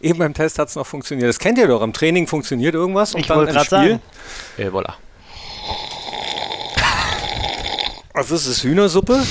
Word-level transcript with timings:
Eben 0.00 0.18
beim 0.18 0.34
Test 0.34 0.58
hat 0.58 0.68
es 0.68 0.76
noch 0.76 0.86
funktioniert. 0.86 1.28
Das 1.28 1.38
kennt 1.38 1.58
ihr 1.58 1.66
doch. 1.66 1.82
Im 1.82 1.92
Training 1.92 2.26
funktioniert 2.26 2.74
irgendwas 2.74 3.14
und 3.14 3.20
Ich 3.20 3.26
dann 3.26 3.38
wollte 3.38 3.50
im 3.50 3.54
gerade 3.56 3.66
Spiel. 3.66 3.78
sagen. 3.78 4.00
Äh, 4.56 4.68
voilà. 4.68 4.94
Also 8.14 8.34
das 8.34 8.46
ist 8.46 8.62
Hühnersuppe. 8.64 9.22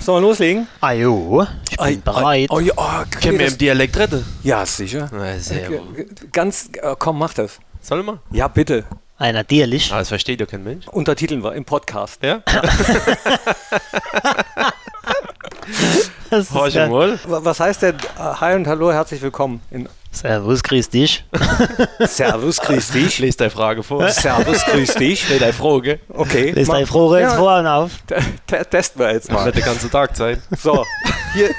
Sollen 0.00 0.22
wir 0.22 0.28
loslegen? 0.28 0.66
Ah 0.80 0.92
jo, 0.92 1.46
ich 1.70 1.76
bin 1.76 1.86
Ei, 1.86 1.96
bereit. 1.96 2.24
ei, 2.24 2.46
Oh, 2.50 2.60
ja, 2.60 2.72
oh, 2.76 3.04
Können 3.20 3.38
wir 3.38 3.48
im 3.48 3.58
Dialekt 3.58 3.96
retten? 3.98 4.24
ja, 4.42 4.64
sicher. 4.64 5.10
Na, 5.12 5.38
sehr 5.38 5.68
gut. 5.68 6.32
Ganz, 6.32 6.70
äh, 6.80 6.94
komm, 6.98 7.18
mach 7.18 7.34
das. 7.34 7.58
Sollen 7.82 8.06
wir? 8.06 8.18
Ja, 8.30 8.48
bitte. 8.48 8.84
Ei, 9.18 9.32
natürlich. 9.32 9.92
Ah, 9.92 9.98
das 9.98 10.08
versteht 10.08 10.40
ja 10.40 10.46
kein 10.46 10.64
Mensch. 10.64 10.88
Untertiteln 10.88 11.44
wir 11.44 11.52
im 11.54 11.64
Podcast. 11.66 12.22
Ja? 12.22 12.40
Das 16.30 16.40
ist 16.46 16.54
Horch. 16.54 16.74
W- 16.74 16.88
mal. 16.88 17.18
Was 17.26 17.60
heißt 17.60 17.82
denn 17.82 17.96
äh, 17.96 18.22
Hi 18.40 18.54
und 18.54 18.66
Hallo, 18.66 18.92
herzlich 18.92 19.20
willkommen 19.22 19.60
in 19.70 19.88
Servus, 20.12 20.62
grüß 20.62 20.88
dich. 20.90 21.24
Servus, 22.00 22.60
grüß 22.60 22.88
dich. 22.92 23.18
Lies 23.20 23.36
deine 23.36 23.50
Frage 23.50 23.82
vor. 23.82 24.08
Servus, 24.10 24.64
grüß 24.64 24.94
dich. 24.94 25.28
Nee, 25.30 25.38
deine 25.38 25.52
Frage. 25.52 26.00
Okay. 26.08 26.50
Lest 26.50 26.68
mach- 26.68 26.74
deine 26.76 26.86
Frage 26.86 27.18
jetzt 27.20 27.32
Ja, 27.32 27.36
vor 27.38 27.58
und 27.58 27.66
auf. 27.66 27.90
te- 28.06 28.16
te- 28.46 28.66
Testen 28.66 29.00
wir 29.00 29.12
jetzt 29.12 29.28
Das 29.28 29.34
mal. 29.36 29.44
wird 29.46 29.56
der 29.56 29.62
ganze 29.64 29.88
Tag 29.90 30.16
sein. 30.16 30.42
So, 30.60 30.84
hier, 31.32 31.50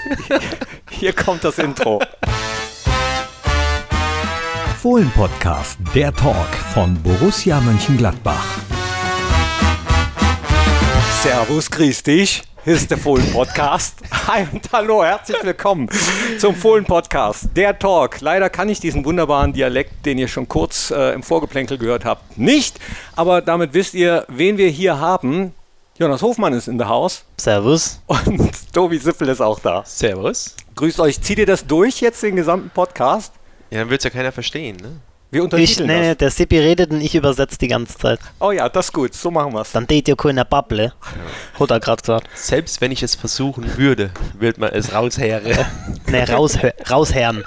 hier 0.90 1.14
kommt 1.14 1.44
das 1.44 1.58
Intro. 1.60 2.02
Fohlen-Podcast, 4.82 5.78
der 5.94 6.14
Talk 6.14 6.48
von 6.74 6.96
Borussia 7.02 7.60
Mönchengladbach. 7.62 8.44
Servus, 11.22 11.70
grüß 11.70 12.04
dich. 12.04 12.42
Hier 12.64 12.76
ist 12.76 12.92
der 12.92 13.00
Fohlen-Podcast. 13.00 14.04
Hi 14.28 14.46
und 14.52 14.72
hallo, 14.72 15.04
herzlich 15.04 15.44
willkommen 15.44 15.90
zum 16.38 16.54
Fohlen-Podcast, 16.54 17.50
der 17.56 17.80
Talk. 17.80 18.22
Leider 18.22 18.52
kann 18.52 18.70
ich 18.70 18.80
diesen 18.80 19.04
wunderbaren 19.04 19.52
Dialekt, 19.52 20.06
den 20.06 20.20
ihr 20.20 20.28
schon 20.28 20.48
kurz 20.48 20.92
äh, 20.92 21.12
im 21.16 21.24
Vorgeplänkel 21.24 21.80
gehört 21.80 22.06
habt, 22.06 22.38
nicht. 22.38 22.80
Aber 23.16 23.42
damit 23.42 23.74
wisst 23.74 23.96
ihr, 23.96 24.26
wen 24.28 24.60
wir 24.60 24.70
hier 24.70 25.00
haben. 25.00 25.56
Jonas 25.98 26.22
Hofmann 26.22 26.54
ist 26.54 26.68
in 26.68 26.78
der 26.78 26.88
Haus 26.88 27.26
Servus. 27.38 28.00
und 28.06 28.52
Tobi 28.72 29.00
Sippel 29.00 29.30
ist 29.30 29.42
auch 29.42 29.60
da. 29.60 29.84
Servus. 29.84 30.56
Grüßt 30.76 31.00
euch. 31.00 31.20
Zieht 31.20 31.40
ihr 31.40 31.48
das 31.48 31.66
durch 31.66 32.00
jetzt, 32.00 32.22
den 32.22 32.36
gesamten 32.36 32.70
Podcast? 32.70 33.34
Ja, 33.72 33.80
dann 33.80 33.90
wird 33.90 34.02
es 34.02 34.04
ja 34.06 34.12
keiner 34.12 34.32
verstehen, 34.32 34.78
ne? 34.78 34.98
Wir 35.34 35.40
Ich, 35.40 35.44
untertiteln 35.46 35.88
nee, 35.88 36.10
das. 36.10 36.18
der 36.18 36.30
Sippi 36.32 36.60
redet 36.60 36.92
und 36.92 37.00
ich 37.00 37.16
übersetze 37.16 37.58
die 37.58 37.70
ganze 37.70 37.98
Zeit. 37.98 38.20
Oh 38.42 38.52
ja, 38.52 38.68
das 38.68 38.88
ist 38.88 38.92
gut. 38.92 39.14
So 39.14 39.32
machen 39.32 39.54
wir 39.54 39.62
es. 39.62 39.72
Dann 39.72 39.88
tät 39.88 40.10
ja 40.10 40.16
keiner 40.16 40.44
Babble. 40.44 40.92
Hat 41.58 41.72
er 41.72 41.80
gerade 41.80 42.02
gesagt. 42.02 42.28
Selbst 42.36 42.82
wenn 42.82 42.92
ich 42.92 43.02
es 43.02 43.16
versuchen 43.16 43.78
würde, 43.78 44.12
wird 44.38 44.58
man 44.58 44.74
es 44.74 44.94
rausheeren. 44.94 45.58
Nee, 46.08 46.24
raushö- 46.24 46.74
rausherren. 46.92 47.46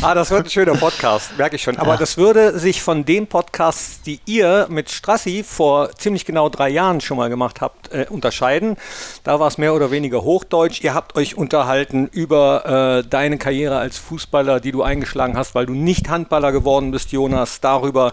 Ah, 0.00 0.14
das 0.14 0.30
wird 0.30 0.46
ein 0.46 0.50
schöner 0.50 0.74
Podcast, 0.74 1.36
merke 1.36 1.56
ich 1.56 1.62
schon. 1.62 1.76
Aber 1.76 1.92
Ja. 1.92 1.96
das 1.98 2.16
würde 2.16 2.58
sich 2.58 2.80
von 2.80 3.04
den 3.04 3.26
Podcasts, 3.26 4.00
die 4.00 4.18
ihr 4.24 4.66
mit 4.70 4.90
Strassi 4.90 5.44
vor 5.46 5.90
ziemlich 5.98 6.24
genau 6.24 6.48
drei 6.48 6.70
Jahren 6.70 7.02
schon 7.02 7.18
mal 7.18 7.28
gemacht 7.28 7.60
habt, 7.60 7.92
äh, 7.92 8.06
unterscheiden. 8.08 8.78
Da 9.22 9.38
war 9.38 9.48
es 9.48 9.58
mehr 9.58 9.74
oder 9.74 9.90
weniger 9.90 10.22
Hochdeutsch. 10.22 10.80
Ihr 10.82 10.94
habt 10.94 11.14
euch 11.16 11.36
unterhalten 11.36 12.08
über 12.10 13.02
äh, 13.04 13.06
deine 13.06 13.36
Karriere 13.36 13.76
als 13.76 13.98
Fußballer, 13.98 14.60
die 14.60 14.72
du 14.72 14.82
eingeschlagen 14.82 15.36
hast, 15.36 15.54
weil 15.54 15.66
du 15.66 15.74
nicht 15.74 16.08
Handballer 16.08 16.52
geworden 16.52 16.90
bist, 16.90 17.01
Jonas. 17.10 17.60
Darüber, 17.60 18.12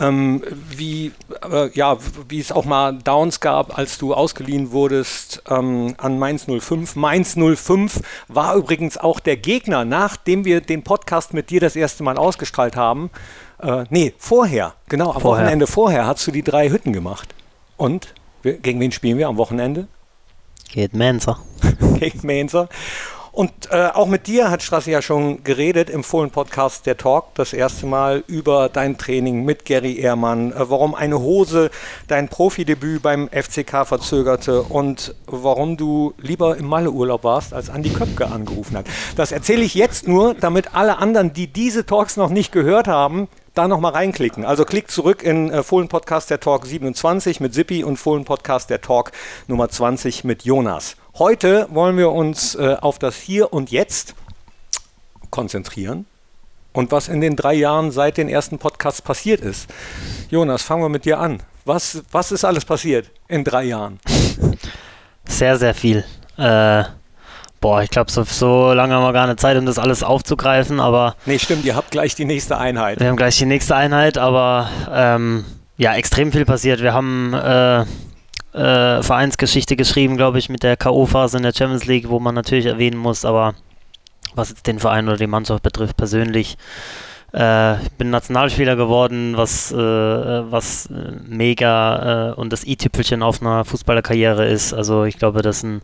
ähm, 0.00 0.42
wie, 0.70 1.12
äh, 1.50 1.70
ja, 1.74 1.98
wie 2.28 2.40
es 2.40 2.52
auch 2.52 2.64
mal 2.64 2.96
Downs 2.96 3.40
gab, 3.40 3.76
als 3.76 3.98
du 3.98 4.14
ausgeliehen 4.14 4.72
wurdest 4.72 5.42
ähm, 5.50 5.94
an 5.98 6.18
Mainz 6.18 6.46
05. 6.46 6.96
Mainz 6.96 7.36
05 7.36 8.00
war 8.28 8.54
übrigens 8.56 8.96
auch 8.96 9.20
der 9.20 9.36
Gegner, 9.36 9.84
nachdem 9.84 10.44
wir 10.44 10.60
den 10.60 10.82
Podcast 10.82 11.34
mit 11.34 11.50
dir 11.50 11.60
das 11.60 11.76
erste 11.76 12.02
Mal 12.02 12.16
ausgestrahlt 12.16 12.76
haben. 12.76 13.10
Äh, 13.60 13.84
nee, 13.90 14.14
vorher, 14.16 14.74
genau, 14.88 15.12
am 15.12 15.20
Vorher. 15.20 15.44
Wochenende 15.44 15.66
vorher 15.66 16.06
hast 16.06 16.26
du 16.26 16.30
die 16.30 16.42
drei 16.42 16.70
Hütten 16.70 16.92
gemacht. 16.92 17.34
Und 17.76 18.14
gegen 18.42 18.80
wen 18.80 18.92
spielen 18.92 19.18
wir 19.18 19.28
am 19.28 19.36
Wochenende? 19.36 19.86
Geht 20.72 20.94
Mensa. 20.94 21.38
gegen 21.98 22.26
Mainzer. 22.26 22.68
Und 23.32 23.50
äh, 23.70 23.88
auch 23.94 24.08
mit 24.08 24.26
dir 24.26 24.50
hat 24.50 24.62
Strassi 24.62 24.90
ja 24.90 25.00
schon 25.00 25.42
geredet 25.42 25.88
im 25.88 26.04
Fohlen-Podcast 26.04 26.84
Der 26.84 26.98
Talk, 26.98 27.34
das 27.34 27.54
erste 27.54 27.86
Mal 27.86 28.22
über 28.26 28.68
dein 28.68 28.98
Training 28.98 29.46
mit 29.46 29.64
Gary 29.64 29.98
Ehrmann, 29.98 30.52
äh, 30.52 30.68
warum 30.68 30.94
eine 30.94 31.18
Hose 31.18 31.70
dein 32.08 32.28
Profidebüt 32.28 33.00
beim 33.00 33.30
FCK 33.30 33.86
verzögerte 33.86 34.62
und 34.62 35.14
warum 35.26 35.78
du 35.78 36.12
lieber 36.18 36.58
im 36.58 36.66
Malle-Urlaub 36.66 37.24
warst, 37.24 37.54
als 37.54 37.70
Andi 37.70 37.88
Köpke 37.88 38.26
angerufen 38.26 38.76
hat. 38.76 38.84
Das 39.16 39.32
erzähle 39.32 39.62
ich 39.62 39.74
jetzt 39.74 40.06
nur, 40.06 40.34
damit 40.34 40.74
alle 40.74 40.98
anderen, 40.98 41.32
die 41.32 41.46
diese 41.46 41.86
Talks 41.86 42.18
noch 42.18 42.28
nicht 42.28 42.52
gehört 42.52 42.86
haben, 42.86 43.28
da 43.54 43.66
nochmal 43.66 43.92
reinklicken. 43.92 44.44
Also 44.44 44.66
klickt 44.66 44.90
zurück 44.90 45.22
in 45.22 45.50
äh, 45.50 45.62
Fohlen 45.62 45.88
Podcast 45.88 46.28
der 46.28 46.40
Talk 46.40 46.66
27 46.66 47.40
mit 47.40 47.54
Sippi 47.54 47.82
und 47.82 47.96
Fohlen 47.96 48.26
Podcast 48.26 48.68
der 48.68 48.82
Talk 48.82 49.10
Nummer 49.46 49.70
20 49.70 50.24
mit 50.24 50.44
Jonas. 50.44 50.96
Heute 51.18 51.66
wollen 51.70 51.98
wir 51.98 52.10
uns 52.10 52.54
äh, 52.54 52.76
auf 52.80 52.98
das 52.98 53.16
Hier 53.16 53.52
und 53.52 53.70
Jetzt 53.70 54.14
konzentrieren 55.30 56.06
und 56.72 56.90
was 56.90 57.08
in 57.08 57.20
den 57.20 57.36
drei 57.36 57.52
Jahren 57.52 57.90
seit 57.90 58.16
den 58.16 58.30
ersten 58.30 58.58
Podcasts 58.58 59.02
passiert 59.02 59.40
ist. 59.42 59.68
Jonas, 60.30 60.62
fangen 60.62 60.82
wir 60.82 60.88
mit 60.88 61.04
dir 61.04 61.18
an. 61.18 61.42
Was, 61.66 62.02
was 62.10 62.32
ist 62.32 62.44
alles 62.44 62.64
passiert 62.64 63.10
in 63.28 63.44
drei 63.44 63.64
Jahren? 63.64 64.00
Sehr, 65.26 65.58
sehr 65.58 65.74
viel. 65.74 66.02
Äh, 66.38 66.84
boah, 67.60 67.82
ich 67.82 67.90
glaube, 67.90 68.10
so, 68.10 68.24
so 68.24 68.72
lange 68.72 68.94
haben 68.94 69.02
wir 69.04 69.12
gar 69.12 69.26
nicht 69.26 69.38
Zeit, 69.38 69.58
um 69.58 69.66
das 69.66 69.78
alles 69.78 70.02
aufzugreifen, 70.02 70.80
aber 70.80 71.14
Nee, 71.26 71.38
stimmt, 71.38 71.64
ihr 71.66 71.76
habt 71.76 71.90
gleich 71.90 72.14
die 72.14 72.24
nächste 72.24 72.56
Einheit. 72.56 73.00
wir 73.00 73.08
haben 73.08 73.16
gleich 73.16 73.36
die 73.36 73.44
nächste 73.46 73.76
Einheit, 73.76 74.16
aber 74.16 74.70
ähm, 74.90 75.44
ja, 75.76 75.94
extrem 75.94 76.32
viel 76.32 76.46
passiert. 76.46 76.80
Wir 76.80 76.94
haben 76.94 77.34
äh, 77.34 77.84
äh, 78.52 79.02
Vereinsgeschichte 79.02 79.76
geschrieben, 79.76 80.16
glaube 80.16 80.38
ich, 80.38 80.48
mit 80.48 80.62
der 80.62 80.76
K.O.-Phase 80.76 81.38
in 81.38 81.42
der 81.42 81.54
Champions 81.54 81.86
League, 81.86 82.08
wo 82.08 82.20
man 82.20 82.34
natürlich 82.34 82.66
erwähnen 82.66 82.98
muss, 82.98 83.24
aber 83.24 83.54
was 84.34 84.50
jetzt 84.50 84.66
den 84.66 84.78
Verein 84.78 85.08
oder 85.08 85.16
die 85.16 85.26
Mannschaft 85.26 85.62
betrifft, 85.62 85.96
persönlich. 85.96 86.56
Äh, 87.34 87.82
ich 87.82 87.92
bin 87.92 88.10
Nationalspieler 88.10 88.76
geworden, 88.76 89.36
was, 89.36 89.72
äh, 89.72 89.76
was 89.76 90.86
äh, 90.86 91.12
mega 91.26 92.30
äh, 92.30 92.34
und 92.34 92.52
das 92.52 92.64
i-Tüpfelchen 92.64 93.22
auf 93.22 93.40
einer 93.40 93.64
Fußballerkarriere 93.64 94.46
ist. 94.46 94.74
Also 94.74 95.04
ich 95.04 95.18
glaube, 95.18 95.42
das 95.42 95.60
sind, 95.60 95.82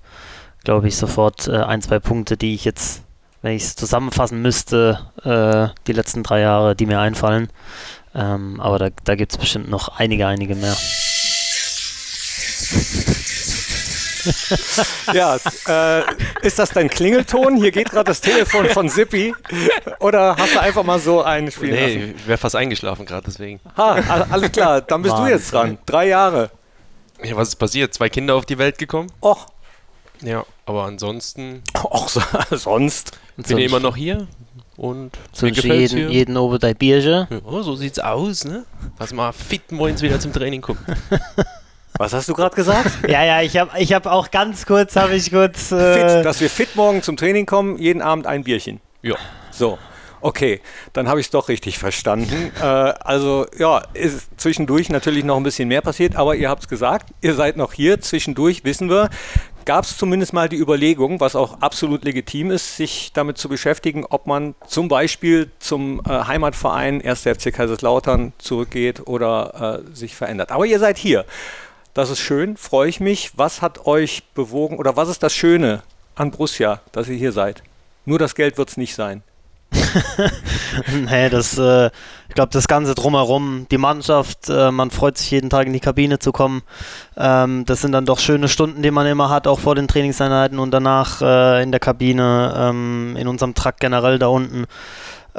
glaube 0.65 0.89
ich, 0.89 0.97
sofort 0.97 1.49
äh, 1.49 1.57
ein, 1.57 1.83
zwei 1.83 1.99
Punkte, 2.01 2.37
die 2.37 2.55
ich 2.55 2.65
jetzt, 2.65 3.03
wenn 3.43 3.53
ich 3.53 3.63
es 3.63 3.77
zusammenfassen 3.77 4.43
müsste, 4.43 5.11
äh, 5.25 5.75
die 5.87 5.93
letzten 5.93 6.23
drei 6.23 6.41
Jahre, 6.41 6.77
die 6.77 6.87
mir 6.87 7.01
einfallen. 7.01 7.49
Ähm, 8.15 8.61
aber 8.61 8.79
da, 8.79 8.89
da 9.05 9.15
gibt 9.15 9.33
es 9.33 9.39
bestimmt 9.39 9.71
noch 9.71 9.89
einige, 9.99 10.27
einige 10.27 10.55
mehr. 10.55 10.77
Ja, 15.13 15.37
äh, 15.67 16.03
ist 16.43 16.59
das 16.59 16.71
dein 16.71 16.91
Klingelton? 16.91 17.57
Hier 17.57 17.71
geht 17.71 17.91
gerade 17.91 18.05
das 18.05 18.21
Telefon 18.21 18.67
von 18.69 18.89
Sippi. 18.89 19.35
Oder 20.01 20.37
hast 20.37 20.55
du 20.55 20.61
einfach 20.61 20.83
mal 20.85 20.99
so 20.99 21.23
einen 21.23 21.47
lassen? 21.47 21.67
Nee, 21.71 22.15
ich 22.17 22.27
wäre 22.27 22.39
fast 22.39 22.57
eingeschlafen 22.57 23.07
gerade 23.07 23.25
deswegen. 23.27 23.61
Ha, 23.77 23.93
all- 24.09 24.27
alles 24.31 24.53
klar, 24.53 24.81
dann 24.83 25.03
bist 25.03 25.17
du 25.17 25.27
jetzt 25.27 25.53
dran. 25.53 25.79
Drei 25.87 26.09
Jahre. 26.09 26.51
Ja, 27.23 27.37
was 27.37 27.49
ist 27.49 27.57
passiert? 27.57 27.95
Zwei 27.95 28.09
Kinder 28.09 28.35
auf 28.35 28.45
die 28.45 28.59
Welt 28.59 28.79
gekommen? 28.79 29.11
Och, 29.23 29.47
Ja, 30.21 30.45
aber 30.67 30.85
ansonsten 30.85 31.63
och 31.85 32.09
so, 32.09 32.21
sonst. 32.57 33.19
bin 33.37 33.59
ich 33.59 33.67
immer 33.67 33.81
noch 33.81 33.97
hier 33.97 34.27
und 34.77 35.05
mir 35.05 35.11
Sonst 35.33 35.57
gefällt's 35.57 35.93
jeden, 35.93 36.09
hier. 36.11 36.19
jeden 36.19 36.37
oben 36.37 36.59
dein 36.59 36.77
Bierchen. 36.77 37.27
Ja, 37.31 37.63
so 37.63 37.75
sieht's 37.77 37.99
aus, 37.99 38.45
ne? 38.45 38.65
Lass 38.99 39.13
mal 39.13 39.33
fit 39.33 39.73
morgens 39.73 40.03
wieder 40.03 40.21
zum 40.21 40.33
Training 40.33 40.61
kommen. 40.61 40.79
Was 41.99 42.13
hast 42.13 42.29
du 42.29 42.35
gerade 42.35 42.55
gesagt? 42.55 42.91
Ja, 43.09 43.25
ja, 43.25 43.43
ich 43.43 43.57
habe 43.57 43.71
ich 43.79 43.93
hab 43.93 44.07
auch 44.07 44.31
ganz 44.31 44.65
kurz, 44.65 44.95
habe 44.95 45.15
ich 45.15 45.31
kurz... 45.31 45.73
Äh, 45.73 45.95
Fit, 45.95 46.25
dass 46.25 46.41
wir 46.41 46.49
fit 46.49 46.77
morgen 46.77 47.03
zum 47.03 47.17
Training 47.17 47.45
kommen, 47.45 47.77
jeden 47.79 48.03
Abend 48.03 48.27
ein 48.27 48.45
Bierchen. 48.45 48.81
Ja. 49.03 49.17
So. 49.51 49.79
Okay, 50.21 50.61
dann 50.93 51.09
habe 51.09 51.21
ich 51.21 51.27
es 51.27 51.31
doch 51.31 51.49
richtig 51.49 51.79
verstanden. 51.79 52.53
äh, 52.61 52.65
also 52.65 53.47
ja, 53.57 53.83
ist 53.95 54.29
zwischendurch 54.37 54.91
natürlich 54.91 55.25
noch 55.25 55.37
ein 55.37 55.43
bisschen 55.43 55.69
mehr 55.69 55.81
passiert, 55.81 56.17
aber 56.17 56.37
ihr 56.37 56.49
habt 56.49 56.63
es 56.63 56.69
gesagt, 56.69 57.11
ihr 57.21 57.35
seid 57.35 57.57
noch 57.57 57.73
hier. 57.73 58.01
Zwischendurch 58.01 58.65
wissen 58.65 58.91
wir, 58.91 59.11
gab 59.65 59.85
es 59.85 59.97
zumindest 59.97 60.33
mal 60.33 60.49
die 60.49 60.57
Überlegung, 60.57 61.21
was 61.21 61.37
auch 61.37 61.61
absolut 61.61 62.05
legitim 62.05 62.51
ist, 62.51 62.77
sich 62.77 63.13
damit 63.13 63.39
zu 63.39 63.49
beschäftigen, 63.49 64.05
ob 64.09 64.27
man 64.27 64.55
zum 64.67 64.89
Beispiel 64.89 65.51
zum 65.59 66.01
äh, 66.01 66.11
Heimatverein 66.11 67.05
1. 67.05 67.23
FC 67.23 67.53
Kaiserslautern 67.53 68.33
zurückgeht 68.39 69.07
oder 69.07 69.83
äh, 69.85 69.95
sich 69.97 70.17
verändert. 70.17 70.53
Aber 70.53 70.67
ihr 70.67 70.79
seid 70.79 70.99
hier. 70.99 71.25
Das 71.99 72.11
ist 72.11 72.21
schön, 72.21 72.57
freue 72.57 72.89
ich 72.89 73.01
mich. 73.01 73.33
Was 73.35 73.61
hat 73.61 73.87
euch 73.87 74.23
bewogen 74.33 74.79
oder 74.79 74.95
was 74.95 75.09
ist 75.09 75.21
das 75.25 75.35
Schöne 75.35 75.83
an 76.15 76.31
Borussia, 76.31 76.81
dass 76.93 77.09
ihr 77.09 77.17
hier 77.17 77.33
seid? 77.33 77.65
Nur 78.05 78.21
das 78.21 78.37
Geld 78.37 78.57
wird 78.57 78.69
es 78.69 78.77
nicht 78.77 78.95
sein. 78.95 79.25
Nee, 81.11 81.29
das, 81.29 81.59
äh, 81.59 81.91
ich 82.29 82.35
glaube, 82.35 82.51
das 82.53 82.69
Ganze 82.69 82.95
drumherum, 82.95 83.67
die 83.73 83.79
Mannschaft, 83.79 84.49
äh, 84.49 84.71
man 84.71 84.93
freut 84.93 85.19
sich 85.19 85.31
jeden 85.33 85.51
Tag 85.51 85.67
in 85.67 85.73
die 85.73 85.81
Kabine 85.81 86.21
zu 86.21 86.31
kommen. 86.31 86.63
Ähm, 87.17 87.65
das 87.67 87.81
sind 87.81 87.91
dann 87.91 88.07
doch 88.07 88.21
schöne 88.21 88.47
Stunden, 88.47 88.81
die 88.81 88.93
man 88.93 89.07
immer 89.09 89.29
hat, 89.29 89.49
auch 89.49 89.59
vor 89.59 89.75
den 89.75 89.89
Trainingseinheiten 89.89 90.61
und 90.61 90.71
danach 90.71 91.21
äh, 91.21 91.65
in 91.65 91.73
der 91.73 91.81
Kabine, 91.81 92.55
ähm, 92.57 93.17
in 93.19 93.27
unserem 93.27 93.55
Trakt 93.55 93.81
generell 93.81 94.21
da 94.21 94.29
unten. 94.29 94.67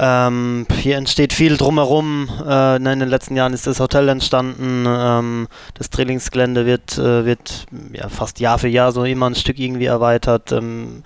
Ähm, 0.01 0.65
hier 0.79 0.95
entsteht 0.95 1.33
viel 1.33 1.57
drumherum. 1.57 2.29
Äh, 2.47 2.77
in 2.77 2.85
den 2.85 3.09
letzten 3.09 3.35
Jahren 3.35 3.51
ist 3.51 3.67
das 3.67 3.81
Hotel 3.81 4.07
entstanden. 4.07 4.85
Ähm, 4.87 5.49
das 5.73 5.89
Trainingsgelände 5.89 6.65
wird, 6.65 6.97
äh, 6.97 7.25
wird 7.25 7.65
ja, 7.91 8.07
fast 8.07 8.39
Jahr 8.39 8.59
für 8.59 8.69
Jahr 8.69 8.93
so 8.93 9.03
immer 9.03 9.29
ein 9.29 9.35
Stück 9.35 9.59
irgendwie 9.59 9.87
erweitert. 9.87 10.53
Ähm, 10.53 11.03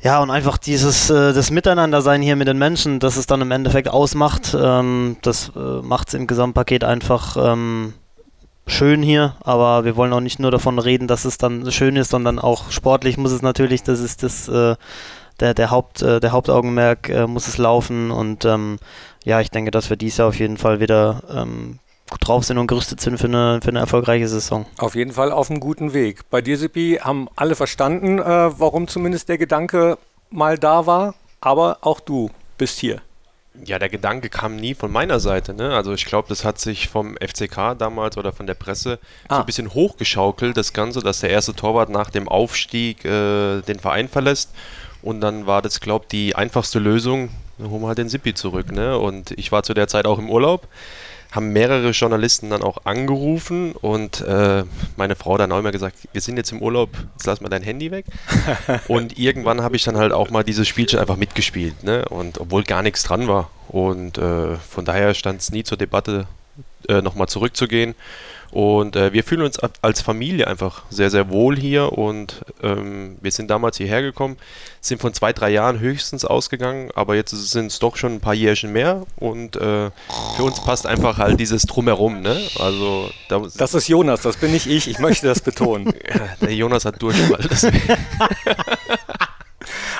ja, 0.00 0.20
und 0.20 0.30
einfach 0.30 0.56
dieses 0.56 1.10
äh, 1.10 1.34
das 1.34 1.50
Miteinandersein 1.50 2.22
hier 2.22 2.34
mit 2.34 2.48
den 2.48 2.56
Menschen, 2.56 2.98
das 2.98 3.18
es 3.18 3.26
dann 3.26 3.42
im 3.42 3.50
Endeffekt 3.50 3.88
ausmacht, 3.88 4.56
ähm, 4.58 5.18
das 5.20 5.52
äh, 5.54 5.82
macht 5.82 6.08
es 6.08 6.14
im 6.14 6.26
Gesamtpaket 6.26 6.84
einfach 6.84 7.36
ähm, 7.36 7.92
schön 8.66 9.02
hier, 9.02 9.36
aber 9.42 9.84
wir 9.84 9.96
wollen 9.96 10.14
auch 10.14 10.20
nicht 10.20 10.38
nur 10.38 10.50
davon 10.50 10.78
reden, 10.78 11.08
dass 11.08 11.26
es 11.26 11.36
dann 11.36 11.70
schön 11.70 11.96
ist, 11.96 12.10
sondern 12.10 12.38
auch 12.38 12.70
sportlich 12.70 13.18
muss 13.18 13.32
es 13.32 13.42
natürlich, 13.42 13.82
das 13.82 14.00
ist 14.00 14.22
das 14.22 14.48
äh, 14.48 14.76
der, 15.42 15.54
der, 15.54 15.70
Haupt, 15.70 16.02
äh, 16.02 16.20
der 16.20 16.30
Hauptaugenmerk 16.30 17.08
äh, 17.08 17.26
muss 17.26 17.48
es 17.48 17.58
laufen 17.58 18.10
und 18.12 18.44
ähm, 18.44 18.78
ja, 19.24 19.40
ich 19.40 19.50
denke, 19.50 19.72
dass 19.72 19.90
wir 19.90 19.96
dies 19.96 20.16
Jahr 20.16 20.28
auf 20.28 20.38
jeden 20.38 20.56
Fall 20.56 20.78
wieder 20.78 21.22
ähm, 21.34 21.80
gut 22.08 22.26
drauf 22.26 22.44
sind 22.44 22.58
und 22.58 22.68
gerüstet 22.68 23.00
sind 23.00 23.18
für 23.18 23.26
eine, 23.26 23.60
für 23.60 23.70
eine 23.70 23.80
erfolgreiche 23.80 24.28
Saison. 24.28 24.66
Auf 24.78 24.94
jeden 24.94 25.12
Fall 25.12 25.32
auf 25.32 25.50
einem 25.50 25.58
guten 25.58 25.92
Weg. 25.94 26.30
Bei 26.30 26.40
dir, 26.42 26.56
Sippi, 26.56 27.00
haben 27.02 27.28
alle 27.34 27.56
verstanden, 27.56 28.20
äh, 28.20 28.24
warum 28.24 28.86
zumindest 28.86 29.28
der 29.28 29.38
Gedanke 29.38 29.98
mal 30.30 30.58
da 30.58 30.86
war, 30.86 31.14
aber 31.40 31.78
auch 31.80 31.98
du 31.98 32.30
bist 32.56 32.78
hier. 32.78 33.00
Ja, 33.64 33.78
der 33.78 33.88
Gedanke 33.88 34.30
kam 34.30 34.56
nie 34.56 34.74
von 34.74 34.90
meiner 34.92 35.20
Seite. 35.20 35.54
Ne? 35.54 35.74
Also 35.74 35.92
ich 35.92 36.04
glaube, 36.04 36.28
das 36.28 36.44
hat 36.44 36.58
sich 36.58 36.88
vom 36.88 37.16
FCK 37.16 37.76
damals 37.76 38.16
oder 38.16 38.32
von 38.32 38.46
der 38.46 38.54
Presse 38.54 38.98
ah. 39.28 39.34
so 39.34 39.40
ein 39.40 39.46
bisschen 39.46 39.74
hochgeschaukelt, 39.74 40.56
das 40.56 40.72
Ganze, 40.72 41.00
dass 41.00 41.20
der 41.20 41.30
erste 41.30 41.54
Torwart 41.54 41.90
nach 41.90 42.10
dem 42.10 42.28
Aufstieg 42.28 43.04
äh, 43.04 43.60
den 43.62 43.80
Verein 43.80 44.08
verlässt. 44.08 44.50
Und 45.02 45.20
dann 45.20 45.46
war 45.46 45.62
das, 45.62 45.80
glaube 45.80 46.04
ich, 46.04 46.08
die 46.08 46.36
einfachste 46.36 46.78
Lösung, 46.78 47.30
dann 47.58 47.70
holen 47.70 47.82
wir 47.82 47.88
halt 47.88 47.98
den 47.98 48.08
Sippi 48.08 48.34
zurück. 48.34 48.72
Ne? 48.72 48.98
Und 48.98 49.32
ich 49.32 49.52
war 49.52 49.62
zu 49.62 49.74
der 49.74 49.88
Zeit 49.88 50.06
auch 50.06 50.18
im 50.18 50.30
Urlaub 50.30 50.68
haben 51.32 51.52
mehrere 51.52 51.90
Journalisten 51.90 52.50
dann 52.50 52.62
auch 52.62 52.84
angerufen 52.84 53.72
und 53.72 54.20
äh, 54.20 54.64
meine 54.96 55.16
Frau 55.16 55.38
dann 55.38 55.50
auch 55.50 55.58
immer 55.58 55.72
gesagt, 55.72 55.96
wir 56.12 56.20
sind 56.20 56.36
jetzt 56.36 56.52
im 56.52 56.60
Urlaub, 56.60 56.90
jetzt 57.14 57.26
lass 57.26 57.40
mal 57.40 57.48
dein 57.48 57.62
Handy 57.62 57.90
weg. 57.90 58.04
und 58.88 59.18
irgendwann 59.18 59.62
habe 59.62 59.74
ich 59.74 59.82
dann 59.82 59.96
halt 59.96 60.12
auch 60.12 60.28
mal 60.28 60.44
dieses 60.44 60.68
Spielchen 60.68 60.98
einfach 60.98 61.16
mitgespielt, 61.16 61.82
ne? 61.82 62.04
Und 62.10 62.38
obwohl 62.38 62.64
gar 62.64 62.82
nichts 62.82 63.02
dran 63.02 63.28
war. 63.28 63.50
Und 63.68 64.18
äh, 64.18 64.56
von 64.56 64.84
daher 64.84 65.14
stand 65.14 65.40
es 65.40 65.50
nie 65.50 65.64
zur 65.64 65.78
Debatte, 65.78 66.26
äh, 66.88 67.02
nochmal 67.02 67.28
zurückzugehen. 67.28 67.94
Und 68.52 68.96
äh, 68.96 69.14
wir 69.14 69.24
fühlen 69.24 69.40
uns 69.40 69.58
als 69.58 70.02
Familie 70.02 70.46
einfach 70.46 70.82
sehr, 70.90 71.08
sehr 71.08 71.30
wohl 71.30 71.58
hier 71.58 71.96
und 71.96 72.44
ähm, 72.62 73.16
wir 73.22 73.30
sind 73.30 73.50
damals 73.50 73.78
hierher 73.78 74.02
gekommen, 74.02 74.36
sind 74.82 75.00
von 75.00 75.14
zwei, 75.14 75.32
drei 75.32 75.48
Jahren 75.48 75.80
höchstens 75.80 76.26
ausgegangen, 76.26 76.90
aber 76.94 77.14
jetzt 77.14 77.30
sind 77.30 77.68
es 77.68 77.78
doch 77.78 77.96
schon 77.96 78.12
ein 78.12 78.20
paar 78.20 78.34
Jährchen 78.34 78.70
mehr 78.70 79.06
und 79.16 79.56
äh, 79.56 79.90
für 80.36 80.42
uns 80.42 80.62
passt 80.62 80.86
einfach 80.86 81.16
halt 81.16 81.40
dieses 81.40 81.62
Drumherum, 81.62 82.20
ne? 82.20 82.38
Also 82.58 83.08
da 83.30 83.40
Das 83.56 83.72
ist 83.72 83.88
Jonas, 83.88 84.20
das 84.20 84.36
bin 84.36 84.52
nicht 84.52 84.66
ich, 84.66 84.86
ich 84.86 84.98
möchte 84.98 85.26
das 85.26 85.40
betonen. 85.40 85.94
Der 86.42 86.54
Jonas 86.54 86.84
hat 86.84 87.00
Durchfall. 87.00 87.48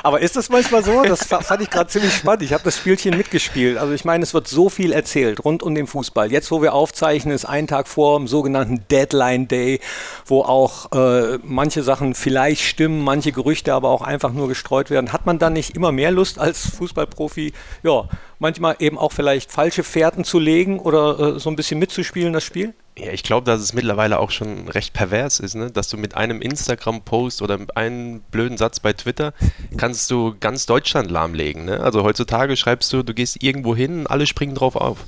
Aber 0.03 0.21
ist 0.21 0.37
das 0.37 0.49
manchmal 0.49 0.83
so? 0.83 1.03
Das 1.03 1.27
fand 1.27 1.63
ich 1.63 1.71
gerade 1.71 1.89
ziemlich 1.89 2.15
spannend. 2.15 2.43
Ich 2.43 2.53
habe 2.53 2.65
das 2.65 2.77
Spielchen 2.77 3.17
mitgespielt. 3.17 3.79
Also 3.79 3.93
ich 3.93 4.05
meine, 4.05 4.23
es 4.23 4.35
wird 4.35 4.49
so 4.49 4.69
viel 4.69 4.93
erzählt 4.93 5.45
rund 5.45 5.63
um 5.63 5.75
den 5.75 5.87
Fußball. 5.87 6.33
Jetzt, 6.33 6.51
wo 6.51 6.63
wir 6.63 6.75
aufzeichnen, 6.75 7.35
ist 7.35 7.45
ein 7.45 7.67
Tag 7.67 7.89
vor 7.89 8.19
dem 8.19 8.27
sogenannten 8.27 8.85
Deadline 8.91 9.49
Day, 9.49 9.81
wo 10.27 10.43
auch 10.43 10.91
äh, 10.93 11.39
manche 11.43 11.83
Sachen 11.83 12.15
vielleicht 12.15 12.63
stimmen, 12.63 13.03
manche 13.03 13.33
Gerüchte 13.33 13.75
aber 13.75 13.91
auch 13.91 14.03
einfach 14.03 14.33
nur 14.33 14.49
gestreut 14.49 14.91
werden. 14.91 15.13
Hat 15.13 15.27
man 15.27 15.39
dann 15.39 15.53
nicht 15.53 15.77
immer 15.77 15.93
mehr 15.93 16.11
Lust 16.11 16.39
als 16.39 16.67
Fußballprofi, 16.77 17.53
ja, 17.83 18.05
manchmal 18.43 18.77
eben 18.81 18.99
auch 18.99 19.13
vielleicht 19.13 19.51
falsche 19.51 19.85
Fährten 19.85 20.25
zu 20.25 20.39
legen 20.39 20.81
oder 20.81 21.37
äh, 21.37 21.41
so 21.41 21.49
ein 21.49 21.57
bisschen 21.57 21.79
mitzuspielen, 21.79 22.35
das 22.35 22.45
Spiel? 22.45 22.75
Ja, 22.99 23.11
ich 23.11 23.23
glaube, 23.23 23.47
dass 23.47 23.63
es 23.63 23.73
mittlerweile 23.73 24.19
auch 24.19 24.31
schon 24.31 24.69
recht 24.69 24.93
pervers 24.93 25.41
ist, 25.41 25.55
ne? 25.55 25.71
dass 25.71 25.89
du 25.89 25.97
mit 25.97 26.15
einem 26.15 26.43
Instagram-Post 26.43 27.41
oder 27.41 27.59
einem 27.75 28.21
blöden 28.31 28.59
Satz 28.59 28.81
bei 28.81 28.93
Twitter 28.93 29.33
kannst 29.79 30.11
du 30.11 30.35
ganz 30.39 30.67
Deutschland 30.67 31.11
lahmlegen. 31.11 31.65
Ne? 31.65 31.81
Also 31.81 32.03
heutzutage 32.03 32.55
schreibst 32.57 32.93
du, 32.93 33.03
du 33.03 33.15
gehst 33.15 33.43
irgendwo 33.43 33.75
hin, 33.75 34.07
alle 34.07 34.27
springen 34.27 34.55
drauf 34.55 34.77
auf. 34.77 34.99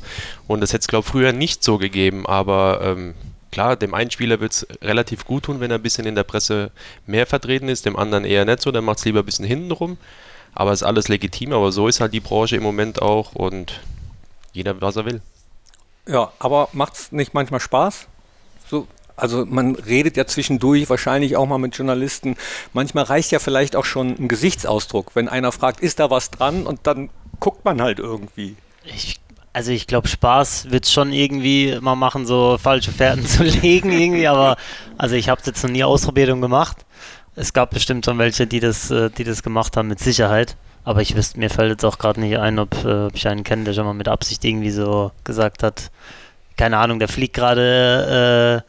Und 0.46 0.62
das 0.62 0.72
hätte 0.72 0.80
es, 0.80 0.88
glaube 0.88 1.04
ich, 1.04 1.12
früher 1.12 1.32
nicht 1.32 1.62
so 1.62 1.76
gegeben, 1.76 2.24
aber 2.24 2.80
ähm, 2.82 3.14
klar, 3.50 3.76
dem 3.76 3.92
einen 3.92 4.10
Spieler 4.10 4.40
wird 4.40 4.52
es 4.52 4.66
relativ 4.80 5.26
gut 5.26 5.44
tun, 5.44 5.60
wenn 5.60 5.70
er 5.70 5.78
ein 5.78 5.82
bisschen 5.82 6.06
in 6.06 6.14
der 6.14 6.24
Presse 6.24 6.70
mehr 7.06 7.26
vertreten 7.26 7.68
ist, 7.68 7.84
dem 7.84 7.96
anderen 7.96 8.24
eher 8.24 8.46
nicht 8.46 8.62
so, 8.62 8.70
dann 8.70 8.84
macht 8.84 8.98
es 8.98 9.04
lieber 9.04 9.20
ein 9.20 9.26
bisschen 9.26 9.44
hinten 9.44 9.72
rum. 9.72 9.98
Aber 10.54 10.72
es 10.72 10.82
ist 10.82 10.86
alles 10.86 11.08
legitim, 11.08 11.52
aber 11.52 11.72
so 11.72 11.88
ist 11.88 12.00
halt 12.00 12.12
die 12.12 12.20
Branche 12.20 12.56
im 12.56 12.62
Moment 12.62 13.02
auch 13.02 13.34
und 13.34 13.80
jeder, 14.52 14.80
was 14.80 14.96
er 14.96 15.04
will. 15.04 15.20
Ja, 16.06 16.32
aber 16.38 16.68
macht 16.72 16.94
es 16.94 17.12
nicht 17.12 17.34
manchmal 17.34 17.60
Spaß? 17.60 18.06
So, 18.70 18.86
also 19.16 19.46
man 19.46 19.74
redet 19.74 20.16
ja 20.16 20.26
zwischendurch 20.26 20.88
wahrscheinlich 20.90 21.36
auch 21.36 21.46
mal 21.46 21.58
mit 21.58 21.76
Journalisten. 21.76 22.36
Manchmal 22.72 23.04
reicht 23.04 23.30
ja 23.30 23.38
vielleicht 23.38 23.76
auch 23.76 23.84
schon 23.84 24.10
ein 24.18 24.28
Gesichtsausdruck, 24.28 25.12
wenn 25.14 25.28
einer 25.28 25.52
fragt, 25.52 25.80
ist 25.80 26.00
da 26.00 26.10
was 26.10 26.30
dran? 26.30 26.66
Und 26.66 26.80
dann 26.86 27.10
guckt 27.40 27.64
man 27.64 27.80
halt 27.80 27.98
irgendwie. 27.98 28.56
Ich, 28.84 29.20
also 29.52 29.70
ich 29.70 29.86
glaube, 29.86 30.08
Spaß 30.08 30.70
wird 30.70 30.84
es 30.84 30.92
schon 30.92 31.12
irgendwie 31.12 31.78
mal 31.80 31.94
machen, 31.94 32.26
so 32.26 32.58
falsche 32.58 32.92
Fährten 32.92 33.26
zu 33.26 33.44
legen 33.44 33.92
irgendwie. 33.92 34.26
Aber 34.26 34.56
also 34.98 35.14
ich 35.14 35.28
habe 35.28 35.40
es 35.40 35.46
jetzt 35.46 35.62
noch 35.62 35.70
nie 35.70 35.84
ausprobiert 35.84 36.30
und 36.30 36.40
gemacht. 36.40 36.84
Es 37.36 37.52
gab 37.52 37.70
bestimmt 37.70 38.04
schon 38.04 38.18
welche, 38.18 38.46
die 38.46 38.60
das, 38.60 38.90
äh, 38.90 39.10
die 39.10 39.24
das 39.24 39.42
gemacht 39.42 39.76
haben, 39.76 39.88
mit 39.88 39.98
Sicherheit. 39.98 40.56
Aber 40.84 41.00
ich 41.00 41.16
wüsste, 41.16 41.38
mir 41.38 41.50
fällt 41.50 41.70
jetzt 41.70 41.84
auch 41.84 41.98
gerade 41.98 42.20
nicht 42.20 42.38
ein, 42.38 42.58
ob, 42.58 42.84
äh, 42.84 43.06
ob, 43.06 43.14
ich 43.14 43.26
einen 43.26 43.42
kenne, 43.42 43.64
der 43.64 43.72
schon 43.72 43.86
mal 43.86 43.94
mit 43.94 44.08
Absicht 44.08 44.44
irgendwie 44.44 44.70
so 44.70 45.12
gesagt 45.24 45.62
hat, 45.62 45.90
keine 46.56 46.76
Ahnung, 46.76 46.98
der 46.98 47.08
fliegt 47.08 47.34
gerade 47.34 48.62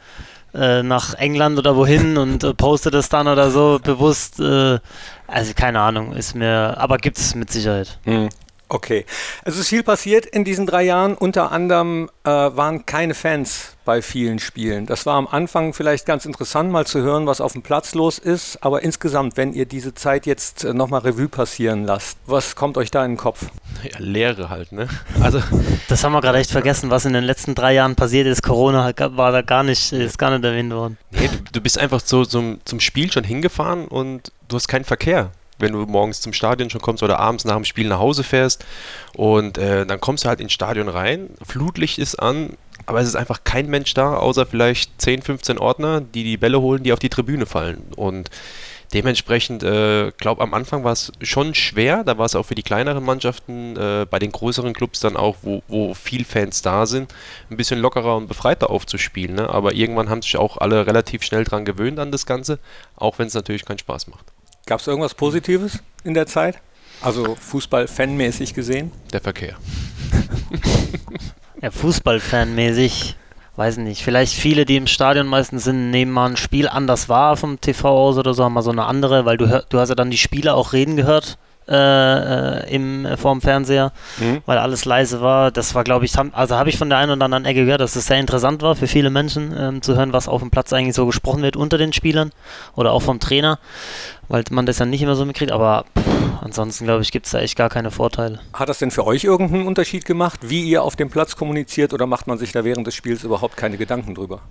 äh, 0.53 0.57
äh, 0.57 0.83
nach 0.83 1.13
England 1.15 1.59
oder 1.59 1.75
wohin 1.75 2.17
und 2.17 2.43
äh, 2.43 2.53
postet 2.53 2.93
das 2.93 3.09
dann 3.09 3.27
oder 3.27 3.51
so 3.51 3.79
bewusst. 3.83 4.39
Äh, 4.39 4.79
also 5.27 5.53
keine 5.55 5.81
Ahnung, 5.81 6.13
ist 6.13 6.35
mir, 6.35 6.75
aber 6.77 6.97
gibt 6.97 7.17
es 7.17 7.35
mit 7.35 7.51
Sicherheit. 7.51 7.99
Hm. 8.05 8.29
Okay. 8.67 9.05
Es 9.43 9.57
ist 9.57 9.67
viel 9.67 9.83
passiert 9.83 10.25
in 10.25 10.43
diesen 10.43 10.65
drei 10.65 10.83
Jahren. 10.83 11.13
Unter 11.13 11.51
anderem 11.51 12.09
äh, 12.23 12.29
waren 12.29 12.85
keine 12.85 13.13
Fans 13.13 13.75
bei 13.85 14.01
vielen 14.01 14.39
Spielen. 14.39 14.87
Das 14.87 15.05
war 15.05 15.15
am 15.15 15.27
Anfang 15.27 15.73
vielleicht 15.73 16.07
ganz 16.07 16.25
interessant, 16.25 16.71
mal 16.71 16.87
zu 16.87 17.01
hören, 17.01 17.27
was 17.27 17.41
auf 17.41 17.53
dem 17.53 17.61
Platz 17.61 17.93
los 17.93 18.17
ist. 18.17 18.57
Aber 18.63 18.81
insgesamt, 18.81 19.37
wenn 19.37 19.53
ihr 19.53 19.67
diese 19.67 19.93
Zeit 19.93 20.25
jetzt 20.25 20.63
äh, 20.63 20.73
nochmal 20.73 21.01
Revue 21.01 21.29
passieren 21.29 21.85
lasst, 21.85 22.17
was 22.25 22.55
kommt 22.55 22.77
euch 22.77 22.89
da 22.89 23.05
in 23.05 23.11
den 23.11 23.17
Kopf? 23.17 23.45
Ja, 23.83 23.99
Leere 23.99 24.49
halt, 24.49 24.71
ne? 24.71 24.87
Also. 25.21 25.41
Das 25.87 26.03
haben 26.03 26.13
wir 26.13 26.21
gerade 26.21 26.39
echt 26.39 26.49
vergessen, 26.49 26.89
was 26.89 27.05
in 27.05 27.13
den 27.13 27.23
letzten 27.23 27.53
drei 27.53 27.73
Jahren 27.73 27.95
passiert 27.95 28.25
ist. 28.25 28.41
Corona 28.41 28.91
war 28.97 29.31
da 29.31 29.43
gar 29.43 29.61
nicht, 29.61 29.93
ist 29.93 30.17
gar 30.17 30.31
nicht 30.31 30.43
erwähnt 30.43 30.73
worden. 30.73 30.97
Nee, 31.11 31.27
du, 31.27 31.37
du 31.51 31.61
bist 31.61 31.77
einfach 31.77 31.99
so 31.99 32.25
zum, 32.25 32.59
zum 32.65 32.79
Spiel 32.79 33.11
schon 33.11 33.23
hingefahren 33.23 33.87
und 33.87 34.31
du 34.47 34.55
hast 34.55 34.67
keinen 34.67 34.83
Verkehr 34.83 35.31
wenn 35.59 35.73
du 35.73 35.79
morgens 35.85 36.21
zum 36.21 36.33
Stadion 36.33 36.69
schon 36.69 36.81
kommst 36.81 37.03
oder 37.03 37.19
abends 37.19 37.45
nach 37.45 37.55
dem 37.55 37.65
Spiel 37.65 37.87
nach 37.87 37.99
Hause 37.99 38.23
fährst. 38.23 38.65
Und 39.15 39.57
äh, 39.57 39.85
dann 39.85 39.99
kommst 39.99 40.25
du 40.25 40.29
halt 40.29 40.41
ins 40.41 40.53
Stadion 40.53 40.89
rein, 40.89 41.29
Flutlicht 41.45 41.99
ist 41.99 42.15
an, 42.15 42.57
aber 42.85 42.99
es 43.01 43.07
ist 43.07 43.15
einfach 43.15 43.43
kein 43.43 43.67
Mensch 43.69 43.93
da, 43.93 44.15
außer 44.15 44.45
vielleicht 44.45 45.01
10, 45.01 45.21
15 45.21 45.57
Ordner, 45.57 46.01
die 46.01 46.23
die 46.23 46.37
Bälle 46.37 46.61
holen, 46.61 46.83
die 46.83 46.93
auf 46.93 46.99
die 46.99 47.09
Tribüne 47.09 47.45
fallen. 47.45 47.81
Und 47.95 48.29
dementsprechend, 48.93 49.63
äh, 49.63 50.11
glaube 50.17 50.43
am 50.43 50.53
Anfang 50.53 50.83
war 50.83 50.91
es 50.91 51.11
schon 51.21 51.55
schwer, 51.55 52.03
da 52.03 52.17
war 52.17 52.25
es 52.25 52.35
auch 52.35 52.45
für 52.45 52.55
die 52.55 52.63
kleineren 52.63 53.03
Mannschaften, 53.03 53.75
äh, 53.75 54.05
bei 54.09 54.19
den 54.19 54.31
größeren 54.31 54.73
Clubs 54.73 54.99
dann 54.99 55.17
auch, 55.17 55.37
wo, 55.41 55.63
wo 55.67 55.93
viel 55.93 56.25
Fans 56.25 56.61
da 56.61 56.85
sind, 56.85 57.13
ein 57.49 57.57
bisschen 57.57 57.79
lockerer 57.79 58.17
und 58.17 58.27
befreiter 58.27 58.69
aufzuspielen. 58.69 59.35
Ne? 59.35 59.49
Aber 59.49 59.73
irgendwann 59.73 60.09
haben 60.09 60.21
sich 60.21 60.37
auch 60.37 60.57
alle 60.57 60.85
relativ 60.85 61.23
schnell 61.23 61.43
dran 61.43 61.65
gewöhnt 61.65 61.99
an 61.99 62.11
das 62.11 62.25
Ganze, 62.25 62.59
auch 62.95 63.17
wenn 63.17 63.27
es 63.27 63.33
natürlich 63.33 63.65
keinen 63.65 63.79
Spaß 63.79 64.07
macht. 64.07 64.34
Gab 64.67 64.79
es 64.79 64.87
irgendwas 64.87 65.13
Positives 65.13 65.77
in 66.03 66.15
der 66.15 66.25
Zeit? 66.25 66.57
Also 66.99 67.35
Fußball-Fanmäßig 67.35 68.55
gesehen? 68.55 68.91
Der 69.13 69.21
Verkehr. 69.21 69.57
ja, 71.61 71.69
Fußball-Fanmäßig, 71.69 73.15
weiß 73.57 73.77
nicht. 73.77 74.03
Vielleicht 74.03 74.33
viele, 74.33 74.65
die 74.65 74.77
im 74.77 74.87
Stadion 74.87 75.27
meistens 75.27 75.65
sind, 75.65 75.91
nehmen 75.91 76.11
mal 76.11 76.31
ein 76.31 76.37
Spiel 76.37 76.67
anders 76.67 77.09
wahr 77.09 77.37
vom 77.37 77.61
TV 77.61 77.87
aus 77.87 78.17
oder 78.17 78.33
so, 78.33 78.43
haben 78.43 78.53
mal 78.53 78.63
so 78.63 78.71
eine 78.71 78.85
andere, 78.85 79.25
weil 79.25 79.37
du, 79.37 79.47
hör, 79.47 79.63
du 79.69 79.77
hast 79.77 79.89
ja 79.89 79.95
dann 79.95 80.09
die 80.09 80.17
Spieler 80.17 80.55
auch 80.55 80.73
reden 80.73 80.95
gehört 80.95 81.37
äh, 81.67 81.75
äh, 81.75 82.75
im, 82.75 83.05
äh, 83.05 83.17
vorm 83.17 83.41
Fernseher, 83.41 83.91
mhm. 84.19 84.41
weil 84.45 84.59
alles 84.59 84.85
leise 84.85 85.21
war. 85.21 85.49
Das 85.49 85.73
war, 85.73 85.83
glaube 85.83 86.05
ich, 86.05 86.13
also 86.17 86.55
habe 86.55 86.69
ich 86.69 86.77
von 86.77 86.89
der 86.89 86.99
einen 86.99 87.11
oder 87.11 87.25
anderen 87.25 87.45
Ecke 87.45 87.65
gehört, 87.65 87.81
dass 87.81 87.95
es 87.95 88.05
sehr 88.05 88.19
interessant 88.19 88.61
war 88.61 88.75
für 88.75 88.85
viele 88.87 89.09
Menschen 89.09 89.53
ähm, 89.57 89.81
zu 89.81 89.95
hören, 89.95 90.13
was 90.13 90.27
auf 90.27 90.41
dem 90.41 90.51
Platz 90.51 90.73
eigentlich 90.73 90.95
so 90.95 91.07
gesprochen 91.07 91.41
wird 91.41 91.55
unter 91.55 91.79
den 91.79 91.91
Spielern 91.91 92.31
oder 92.75 92.91
auch 92.91 93.01
vom 93.01 93.19
Trainer, 93.19 93.57
weil 94.27 94.43
man 94.51 94.67
das 94.67 94.77
ja 94.77 94.85
nicht 94.85 95.01
immer 95.01 95.15
so 95.15 95.25
mitkriegt, 95.25 95.51
aber 95.51 95.85
pff, 95.97 96.43
ansonsten, 96.43 96.85
glaube 96.85 97.01
ich, 97.01 97.11
gibt 97.11 97.25
es 97.25 97.31
da 97.31 97.39
echt 97.39 97.55
gar 97.55 97.69
keine 97.69 97.89
Vorteile. 97.89 98.39
Hat 98.53 98.69
das 98.69 98.77
denn 98.77 98.91
für 98.91 99.07
euch 99.07 99.23
irgendeinen 99.23 99.65
Unterschied 99.65 100.05
gemacht, 100.05 100.41
wie 100.43 100.63
ihr 100.63 100.83
auf 100.83 100.95
dem 100.95 101.09
Platz 101.09 101.35
kommuniziert 101.35 101.93
oder 101.93 102.05
macht 102.05 102.27
man 102.27 102.37
sich 102.37 102.51
da 102.51 102.63
während 102.63 102.85
des 102.85 102.93
Spiels 102.93 103.23
überhaupt 103.23 103.57
keine 103.57 103.77
Gedanken 103.77 104.13
drüber? 104.13 104.41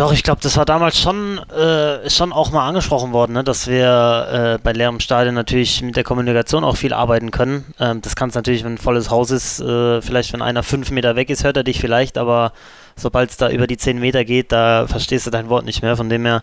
Doch, 0.00 0.14
ich 0.14 0.22
glaube, 0.22 0.40
das 0.40 0.56
war 0.56 0.64
damals 0.64 0.98
schon, 0.98 1.36
äh, 1.50 2.08
schon 2.08 2.32
auch 2.32 2.52
mal 2.52 2.66
angesprochen 2.66 3.12
worden, 3.12 3.34
ne? 3.34 3.44
dass 3.44 3.66
wir 3.66 4.56
äh, 4.56 4.58
bei 4.62 4.72
leerem 4.72 4.98
Stadion 4.98 5.34
natürlich 5.34 5.82
mit 5.82 5.94
der 5.94 6.04
Kommunikation 6.04 6.64
auch 6.64 6.78
viel 6.78 6.94
arbeiten 6.94 7.30
können. 7.30 7.66
Ähm, 7.78 8.00
das 8.00 8.16
kannst 8.16 8.34
natürlich, 8.34 8.64
wenn 8.64 8.76
ein 8.76 8.78
volles 8.78 9.10
Haus 9.10 9.30
ist, 9.30 9.60
äh, 9.60 10.00
vielleicht 10.00 10.32
wenn 10.32 10.40
einer 10.40 10.62
fünf 10.62 10.90
Meter 10.90 11.16
weg 11.16 11.28
ist, 11.28 11.44
hört 11.44 11.58
er 11.58 11.64
dich 11.64 11.80
vielleicht, 11.80 12.16
aber 12.16 12.54
sobald 12.96 13.28
es 13.28 13.36
da 13.36 13.50
über 13.50 13.66
die 13.66 13.76
zehn 13.76 14.00
Meter 14.00 14.24
geht, 14.24 14.52
da 14.52 14.86
verstehst 14.86 15.26
du 15.26 15.30
dein 15.30 15.50
Wort 15.50 15.66
nicht 15.66 15.82
mehr. 15.82 15.98
Von 15.98 16.08
dem 16.08 16.24
her, 16.24 16.42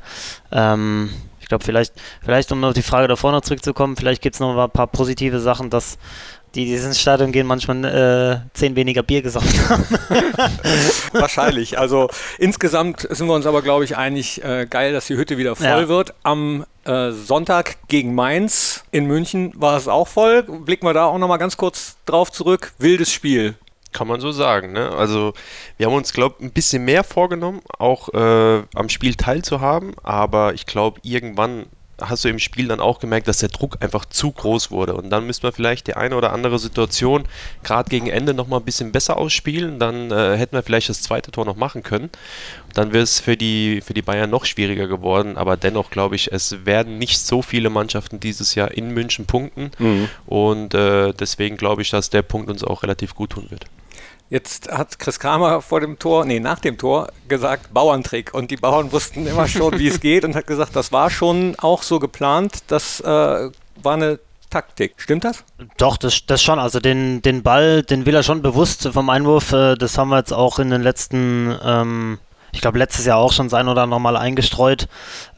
ähm, 0.51 1.09
ich 1.39 1.47
glaube, 1.47 1.63
vielleicht, 1.63 1.93
vielleicht, 2.23 2.51
um 2.51 2.63
auf 2.63 2.73
die 2.73 2.83
Frage 2.83 3.07
davor 3.07 3.31
noch 3.31 3.41
zurückzukommen, 3.41 3.95
vielleicht 3.95 4.21
gibt 4.21 4.35
es 4.35 4.39
noch 4.39 4.55
ein 4.55 4.69
paar 4.69 4.85
positive 4.85 5.39
Sachen, 5.39 5.71
dass 5.71 5.97
die, 6.57 6.65
die 6.65 6.73
ins 6.73 6.99
Stadion 6.99 7.31
gehen, 7.31 7.45
manchmal 7.45 7.85
äh, 7.85 8.49
zehn 8.57 8.75
weniger 8.75 9.03
Bier 9.03 9.21
gesoffen 9.21 9.69
haben. 9.69 9.85
Wahrscheinlich. 11.13 11.77
Also 11.77 12.09
insgesamt 12.39 13.07
sind 13.09 13.27
wir 13.27 13.33
uns 13.33 13.45
aber, 13.45 13.61
glaube 13.61 13.83
ich, 13.83 13.95
einig, 13.95 14.43
äh, 14.43 14.65
geil, 14.65 14.91
dass 14.91 15.05
die 15.05 15.15
Hütte 15.15 15.37
wieder 15.37 15.55
voll 15.55 15.65
ja. 15.67 15.87
wird. 15.87 16.15
Am 16.23 16.65
äh, 16.83 17.11
Sonntag 17.11 17.77
gegen 17.87 18.15
Mainz 18.15 18.83
in 18.91 19.05
München 19.05 19.53
war 19.55 19.77
es 19.77 19.87
auch 19.87 20.07
voll. 20.07 20.43
Blicken 20.43 20.87
wir 20.87 20.93
da 20.93 21.05
auch 21.05 21.19
nochmal 21.19 21.37
ganz 21.37 21.57
kurz 21.57 21.97
drauf 22.05 22.31
zurück. 22.31 22.73
Wildes 22.79 23.11
Spiel. 23.11 23.55
Kann 23.93 24.07
man 24.07 24.19
so 24.19 24.31
sagen. 24.31 24.73
Ne? 24.73 24.91
Also 24.91 25.33
wir 25.77 25.85
haben 25.85 25.93
uns, 25.93 26.11
glaube 26.11 26.35
ich, 26.39 26.45
ein 26.45 26.51
bisschen 26.51 26.83
mehr 26.85 27.03
vorgenommen, 27.03 27.61
auch 27.77 28.09
äh, 28.13 28.63
am 28.73 28.89
Spiel 28.89 29.13
teilzuhaben. 29.15 29.93
Aber 30.01 30.55
ich 30.55 30.65
glaube, 30.65 30.99
irgendwann 31.03 31.67
hast 32.01 32.25
du 32.25 32.29
im 32.29 32.39
Spiel 32.39 32.67
dann 32.67 32.79
auch 32.79 32.99
gemerkt, 32.99 33.27
dass 33.27 33.39
der 33.39 33.49
Druck 33.49 33.77
einfach 33.79 34.05
zu 34.05 34.31
groß 34.31 34.71
wurde. 34.71 34.93
Und 34.93 35.09
dann 35.09 35.25
müsste 35.25 35.45
man 35.45 35.53
vielleicht 35.53 35.87
die 35.87 35.95
eine 35.95 36.15
oder 36.15 36.31
andere 36.33 36.59
Situation 36.59 37.23
gerade 37.63 37.89
gegen 37.89 38.07
Ende 38.07 38.33
nochmal 38.33 38.59
ein 38.59 38.65
bisschen 38.65 38.91
besser 38.91 39.17
ausspielen. 39.17 39.79
Dann 39.79 40.11
äh, 40.11 40.37
hätten 40.37 40.55
wir 40.55 40.63
vielleicht 40.63 40.89
das 40.89 41.01
zweite 41.01 41.31
Tor 41.31 41.45
noch 41.45 41.55
machen 41.55 41.83
können. 41.83 42.09
Dann 42.73 42.93
wäre 42.93 43.03
es 43.03 43.19
für 43.19 43.37
die, 43.37 43.81
für 43.81 43.93
die 43.93 44.01
Bayern 44.01 44.29
noch 44.29 44.45
schwieriger 44.45 44.87
geworden. 44.87 45.37
Aber 45.37 45.57
dennoch 45.57 45.89
glaube 45.89 46.15
ich, 46.15 46.31
es 46.31 46.65
werden 46.65 46.97
nicht 46.97 47.19
so 47.19 47.41
viele 47.41 47.69
Mannschaften 47.69 48.19
dieses 48.19 48.55
Jahr 48.55 48.71
in 48.71 48.93
München 48.93 49.25
punkten. 49.25 49.71
Mhm. 49.79 50.09
Und 50.25 50.73
äh, 50.73 51.13
deswegen 51.13 51.57
glaube 51.57 51.81
ich, 51.81 51.89
dass 51.89 52.09
der 52.09 52.21
Punkt 52.21 52.49
uns 52.49 52.63
auch 52.63 52.83
relativ 52.83 53.15
gut 53.15 53.31
tun 53.31 53.47
wird. 53.49 53.65
Jetzt 54.29 54.69
hat 54.69 54.99
Chris 54.99 55.19
Kramer 55.19 55.61
vor 55.61 55.79
dem 55.79 55.99
Tor, 55.99 56.25
nee, 56.25 56.39
nach 56.39 56.59
dem 56.59 56.77
Tor 56.77 57.09
gesagt, 57.29 57.73
Bauerntrick. 57.73 58.33
Und 58.33 58.51
die 58.51 58.57
Bauern 58.57 58.91
wussten 58.91 59.25
immer 59.25 59.47
schon, 59.47 59.79
wie 59.79 59.87
es 59.87 59.99
geht 60.01 60.25
und 60.25 60.35
hat 60.35 60.47
gesagt, 60.47 60.75
das 60.75 60.91
war 60.91 61.09
schon 61.09 61.55
auch 61.57 61.81
so 61.81 61.99
geplant. 61.99 62.63
Das 62.67 62.99
äh, 62.99 63.05
war 63.05 63.51
eine 63.93 64.19
Taktik. 64.49 64.93
Stimmt 64.97 65.23
das? 65.23 65.43
Doch, 65.77 65.97
das, 65.97 66.25
das 66.25 66.41
schon. 66.41 66.59
Also 66.59 66.79
den, 66.79 67.21
den 67.21 67.43
Ball, 67.43 67.83
den 67.83 68.05
will 68.05 68.15
er 68.15 68.23
schon 68.23 68.41
bewusst 68.41 68.87
vom 68.91 69.09
Einwurf. 69.09 69.51
Äh, 69.53 69.75
das 69.75 69.97
haben 69.97 70.09
wir 70.09 70.17
jetzt 70.17 70.33
auch 70.33 70.59
in 70.59 70.69
den 70.71 70.81
letzten 70.81 71.57
ähm, 71.63 72.17
ich 72.51 72.61
glaube, 72.61 72.79
letztes 72.79 73.05
Jahr 73.05 73.17
auch 73.17 73.33
schon 73.33 73.49
sein 73.49 73.67
oder 73.67 73.85
noch 73.85 73.99
mal 73.99 74.17
eingestreut, 74.17 74.87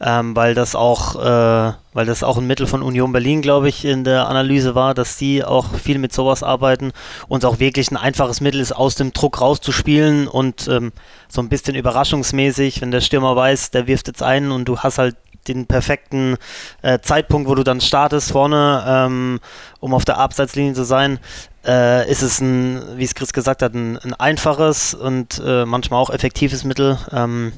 ähm, 0.00 0.36
weil 0.36 0.54
das 0.54 0.74
auch, 0.74 1.16
äh, 1.16 1.72
weil 1.92 2.06
das 2.06 2.22
auch 2.22 2.38
ein 2.38 2.46
Mittel 2.46 2.66
von 2.66 2.82
Union 2.82 3.12
Berlin, 3.12 3.42
glaube 3.42 3.68
ich, 3.68 3.84
in 3.84 4.04
der 4.04 4.28
Analyse 4.28 4.74
war, 4.74 4.94
dass 4.94 5.16
die 5.16 5.44
auch 5.44 5.74
viel 5.74 5.98
mit 5.98 6.12
sowas 6.12 6.42
arbeiten 6.42 6.92
und 7.28 7.44
auch 7.44 7.58
wirklich 7.58 7.90
ein 7.90 7.96
einfaches 7.96 8.40
Mittel 8.40 8.60
ist, 8.60 8.72
aus 8.72 8.94
dem 8.94 9.12
Druck 9.12 9.40
rauszuspielen 9.40 10.28
und 10.28 10.68
ähm, 10.68 10.92
so 11.28 11.40
ein 11.40 11.48
bisschen 11.48 11.74
überraschungsmäßig, 11.74 12.80
wenn 12.80 12.90
der 12.90 13.00
Stürmer 13.00 13.34
weiß, 13.34 13.70
der 13.70 13.86
wirft 13.86 14.06
jetzt 14.06 14.22
ein 14.22 14.52
und 14.52 14.66
du 14.66 14.78
hast 14.78 14.98
halt 14.98 15.16
den 15.48 15.66
perfekten 15.66 16.36
äh, 16.82 16.98
Zeitpunkt, 17.00 17.48
wo 17.48 17.54
du 17.54 17.62
dann 17.62 17.80
startest 17.80 18.32
vorne, 18.32 18.84
ähm, 18.86 19.40
um 19.80 19.94
auf 19.94 20.04
der 20.04 20.18
Abseitslinie 20.18 20.74
zu 20.74 20.84
sein, 20.84 21.18
äh, 21.66 22.10
ist 22.10 22.22
es 22.22 22.40
ein, 22.40 22.82
wie 22.96 23.04
es 23.04 23.14
Chris 23.14 23.32
gesagt 23.32 23.62
hat, 23.62 23.74
ein, 23.74 23.98
ein 23.98 24.14
einfaches 24.14 24.94
und 24.94 25.40
äh, 25.44 25.64
manchmal 25.64 26.00
auch 26.00 26.10
effektives 26.10 26.64
Mittel. 26.64 26.98
Ähm, 27.12 27.52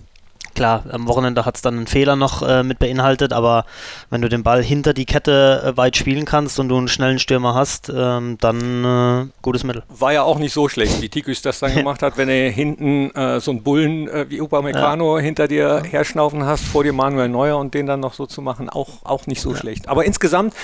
Klar, 0.55 0.85
am 0.91 1.09
Wochenende 1.09 1.47
hat 1.47 1.57
es 1.57 1.63
dann 1.63 1.77
einen 1.77 1.87
Fehler 1.87 2.17
noch 2.17 2.43
äh, 2.43 2.63
mit 2.63 2.79
beinhaltet, 2.79 3.33
aber 3.33 3.65
wenn 4.11 4.21
du 4.21 4.29
den 4.29 4.43
Ball 4.43 4.63
hinter 4.63 4.93
die 4.93 5.07
Kette 5.07 5.63
äh, 5.65 5.77
weit 5.77 5.97
spielen 5.97 6.25
kannst 6.25 6.59
und 6.61 6.69
du 6.69 6.77
einen 6.77 6.89
schnellen 6.89 7.19
Stürmer 7.19 7.55
hast, 7.55 7.91
ähm, 7.95 8.37
dann 8.41 8.85
äh, 8.85 9.31
gutes 9.41 9.65
Mittel. 9.65 9.83
War 9.89 10.13
ja 10.13 10.23
auch 10.23 10.39
nicht 10.39 10.53
so 10.53 10.69
schlecht, 10.69 11.01
wie 11.01 11.09
Tikus 11.09 11.43
das 11.43 11.61
dann 11.61 11.75
gemacht 11.75 12.03
hat, 12.03 12.19
wenn 12.19 12.29
er 12.29 12.51
hinten 12.51 13.11
äh, 13.13 13.41
so 13.41 13.51
einen 13.51 13.63
Bullen 13.63 14.09
äh, 14.09 14.27
wie 14.29 14.41
Upamecano 14.41 15.19
ja. 15.19 15.23
hinter 15.23 15.49
dir 15.49 15.83
herschnaufen 15.89 16.45
hast, 16.45 16.65
vor 16.65 16.85
dir 16.85 16.93
Manuel 16.93 17.29
Neuer 17.29 17.59
und 17.59 17.73
den 17.75 17.87
dann 17.87 18.01
noch 18.01 18.15
so 18.15 18.27
zu 18.27 18.43
machen, 18.43 18.69
auch, 18.69 19.05
auch 19.05 19.27
nicht 19.27 19.41
so 19.41 19.53
ja. 19.53 19.57
schlecht. 19.57 19.89
Aber 19.89 20.05
insgesamt 20.05 20.55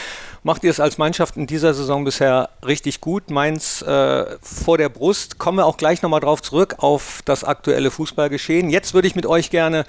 macht 0.42 0.64
ihr 0.64 0.70
es 0.70 0.80
als 0.80 0.98
Mannschaft 0.98 1.36
in 1.36 1.46
dieser 1.46 1.74
Saison 1.74 2.04
bisher 2.04 2.50
richtig 2.66 3.00
gut. 3.00 3.30
Mainz 3.30 3.82
äh, 3.82 4.24
vor 4.42 4.78
der 4.78 4.88
Brust. 4.88 5.38
Kommen 5.38 5.58
wir 5.58 5.66
auch 5.66 5.76
gleich 5.76 6.02
nochmal 6.02 6.20
drauf 6.20 6.42
zurück 6.42 6.76
auf 6.78 7.20
das 7.24 7.44
aktuelle 7.44 7.90
Fußballgeschehen. 7.90 8.70
Jetzt 8.70 8.94
würde 8.94 9.08
ich 9.08 9.14
mit 9.14 9.26
euch 9.26 9.50
gerne 9.50 9.84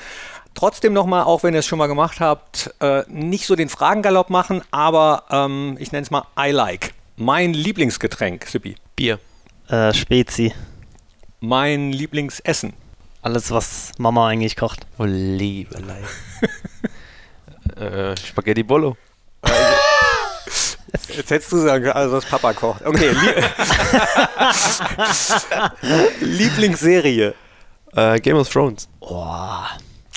trotzdem 0.53 0.93
nochmal, 0.93 1.23
auch 1.23 1.43
wenn 1.43 1.53
ihr 1.53 1.59
es 1.59 1.65
schon 1.65 1.79
mal 1.79 1.87
gemacht 1.87 2.19
habt, 2.19 2.73
äh, 2.81 3.03
nicht 3.07 3.45
so 3.45 3.55
den 3.55 3.69
Fragengalopp 3.69 4.29
machen, 4.29 4.61
aber 4.71 5.23
ähm, 5.31 5.77
ich 5.79 5.91
nenne 5.91 6.03
es 6.03 6.11
mal 6.11 6.25
I 6.37 6.51
like. 6.51 6.93
Mein 7.15 7.53
Lieblingsgetränk, 7.53 8.45
Sippi. 8.45 8.75
Bier. 8.95 9.19
Äh, 9.67 9.93
Spezi. 9.93 10.53
Mein 11.41 11.91
Lieblingsessen. 11.91 12.73
Alles, 13.21 13.51
was 13.51 13.91
Mama 13.97 14.27
eigentlich 14.27 14.55
kocht. 14.55 14.85
Oh, 14.97 15.03
Liebelei. 15.05 15.99
äh, 17.75 18.15
Spaghetti 18.17 18.63
Bolo. 18.63 18.95
Jetzt 21.19 21.31
hättest 21.31 21.51
du 21.51 21.57
sagen 21.57 21.83
können, 21.83 21.97
also 21.97 22.15
was 22.15 22.23
Papa 22.23 22.53
kocht. 22.53 22.85
Okay. 22.85 23.11
Lieblingsserie. 26.21 27.33
Uh, 27.93 28.15
Game 28.21 28.37
of 28.37 28.47
Thrones. 28.47 28.87
Boah. 29.01 29.67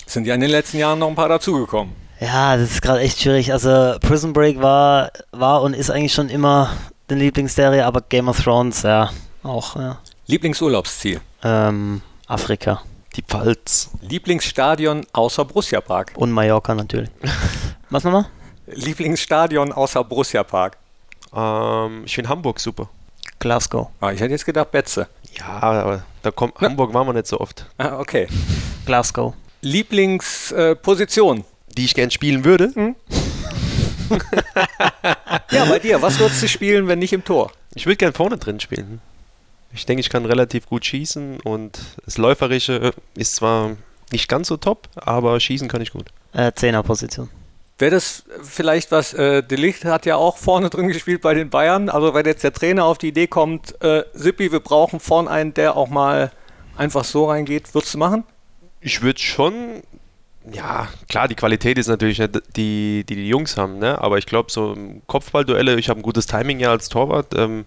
Sind 0.07 0.29
ja 0.29 0.37
in 0.37 0.41
den 0.41 0.51
letzten 0.51 0.79
Jahren 0.79 1.01
noch 1.01 1.09
ein 1.09 1.17
paar 1.17 1.29
dazugekommen. 1.29 1.93
Ja, 2.21 2.57
das 2.57 2.71
ist 2.71 2.83
gerade 2.83 3.01
echt 3.01 3.21
schwierig. 3.21 3.53
Also 3.53 3.97
Prison 3.99 4.33
Break 4.33 4.63
war, 4.63 5.11
war 5.33 5.63
und 5.63 5.75
ist 5.75 5.91
eigentlich 5.91 6.13
schon 6.13 6.29
immer 6.29 6.71
die 7.11 7.17
Lieblingsserie, 7.17 7.85
aber 7.85 8.03
Game 8.03 8.29
of 8.29 8.41
Thrones, 8.41 8.83
ja, 8.83 9.11
auch, 9.43 9.75
ja. 9.75 9.99
Lieblingsurlaubsziel? 10.27 11.21
Ähm, 11.43 12.01
Afrika. 12.29 12.83
Die 13.17 13.23
Pfalz. 13.23 13.91
Lieblingsstadion 14.03 15.05
außer 15.13 15.45
Borussia 15.45 15.81
Park? 15.81 16.13
Und 16.15 16.31
Mallorca 16.31 16.77
natürlich. 16.77 17.11
Was 17.91 18.05
nochmal? 18.05 18.27
Lieblingsstadion 18.67 19.73
außer 19.73 20.05
Borussia 20.05 20.45
Park? 20.45 20.79
Ähm, 21.35 22.03
ich 22.05 22.15
finde 22.15 22.29
Hamburg 22.31 22.61
super. 22.61 22.89
Glasgow. 23.39 23.89
Ah, 24.01 24.13
ich 24.13 24.21
hätte 24.21 24.33
jetzt 24.33 24.47
gedacht 24.47 24.71
Betze. 24.71 25.09
Ja, 25.39 25.63
aber 25.63 26.05
da 26.23 26.31
kommt, 26.31 26.61
Hamburg 26.61 26.93
waren 26.95 27.07
wir 27.07 27.13
nicht 27.13 27.27
so 27.27 27.41
oft. 27.41 27.67
Ah, 27.79 27.99
okay. 27.99 28.29
Glasgow. 28.87 29.35
Lieblingsposition? 29.63 31.39
Äh, 31.39 31.45
Die 31.77 31.85
ich 31.85 31.95
gern 31.95 32.11
spielen 32.11 32.45
würde? 32.45 32.71
Hm? 32.75 32.95
ja, 35.51 35.65
bei 35.65 35.79
dir. 35.79 36.03
Was 36.03 36.19
würdest 36.19 36.43
du 36.43 36.49
spielen, 36.49 36.87
wenn 36.89 36.99
nicht 36.99 37.13
im 37.13 37.25
Tor? 37.25 37.51
Ich 37.75 37.87
würde 37.87 37.97
gern 37.97 38.13
vorne 38.13 38.37
drin 38.39 38.61
spielen. 38.61 39.01
Ich 39.73 39.87
denke, 39.87 40.01
ich 40.01 40.11
kann 40.11 40.27
relativ 40.27 40.67
gut 40.67 40.85
schießen 40.85 41.41
und 41.41 41.79
das 42.05 42.19
Läuferische 42.19 42.93
ist 43.15 43.37
zwar 43.37 43.77
nicht 44.13 44.29
ganz 44.29 44.49
so 44.49 44.59
top, 44.59 44.89
aber 44.97 45.41
schießen 45.41 45.69
kann 45.69 45.81
ich 45.81 45.93
gut. 45.93 46.11
Äh, 46.35 46.53
Zehnerposition. 46.53 47.31
Wäre 47.83 47.91
das 47.91 48.23
vielleicht 48.45 48.93
was, 48.93 49.13
äh, 49.13 49.43
Delicht 49.43 49.85
hat 49.85 50.07
ja 50.07 50.15
auch 50.15 50.37
vorne 50.37 50.71
drin 50.71 50.87
gespielt 50.87 51.21
bei 51.21 51.35
den 51.35 51.51
Bayern, 51.51 51.89
also 51.89 52.15
wenn 52.15 52.25
jetzt 52.27 52.45
der 52.45 52.53
Trainer 52.53 52.85
auf 52.85 52.97
die 52.97 53.09
Idee 53.09 53.27
kommt, 53.27 53.75
äh, 53.83 54.05
Sippi, 54.13 54.53
wir 54.53 54.61
brauchen 54.61 55.01
vorne 55.01 55.29
einen, 55.29 55.53
der 55.53 55.77
auch 55.77 55.89
mal 55.89 56.31
einfach 56.77 57.03
so 57.03 57.29
reingeht, 57.29 57.75
würdest 57.75 57.95
du 57.95 57.99
machen? 57.99 58.23
Ich 58.81 59.03
würde 59.03 59.19
schon, 59.19 59.83
ja, 60.53 60.87
klar, 61.09 61.27
die 61.27 61.35
Qualität 61.35 61.77
ist 61.77 61.89
natürlich 61.89 62.21
nicht 62.21 62.41
die, 62.55 63.03
die 63.03 63.17
die 63.17 63.27
Jungs 63.27 63.57
haben, 63.57 63.81
ne? 63.81 64.01
aber 64.01 64.17
ich 64.17 64.27
glaube, 64.27 64.53
so 64.53 64.77
Kopfballduelle, 65.09 65.77
ich 65.77 65.89
habe 65.89 65.99
ein 65.99 66.05
gutes 66.05 66.27
Timing 66.27 66.61
ja 66.61 66.71
als 66.71 66.89
Torwart 66.89 67.35
ähm, 67.35 67.65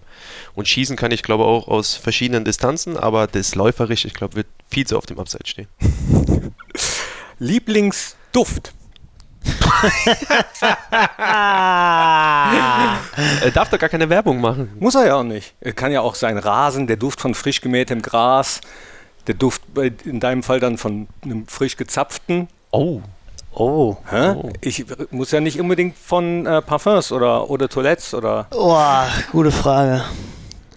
und 0.54 0.66
schießen 0.66 0.96
kann 0.96 1.10
ich 1.10 1.24
glaube 1.24 1.44
auch 1.44 1.68
aus 1.68 1.94
verschiedenen 1.94 2.46
Distanzen, 2.46 2.96
aber 2.96 3.26
das 3.26 3.54
läuferisch, 3.54 4.06
ich 4.06 4.14
glaube, 4.14 4.36
wird 4.36 4.46
viel 4.70 4.86
zu 4.86 4.96
auf 4.96 5.04
dem 5.04 5.18
Abseits 5.18 5.50
stehen. 5.50 5.68
Lieblingsduft? 7.38 8.72
Er 13.42 13.50
darf 13.52 13.70
doch 13.70 13.78
gar 13.78 13.88
keine 13.88 14.08
Werbung 14.08 14.40
machen. 14.40 14.72
Muss 14.80 14.94
er 14.94 15.06
ja 15.06 15.16
auch 15.16 15.22
nicht. 15.22 15.54
Er 15.60 15.72
kann 15.72 15.92
ja 15.92 16.00
auch 16.00 16.14
sein 16.14 16.38
Rasen, 16.38 16.86
der 16.86 16.96
Duft 16.96 17.20
von 17.20 17.34
frisch 17.34 17.60
gemähtem 17.60 18.02
Gras, 18.02 18.60
der 19.26 19.34
Duft 19.34 19.62
in 20.04 20.20
deinem 20.20 20.42
Fall 20.42 20.60
dann 20.60 20.78
von 20.78 21.08
einem 21.24 21.46
frisch 21.46 21.76
gezapften. 21.76 22.48
Oh. 22.70 23.00
Oh. 23.52 23.96
oh. 24.12 24.50
Ich 24.60 24.84
muss 25.10 25.30
ja 25.30 25.40
nicht 25.40 25.58
unbedingt 25.58 25.96
von 25.96 26.44
äh, 26.44 26.60
Parfums 26.60 27.10
oder, 27.10 27.48
oder 27.48 27.68
Toilettes 27.68 28.12
oder. 28.12 28.46
Oh, 28.50 28.78
gute 29.32 29.50
Frage. 29.50 30.04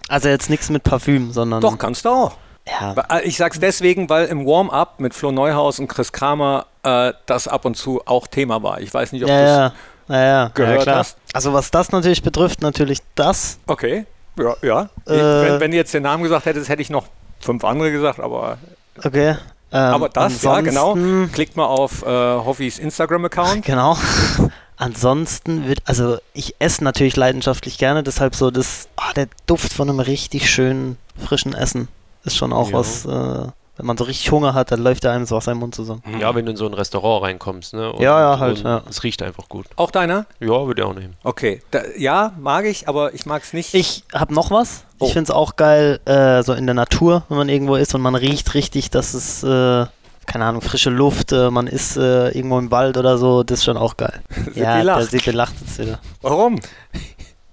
Also 0.08 0.28
jetzt 0.28 0.48
nichts 0.48 0.70
mit 0.70 0.82
Parfüm, 0.82 1.32
sondern. 1.32 1.60
Doch, 1.60 1.76
kannst 1.76 2.04
du 2.04 2.08
auch. 2.08 2.36
Ja. 2.70 2.94
Äh, 3.10 3.22
ich 3.22 3.36
sag's 3.36 3.58
deswegen, 3.58 4.08
weil 4.08 4.26
im 4.26 4.46
Warm-up 4.46 5.00
mit 5.00 5.14
Flo 5.14 5.32
Neuhaus 5.32 5.78
und 5.78 5.88
Chris 5.88 6.12
Kramer 6.12 6.66
äh, 6.82 7.12
das 7.26 7.48
ab 7.48 7.64
und 7.64 7.76
zu 7.76 8.02
auch 8.04 8.26
Thema 8.26 8.62
war. 8.62 8.80
Ich 8.80 8.92
weiß 8.92 9.12
nicht, 9.12 9.24
ob 9.24 9.30
ja, 9.30 9.36
du 9.36 9.42
es 9.42 9.56
ja. 9.56 9.72
ja, 10.08 10.22
ja. 10.24 10.50
gehört 10.54 10.86
hast. 10.86 11.18
Also 11.32 11.52
was 11.52 11.70
das 11.70 11.92
natürlich 11.92 12.22
betrifft, 12.22 12.62
natürlich 12.62 13.00
das. 13.14 13.58
Okay, 13.66 14.06
ja. 14.38 14.56
ja. 14.62 14.82
Äh, 15.06 15.50
wenn, 15.50 15.60
wenn 15.60 15.70
du 15.70 15.76
jetzt 15.76 15.94
den 15.94 16.02
Namen 16.02 16.22
gesagt 16.22 16.46
hättest, 16.46 16.68
hätte 16.68 16.82
ich 16.82 16.90
noch 16.90 17.06
fünf 17.40 17.64
andere 17.64 17.90
gesagt, 17.90 18.20
aber... 18.20 18.58
Okay. 19.02 19.36
Ähm, 19.72 19.94
Aber 19.94 20.08
das, 20.08 20.42
ja 20.42 20.60
genau. 20.62 20.96
Klickt 21.32 21.56
mal 21.56 21.66
auf 21.66 22.02
äh, 22.02 22.06
Hoffis 22.06 22.80
Instagram-Account. 22.80 23.64
Genau. 23.64 23.96
Ansonsten 24.76 25.68
wird, 25.68 25.80
also 25.84 26.18
ich 26.32 26.56
esse 26.58 26.82
natürlich 26.82 27.14
leidenschaftlich 27.14 27.78
gerne, 27.78 28.02
deshalb 28.02 28.34
so 28.34 28.50
das, 28.50 28.88
oh, 28.96 29.12
der 29.14 29.28
Duft 29.46 29.72
von 29.72 29.88
einem 29.88 30.00
richtig 30.00 30.50
schönen, 30.50 30.96
frischen 31.24 31.54
Essen 31.54 31.86
ist 32.24 32.36
schon 32.36 32.52
auch 32.52 32.70
ja. 32.70 32.78
was, 32.78 33.04
äh, 33.04 33.46
wenn 33.80 33.86
man 33.86 33.96
so 33.96 34.04
richtig 34.04 34.30
Hunger 34.30 34.52
hat, 34.52 34.70
dann 34.72 34.82
läuft 34.82 35.04
da 35.04 35.12
einem 35.12 35.22
das 35.22 35.30
Wasser 35.30 35.52
im 35.52 35.58
Mund 35.58 35.74
zusammen. 35.74 36.02
Ja, 36.20 36.34
wenn 36.34 36.44
du 36.44 36.50
in 36.50 36.56
so 36.58 36.66
ein 36.66 36.74
Restaurant 36.74 37.24
reinkommst, 37.24 37.72
ne? 37.72 37.90
Und, 37.90 38.02
ja, 38.02 38.20
ja, 38.20 38.38
halt. 38.38 38.62
Ja. 38.62 38.82
Es 38.90 39.02
riecht 39.02 39.22
einfach 39.22 39.48
gut. 39.48 39.66
Auch 39.76 39.90
deiner? 39.90 40.26
Ja, 40.38 40.66
würde 40.66 40.82
ich 40.82 40.86
auch 40.86 40.92
nehmen. 40.92 41.16
Okay. 41.22 41.62
Da, 41.70 41.80
ja, 41.96 42.34
mag 42.38 42.66
ich, 42.66 42.88
aber 42.88 43.14
ich 43.14 43.24
mag 43.24 43.42
es 43.42 43.54
nicht. 43.54 43.72
Ich 43.72 44.04
habe 44.12 44.34
noch 44.34 44.50
was. 44.50 44.84
Oh. 44.98 45.06
Ich 45.06 45.14
finde 45.14 45.30
es 45.30 45.34
auch 45.34 45.56
geil, 45.56 45.98
äh, 46.04 46.42
so 46.42 46.52
in 46.52 46.66
der 46.66 46.74
Natur, 46.74 47.22
wenn 47.30 47.38
man 47.38 47.48
irgendwo 47.48 47.76
ist 47.76 47.94
und 47.94 48.02
man 48.02 48.14
riecht 48.14 48.52
richtig, 48.52 48.90
dass 48.90 49.14
es, 49.14 49.42
äh, 49.42 49.86
keine 50.26 50.44
Ahnung, 50.44 50.60
frische 50.60 50.90
Luft, 50.90 51.32
äh, 51.32 51.50
man 51.50 51.66
ist 51.66 51.96
äh, 51.96 52.28
irgendwo 52.32 52.58
im 52.58 52.70
Wald 52.70 52.98
oder 52.98 53.16
so, 53.16 53.42
das 53.42 53.60
ist 53.60 53.64
schon 53.64 53.78
auch 53.78 53.96
geil. 53.96 54.20
ja, 54.54 54.84
der 54.84 55.02
Sippe 55.04 55.30
lacht 55.30 55.54
jetzt 55.58 55.78
wieder. 55.78 56.00
Warum? 56.20 56.60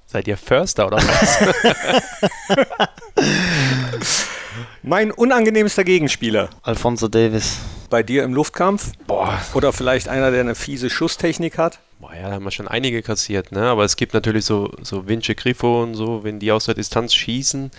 Seid 0.07 0.27
ihr 0.27 0.35
Förster 0.35 0.87
oder 0.87 0.97
was? 0.97 1.37
Mein 4.83 5.11
unangenehmster 5.11 5.83
Gegenspieler. 5.83 6.49
Alfonso 6.63 7.07
Davis. 7.07 7.57
Bei 7.89 8.03
dir 8.03 8.23
im 8.23 8.33
Luftkampf? 8.33 8.91
Boah. 9.07 9.39
Oder 9.53 9.71
vielleicht 9.73 10.07
einer, 10.09 10.31
der 10.31 10.41
eine 10.41 10.55
fiese 10.55 10.89
Schusstechnik 10.89 11.57
hat? 11.57 11.79
Boah, 11.99 12.13
ja, 12.13 12.29
da 12.29 12.35
haben 12.35 12.43
wir 12.43 12.51
schon 12.51 12.67
einige 12.67 13.01
kassiert, 13.01 13.51
ne? 13.51 13.63
Aber 13.63 13.83
es 13.83 13.95
gibt 13.95 14.13
natürlich 14.13 14.45
so, 14.45 14.71
so 14.81 15.07
Vince 15.07 15.33
Grifo 15.35 15.81
und 15.83 15.95
so, 15.95 16.23
wenn 16.23 16.39
die 16.39 16.51
aus 16.51 16.65
der 16.65 16.75
Distanz 16.75 17.13
schießen. 17.13 17.71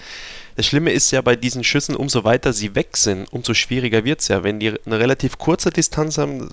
Das 0.56 0.66
Schlimme 0.66 0.90
ist 0.90 1.12
ja 1.12 1.20
bei 1.20 1.37
diesen 1.37 1.62
Schüssen, 1.62 1.94
umso 1.94 2.25
weiter 2.25 2.52
sie 2.52 2.75
weg 2.75 2.97
sind, 2.97 3.32
umso 3.32 3.54
schwieriger 3.54 4.04
wird 4.04 4.20
es 4.20 4.28
ja. 4.28 4.42
Wenn 4.42 4.58
die 4.58 4.75
eine 4.87 4.99
relativ 4.99 5.38
kurze 5.38 5.70
Distanz 5.70 6.18
haben, 6.18 6.49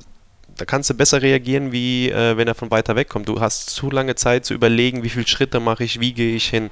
da 0.57 0.65
kannst 0.65 0.89
du 0.89 0.93
besser 0.93 1.21
reagieren, 1.21 1.71
wie 1.71 2.11
äh, 2.11 2.37
wenn 2.37 2.47
er 2.47 2.55
von 2.55 2.69
weiter 2.69 2.95
weg 2.95 3.09
kommt. 3.09 3.27
Du 3.27 3.39
hast 3.39 3.71
zu 3.71 3.89
lange 3.89 4.15
Zeit 4.15 4.45
zu 4.45 4.53
überlegen, 4.53 5.01
wie 5.01 5.09
viele 5.09 5.27
Schritte 5.27 5.59
mache 5.59 5.83
ich, 5.83 5.99
wie 5.99 6.13
gehe 6.13 6.35
ich 6.35 6.47
hin. 6.47 6.69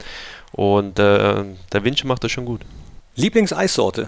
Und 0.51 0.99
äh, 0.99 1.43
der 1.71 1.83
Vince 1.83 2.05
macht 2.05 2.23
das 2.23 2.31
schon 2.31 2.45
gut. 2.45 2.61
Lieblingseissorte? 3.15 4.07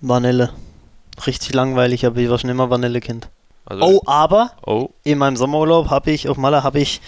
Vanille. 0.00 0.52
Richtig 1.26 1.54
langweilig, 1.54 2.06
aber 2.06 2.18
ich 2.18 2.28
war 2.28 2.38
schon 2.38 2.50
immer 2.50 2.70
Vanillekind. 2.70 3.28
Also 3.66 3.84
oh, 3.84 4.02
aber 4.06 4.52
oh. 4.66 4.90
in 5.04 5.18
meinem 5.18 5.36
Sommerurlaub 5.36 5.88
habe 5.88 6.10
ich, 6.10 6.28
auf 6.28 6.36
Malle 6.36 6.62
habe 6.62 6.80
ich 6.80 7.00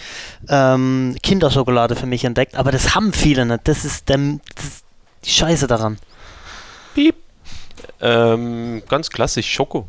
ähm, 0.49 1.15
Kinderschokolade 1.21 1.95
für 1.95 2.07
mich 2.07 2.25
entdeckt, 2.25 2.55
aber 2.55 2.71
das 2.71 2.95
haben 2.95 3.13
viele 3.13 3.45
nicht. 3.45 3.67
Das 3.67 3.85
ist, 3.85 4.09
der, 4.09 4.17
das 4.55 4.65
ist 4.65 4.85
die 5.23 5.29
Scheiße 5.29 5.67
daran. 5.67 5.99
Piep. 6.95 7.15
Ähm, 8.01 8.81
ganz 8.89 9.09
klassisch, 9.09 9.51
Schoko. 9.51 9.87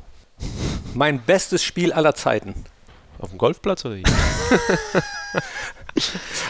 Mein 0.94 1.20
bestes 1.20 1.64
Spiel 1.64 1.92
aller 1.92 2.14
Zeiten. 2.14 2.54
Auf 3.18 3.30
dem 3.30 3.38
Golfplatz 3.38 3.84
oder 3.84 3.96
wie? 3.96 4.02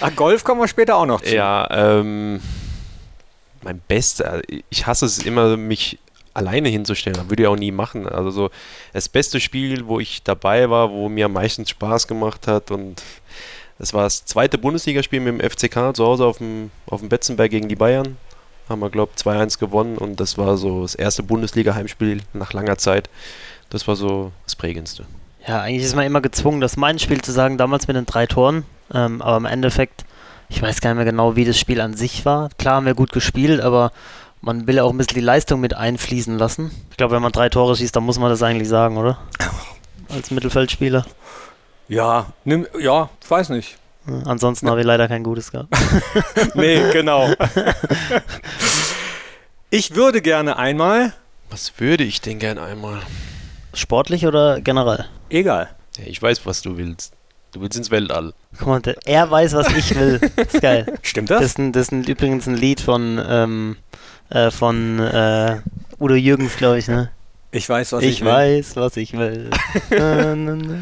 Ach, 0.00 0.11
Golf 0.17 0.45
kommen 0.45 0.61
wir 0.61 0.69
später 0.69 0.97
auch 0.97 1.07
noch 1.07 1.21
zu. 1.21 1.35
Ja, 1.35 1.69
ähm 1.71 2.41
mein 3.62 3.81
Bester, 3.81 4.43
ich 4.71 4.87
hasse 4.87 5.07
es 5.07 5.19
immer, 5.19 5.57
mich 5.57 5.99
alleine 6.35 6.69
hinzustellen. 6.69 7.17
Das 7.17 7.29
würde 7.29 7.43
ich 7.43 7.49
auch 7.49 7.57
nie 7.57 7.73
machen. 7.73 8.09
Also 8.09 8.31
so 8.31 8.50
das 8.93 9.09
beste 9.09 9.41
Spiel, 9.41 9.87
wo 9.87 10.00
ich 10.00 10.23
dabei 10.23 10.71
war, 10.71 10.91
wo 10.91 11.09
mir 11.09 11.27
am 11.27 11.33
meisten 11.33 11.67
Spaß 11.67 12.07
gemacht 12.07 12.47
hat 12.47 12.71
und 12.71 13.03
das 13.79 13.95
war 13.95 14.03
das 14.05 14.25
zweite 14.25 14.59
Bundesligaspiel 14.59 15.21
mit 15.21 15.41
dem 15.41 15.50
FCK 15.50 15.95
zu 15.95 16.05
Hause 16.05 16.25
auf 16.25 16.38
dem, 16.38 16.71
auf 16.87 17.00
dem 17.00 17.09
Betzenberg 17.09 17.50
gegen 17.50 17.69
die 17.69 17.77
Bayern. 17.77 18.17
Haben 18.69 18.81
wir, 18.81 18.91
glaube 18.91 19.12
ich, 19.17 19.23
2-1 19.25 19.59
gewonnen 19.59 19.97
und 19.97 20.21
das 20.21 20.37
war 20.37 20.57
so 20.57 20.83
das 20.83 20.95
erste 20.95 21.23
Bundesliga-Heimspiel 21.23 22.21
nach 22.33 22.53
langer 22.53 22.77
Zeit. 22.77 23.09
Das 23.71 23.87
war 23.87 23.97
so 23.97 24.33
das 24.45 24.57
Prägendste. 24.57 25.05
Ja, 25.47 25.62
eigentlich 25.62 25.85
ist 25.85 25.95
man 25.95 26.05
immer 26.05 26.21
gezwungen, 26.21 26.61
das 26.61 26.77
mein 26.77 26.99
Spiel 26.99 27.23
zu 27.23 27.33
sagen, 27.33 27.57
damals 27.57 27.87
mit 27.87 27.97
den 27.97 28.05
drei 28.05 28.27
Toren. 28.27 28.65
Ähm, 28.93 29.23
aber 29.23 29.37
im 29.37 29.45
Endeffekt 29.47 30.05
ich 30.49 30.62
weiß 30.62 30.81
gar 30.81 30.90
nicht 30.90 30.97
mehr 30.97 31.05
genau, 31.05 31.37
wie 31.37 31.45
das 31.45 31.59
Spiel 31.59 31.81
an 31.81 31.95
sich 31.95 32.25
war. 32.25 32.49
Klar 32.59 32.76
haben 32.76 32.87
wir 32.87 32.95
gut 32.95 33.12
gespielt, 33.12 33.61
aber 33.61 33.93
man 34.40 34.67
will 34.67 34.76
ja 34.76 34.85
auch 34.85 34.90
ein 34.90 34.99
bisschen 34.99 35.14
die 35.14 35.21
Leistung 35.21 35.61
mit 35.61 35.75
einfließen 35.75 36.38
lassen. 36.38 36.71
Ich 36.90 36.97
glaube, 36.97 37.14
wenn 37.14 37.23
man 37.23 37.33
drei 37.33 37.49
Tore 37.49 37.76
schießt, 37.76 37.95
dann 37.95 38.04
muss 38.04 38.19
man 38.19 38.30
das 38.30 38.43
eigentlich 38.43 38.69
sagen, 38.69 38.97
oder? 38.97 39.19
Als 40.08 40.30
Mittelfeldspieler. 40.30 41.04
Ja, 41.89 42.26
nimm, 42.45 42.67
ja, 42.78 43.11
ich 43.23 43.30
weiß 43.30 43.50
nicht. 43.50 43.76
Ansonsten 44.25 44.71
habe 44.71 44.80
ich 44.80 44.87
leider 44.87 45.06
kein 45.06 45.23
gutes 45.23 45.52
gehabt. 45.52 45.75
nee, 46.54 46.82
genau. 46.93 47.28
ich 49.71 49.95
würde 49.95 50.23
gerne 50.23 50.56
einmal. 50.56 51.13
Was 51.50 51.78
würde 51.78 52.04
ich 52.04 52.21
denn 52.21 52.39
gerne 52.39 52.63
einmal? 52.63 53.00
Sportlich 53.75 54.26
oder 54.26 54.61
generell? 54.61 55.06
Egal. 55.28 55.69
Ja, 55.99 56.04
ich 56.06 56.23
weiß, 56.23 56.47
was 56.47 56.63
du 56.63 56.78
willst. 56.78 57.13
Du 57.58 57.62
willst 57.62 57.76
ins 57.76 57.90
Weltall. 57.90 58.34
Guck 58.56 58.68
mal, 58.68 58.80
er 59.04 59.28
weiß, 59.28 59.54
was 59.54 59.76
ich 59.76 59.92
will. 59.97 60.21
Das 60.36 60.54
ist 60.54 60.62
geil. 60.62 60.97
Stimmt 61.02 61.28
das? 61.28 61.40
Das 61.40 61.47
ist, 61.50 61.58
ein, 61.58 61.73
das 61.73 61.88
ist 61.88 62.08
übrigens 62.08 62.47
ein 62.47 62.54
Lied 62.54 62.80
von, 62.80 63.21
ähm, 63.28 63.76
äh, 64.30 64.52
von 64.52 65.00
äh, 65.00 65.60
Udo 65.99 66.14
Jürgens, 66.14 66.56
glaube 66.56 66.78
ich, 66.78 66.86
ne? 66.86 67.10
Ich 67.50 67.68
weiß, 67.68 67.90
was 67.90 68.04
ich, 68.04 68.10
ich 68.10 68.21
will. 68.21 68.28
Ich 68.28 68.32
weiß, 68.32 68.76
was 68.76 68.97
ich 68.97 69.12
will. 69.14 69.50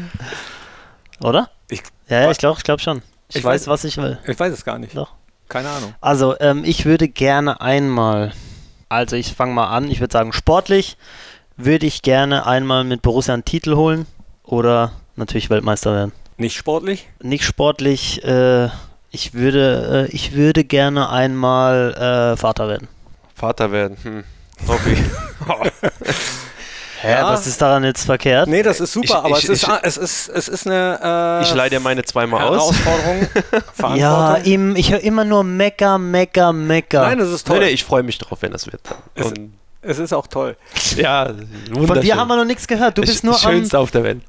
Oder? 1.23 1.49
Ich, 1.67 1.81
ja, 2.09 2.21
ja, 2.21 2.29
ich 2.29 2.37
glaube 2.37 2.59
ich 2.59 2.63
glaub 2.63 2.79
schon. 2.79 3.01
Ich, 3.29 3.37
ich 3.37 3.43
weiß, 3.43 3.61
weiß, 3.61 3.67
was 3.69 3.83
ich 3.83 3.97
will. 3.97 4.19
Ich 4.27 4.39
weiß 4.39 4.53
es 4.53 4.63
gar 4.63 4.77
nicht. 4.77 4.95
Doch. 4.95 5.13
Keine 5.49 5.69
Ahnung. 5.69 5.95
Also, 5.99 6.35
ähm, 6.39 6.61
ich 6.63 6.85
würde 6.85 7.07
gerne 7.07 7.59
einmal, 7.59 8.33
also 8.87 9.15
ich 9.15 9.33
fange 9.33 9.53
mal 9.53 9.69
an, 9.69 9.89
ich 9.89 9.99
würde 9.99 10.13
sagen, 10.13 10.31
sportlich 10.31 10.95
würde 11.55 11.87
ich 11.87 12.03
gerne 12.03 12.45
einmal 12.45 12.83
mit 12.83 13.01
Borussia 13.01 13.33
einen 13.33 13.45
Titel 13.45 13.75
holen 13.75 14.05
oder 14.43 14.91
natürlich 15.15 15.49
Weltmeister 15.49 15.91
werden. 15.95 16.11
Nicht 16.37 16.55
sportlich? 16.55 17.09
Nicht 17.21 17.43
sportlich. 17.43 18.23
Äh, 18.23 18.69
ich 19.11 19.33
würde, 19.33 20.07
äh, 20.09 20.15
ich 20.15 20.33
würde 20.33 20.63
gerne 20.63 21.09
einmal 21.09 21.93
äh, 22.33 22.37
Vater 22.37 22.67
werden. 22.67 22.87
Vater 23.35 23.71
werden. 23.71 23.97
Hm. 24.03 24.23
Okay. 24.67 24.97
Hä, 27.01 27.11
ja. 27.11 27.27
was 27.31 27.45
ist 27.45 27.61
daran 27.61 27.83
jetzt 27.83 28.05
verkehrt? 28.05 28.47
Nee, 28.47 28.63
das 28.63 28.79
ist 28.79 28.91
super, 28.91 29.05
ich, 29.05 29.15
aber 29.15 29.37
ich, 29.37 29.43
es, 29.43 29.49
ist, 29.49 29.69
es, 29.83 29.97
ist, 29.97 30.29
es 30.29 30.47
ist 30.47 30.65
eine. 30.65 30.99
Äh, 31.41 31.43
ich 31.43 31.53
leide 31.53 31.79
meine 31.79 32.03
zweimal 32.03 32.41
Herausforderung. 32.41 33.27
aus. 33.81 33.97
ja, 33.97 34.35
im, 34.35 34.75
ich 34.75 34.91
höre 34.91 35.01
immer 35.01 35.23
nur 35.23 35.43
Mecker, 35.43 35.99
Mecker, 35.99 36.53
Mecker. 36.53 37.01
Nein, 37.01 37.19
das 37.19 37.29
ist 37.29 37.45
toll. 37.45 37.59
Nee, 37.59 37.69
ich 37.69 37.83
freue 37.83 38.01
mich 38.01 38.17
drauf, 38.17 38.39
wenn 38.41 38.51
das 38.51 38.65
wird. 38.65 38.81
Und 39.15 39.53
es 39.81 39.99
ist 39.99 40.13
auch 40.13 40.27
toll. 40.27 40.57
Ja, 40.95 41.27
wunderschön. 41.27 41.87
Von 41.87 42.01
dir 42.01 42.15
haben 42.15 42.27
wir 42.27 42.37
noch 42.37 42.45
nichts 42.45 42.67
gehört. 42.67 42.97
Du 42.97 43.01
bist 43.01 43.23
nur 43.23 43.35
Schönste 43.35 43.77
auf 43.77 43.91
der 43.91 44.03
Welt. 44.03 44.21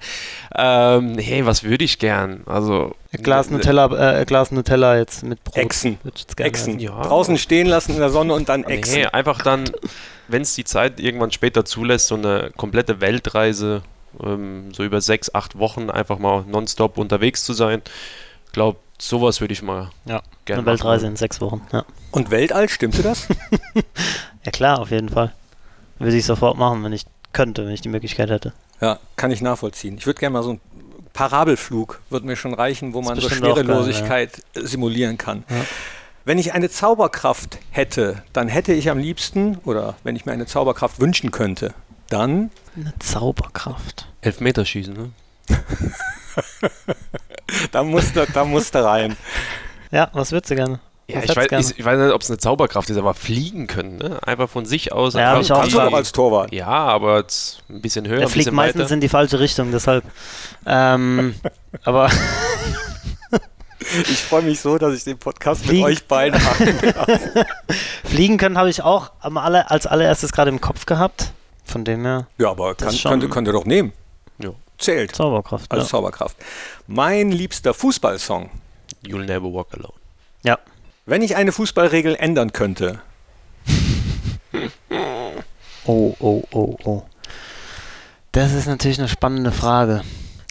Ähm, 0.54 1.16
hey, 1.18 1.46
was 1.46 1.62
würde 1.62 1.84
ich 1.84 1.98
gern? 1.98 2.42
Also 2.46 2.94
Glas 3.12 3.48
Nutella, 3.50 4.20
äh, 4.20 4.24
Glas 4.24 4.50
Nutella 4.50 4.98
jetzt 4.98 5.22
mit 5.22 5.42
Brot. 5.44 5.56
Echsen. 5.56 5.98
Echsen. 6.36 6.78
Ja. 6.78 7.00
Draußen 7.02 7.38
stehen 7.38 7.66
lassen 7.66 7.92
in 7.92 8.00
der 8.00 8.10
Sonne 8.10 8.34
und 8.34 8.48
dann 8.48 8.64
Echsen. 8.64 8.96
Nee, 8.96 9.06
einfach 9.06 9.40
dann, 9.42 9.70
wenn 10.26 10.42
es 10.42 10.54
die 10.54 10.64
Zeit 10.64 11.00
irgendwann 11.00 11.30
später 11.30 11.64
zulässt, 11.64 12.08
so 12.08 12.16
eine 12.16 12.50
komplette 12.56 13.00
Weltreise, 13.00 13.82
ähm, 14.22 14.74
so 14.74 14.84
über 14.84 15.00
sechs, 15.00 15.34
acht 15.34 15.58
Wochen 15.58 15.90
einfach 15.90 16.18
mal 16.18 16.44
nonstop 16.46 16.98
unterwegs 16.98 17.44
zu 17.44 17.52
sein. 17.52 17.82
Ich 18.46 18.52
glaube, 18.52 18.78
sowas 18.98 19.40
würde 19.40 19.52
ich 19.52 19.62
mal 19.62 19.90
ja, 20.04 20.22
gerne 20.44 20.62
Eine 20.62 20.66
Weltreise 20.66 21.04
machen. 21.04 21.12
in 21.12 21.16
sechs 21.16 21.40
Wochen, 21.40 21.62
ja. 21.72 21.84
Und 22.10 22.30
Weltall, 22.30 22.68
stimmte 22.68 23.02
das? 23.02 23.28
ja 24.44 24.50
klar, 24.52 24.80
auf 24.80 24.90
jeden 24.90 25.08
Fall. 25.08 25.32
Würde 25.98 26.16
ich 26.16 26.24
sofort 26.24 26.56
machen, 26.56 26.82
wenn 26.84 26.92
ich 26.92 27.04
könnte, 27.32 27.66
wenn 27.66 27.72
ich 27.72 27.80
die 27.80 27.88
Möglichkeit 27.88 28.30
hätte. 28.30 28.52
Ja, 28.80 28.98
kann 29.16 29.30
ich 29.30 29.42
nachvollziehen. 29.42 29.96
Ich 29.98 30.06
würde 30.06 30.20
gerne 30.20 30.34
mal 30.34 30.42
so 30.42 30.50
einen 30.50 30.60
Parabelflug, 31.12 32.00
würde 32.10 32.26
mir 32.26 32.36
schon 32.36 32.54
reichen, 32.54 32.94
wo 32.94 33.02
man 33.02 33.18
so 33.18 33.28
Schwerelosigkeit 33.28 34.32
geil, 34.32 34.42
ja. 34.54 34.66
simulieren 34.66 35.18
kann. 35.18 35.44
Ja. 35.50 35.56
Wenn 36.24 36.38
ich 36.38 36.52
eine 36.52 36.70
Zauberkraft 36.70 37.58
hätte, 37.70 38.22
dann 38.32 38.48
hätte 38.48 38.72
ich 38.72 38.90
am 38.90 38.98
liebsten, 38.98 39.56
oder 39.64 39.96
wenn 40.04 40.14
ich 40.14 40.26
mir 40.26 40.32
eine 40.32 40.46
Zauberkraft 40.46 41.00
wünschen 41.00 41.30
könnte, 41.30 41.74
dann. 42.08 42.50
Eine 42.76 42.92
Zauberkraft. 42.98 44.06
Elfmeterschießen, 44.20 44.94
ne? 44.94 45.10
da 47.72 47.82
musste, 47.82 48.26
da 48.32 48.44
musste 48.44 48.84
rein. 48.84 49.16
Ja, 49.90 50.10
was 50.12 50.32
würdest 50.32 50.50
du 50.50 50.56
gerne? 50.56 50.80
Ja, 51.10 51.22
ich 51.22 51.34
weiß, 51.34 51.70
ich, 51.70 51.78
ich 51.78 51.84
weiß, 51.84 51.98
nicht, 51.98 52.12
ob 52.12 52.20
es 52.20 52.28
eine 52.28 52.36
Zauberkraft 52.36 52.90
ist, 52.90 52.98
aber 52.98 53.14
fliegen 53.14 53.66
können, 53.66 53.96
ne? 53.96 54.18
Einfach 54.26 54.50
von 54.50 54.66
sich 54.66 54.92
aus. 54.92 55.14
Ja, 55.14 55.40
ich 55.40 55.50
auch 55.50 55.60
kannst 55.60 55.74
du 55.74 55.80
doch 55.80 55.94
als 55.94 56.12
Torwart. 56.12 56.52
Ja, 56.52 56.66
aber 56.66 57.24
ein 57.70 57.80
bisschen 57.80 58.06
höher. 58.06 58.20
Er 58.20 58.28
fliegt 58.28 58.52
meistens 58.52 58.82
weiter. 58.82 58.94
in 58.94 59.00
die 59.00 59.08
falsche 59.08 59.40
Richtung, 59.40 59.72
deshalb. 59.72 60.04
ähm, 60.66 61.34
aber. 61.84 62.10
ich 63.90 64.18
freue 64.18 64.42
mich 64.42 64.60
so, 64.60 64.76
dass 64.76 64.94
ich 64.94 65.04
den 65.04 65.16
Podcast 65.18 65.64
Fliegen. 65.64 65.86
mit 65.86 65.92
euch 65.96 66.06
beiden 66.06 66.38
habe. 66.44 67.46
Fliegen 68.04 68.36
können 68.36 68.58
habe 68.58 68.68
ich 68.68 68.82
auch 68.82 69.10
aller, 69.22 69.70
als 69.70 69.86
allererstes 69.86 70.32
gerade 70.32 70.50
im 70.50 70.60
Kopf 70.60 70.84
gehabt. 70.84 71.32
Von 71.64 71.86
dem 71.86 72.04
her. 72.04 72.26
Ja, 72.36 72.50
aber 72.50 72.74
kann, 72.74 72.94
könnt, 72.94 73.30
könnt 73.30 73.48
ihr 73.48 73.52
doch 73.52 73.64
nehmen. 73.64 73.92
Ja. 74.42 74.50
Zählt. 74.76 75.16
Zauberkraft. 75.16 75.72
Als 75.72 75.84
ja. 75.84 75.88
Zauberkraft. 75.88 76.36
Mein 76.86 77.32
liebster 77.32 77.72
Fußballsong. 77.72 78.50
You'll 79.06 79.24
Never 79.24 79.52
Walk 79.52 79.68
Alone. 79.72 79.94
Ja. 80.42 80.58
Wenn 81.08 81.22
ich 81.22 81.36
eine 81.36 81.52
Fußballregel 81.52 82.16
ändern 82.16 82.52
könnte. 82.52 83.00
oh, 85.86 86.14
oh, 86.18 86.42
oh, 86.52 86.76
oh. 86.84 87.02
Das 88.32 88.52
ist 88.52 88.66
natürlich 88.66 88.98
eine 88.98 89.08
spannende 89.08 89.50
Frage. 89.50 90.02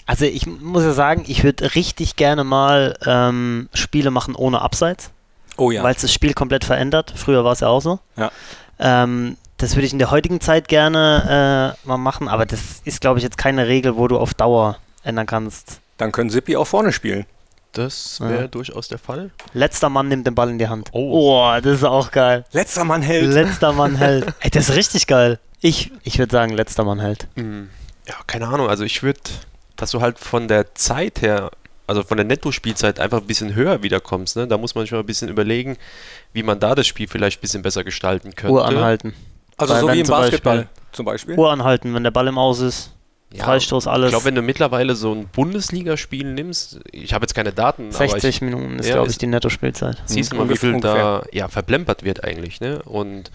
Also 0.08 0.26
ich 0.26 0.48
muss 0.48 0.84
ja 0.84 0.93
sagen, 0.93 1.26
ich 1.28 1.43
würde 1.43 1.76
richtig 1.76 2.15
gerne 2.15 2.43
mal 2.43 2.98
ähm, 3.06 3.70
Spiele 3.76 4.10
machen 4.10 4.34
ohne 4.34 4.62
Abseits. 4.62 5.12
Oh 5.58 5.70
ja. 5.70 5.84
Weil 5.84 5.93
es 5.93 6.02
das 6.02 6.12
Spiel 6.12 6.34
komplett 6.34 6.65
verändert. 6.65 7.13
Früher 7.15 7.43
war 7.43 7.52
es 7.52 7.60
ja 7.60 7.67
auch 7.67 7.82
so. 7.82 8.00
Ja. 8.15 8.32
Ähm, 8.80 9.38
das 9.58 9.76
würde 9.76 9.86
ich 9.86 9.93
in 9.93 10.00
der 10.00 10.10
heutigen 10.10 10.41
Zeit 10.41 10.70
gerne 10.70 11.76
äh, 11.86 11.88
mal 11.88 11.98
machen, 11.98 12.28
aber 12.28 12.48
das 12.48 12.82
ist, 12.84 13.00
glaube 13.02 13.20
ich, 13.20 13.24
jetzt 13.24 13.38
keine 13.38 13.67
Regel, 13.67 13.96
wo 13.96 14.08
du 14.08 14.17
auf 14.17 14.34
Dauer 14.34 14.80
ändern 15.04 15.28
kannst. 15.28 15.82
Dann 15.98 16.12
können 16.12 16.32
Sippi 16.32 16.56
auch 16.56 16.65
vorne 16.65 16.91
spielen. 16.91 17.28
Das 17.73 18.19
wäre 18.21 18.41
Ja. 18.41 18.47
durchaus 18.47 18.88
der 18.88 18.97
Fall. 18.97 19.30
Letzter 19.53 19.89
Mann 19.89 20.08
nimmt 20.08 20.25
den 20.25 20.34
Ball 20.36 20.49
in 20.49 20.58
die 20.58 20.67
Hand. 20.67 20.89
Oh. 20.93 21.38
Oh, 21.38 21.60
das 21.62 21.73
ist 21.77 21.84
auch 21.84 22.12
geil. 22.12 22.45
Letzter 22.51 22.84
Mann 22.86 23.01
hält. 23.01 23.32
Letzter 23.32 23.71
Mann 23.73 23.95
hält. 23.97 24.34
Ey, 24.39 24.49
das 24.49 24.69
ist 24.69 24.75
richtig 24.75 25.06
geil. 25.08 25.39
Ich, 25.62 25.91
ich 26.03 26.17
würde 26.19 26.32
sagen, 26.32 26.53
letzter 26.53 26.84
Mann 26.84 26.99
hält. 26.99 27.27
Hm, 27.36 27.69
Ja, 28.08 28.15
keine 28.25 28.47
Ahnung. 28.47 28.67
Also 28.69 28.84
ich 28.84 29.03
würde, 29.03 29.19
dass 29.75 29.91
du 29.91 30.01
halt 30.01 30.17
von 30.17 30.47
der 30.47 30.73
Zeit 30.75 31.21
her, 31.21 31.51
also 31.86 32.03
von 32.03 32.17
der 32.17 32.25
Netto-Spielzeit 32.25 32.99
einfach 32.99 33.19
ein 33.21 33.27
bisschen 33.27 33.53
höher 33.53 33.84
wiederkommst. 33.84 34.36
Ne? 34.38 34.47
Da 34.47 34.58
muss 34.58 34.73
man 34.75 34.84
sich 34.86 34.91
mal 34.91 34.99
ein 34.99 35.06
bisschen 35.06 35.30
überlegen, 35.30 35.77
wie 36.34 36.43
man 36.43 36.60
da 36.60 36.73
das 36.73 36.88
Spiel 36.88 37.08
vielleicht 37.08 37.39
ein 37.39 37.41
bisschen 37.41 37.62
besser 37.62 37.84
gestalten 37.84 38.36
könnte. 38.36 38.53
Uhr 38.53 38.65
anhalten. 38.65 39.13
Also 39.58 39.73
Weil 39.73 39.82
so 39.82 39.88
wie 39.93 39.99
im 39.99 40.06
zum 40.06 40.15
Basketball 40.15 40.58
Beispiel- 40.58 40.69
zum 40.93 41.06
Beispiel. 41.06 41.36
Uhr 41.38 41.51
anhalten, 41.51 41.93
wenn 41.93 42.03
der 42.03 42.12
Ball 42.12 42.27
im 42.27 42.38
Aus 42.38 42.60
ist. 42.60 42.91
Ja, 43.34 43.44
Freistoß, 43.44 43.88
alles. 43.88 44.08
Ich 44.08 44.12
glaube, 44.13 44.26
wenn 44.26 44.36
du 44.36 44.42
mittlerweile 44.42 44.96
so 44.96 45.13
ein 45.13 45.28
Bundesligaspiel 45.28 46.34
nimmst, 46.34 46.80
ich 46.92 47.13
habe 47.13 47.24
jetzt 47.24 47.34
keine 47.36 47.52
Daten, 47.52 47.92
60 47.92 48.12
aber 48.20 48.28
ich, 48.30 48.42
Minuten 48.42 48.80
ist, 48.80 48.88
Ja, 48.88 48.94
glaube 48.94 49.08
ich, 49.08 49.12
ist- 49.13 49.22
die 49.22 49.28
Netto-Spielzeit. 49.28 50.02
siehst 50.06 50.32
du 50.32 50.38
mal, 50.38 50.50
wie 50.50 50.56
viel 50.58 50.80
da 50.80 51.24
ja, 51.34 51.48
verplempert 51.50 52.04
wird 52.04 52.24
eigentlich. 52.24 52.62
Ne? 52.62 52.82
Und 52.84 53.30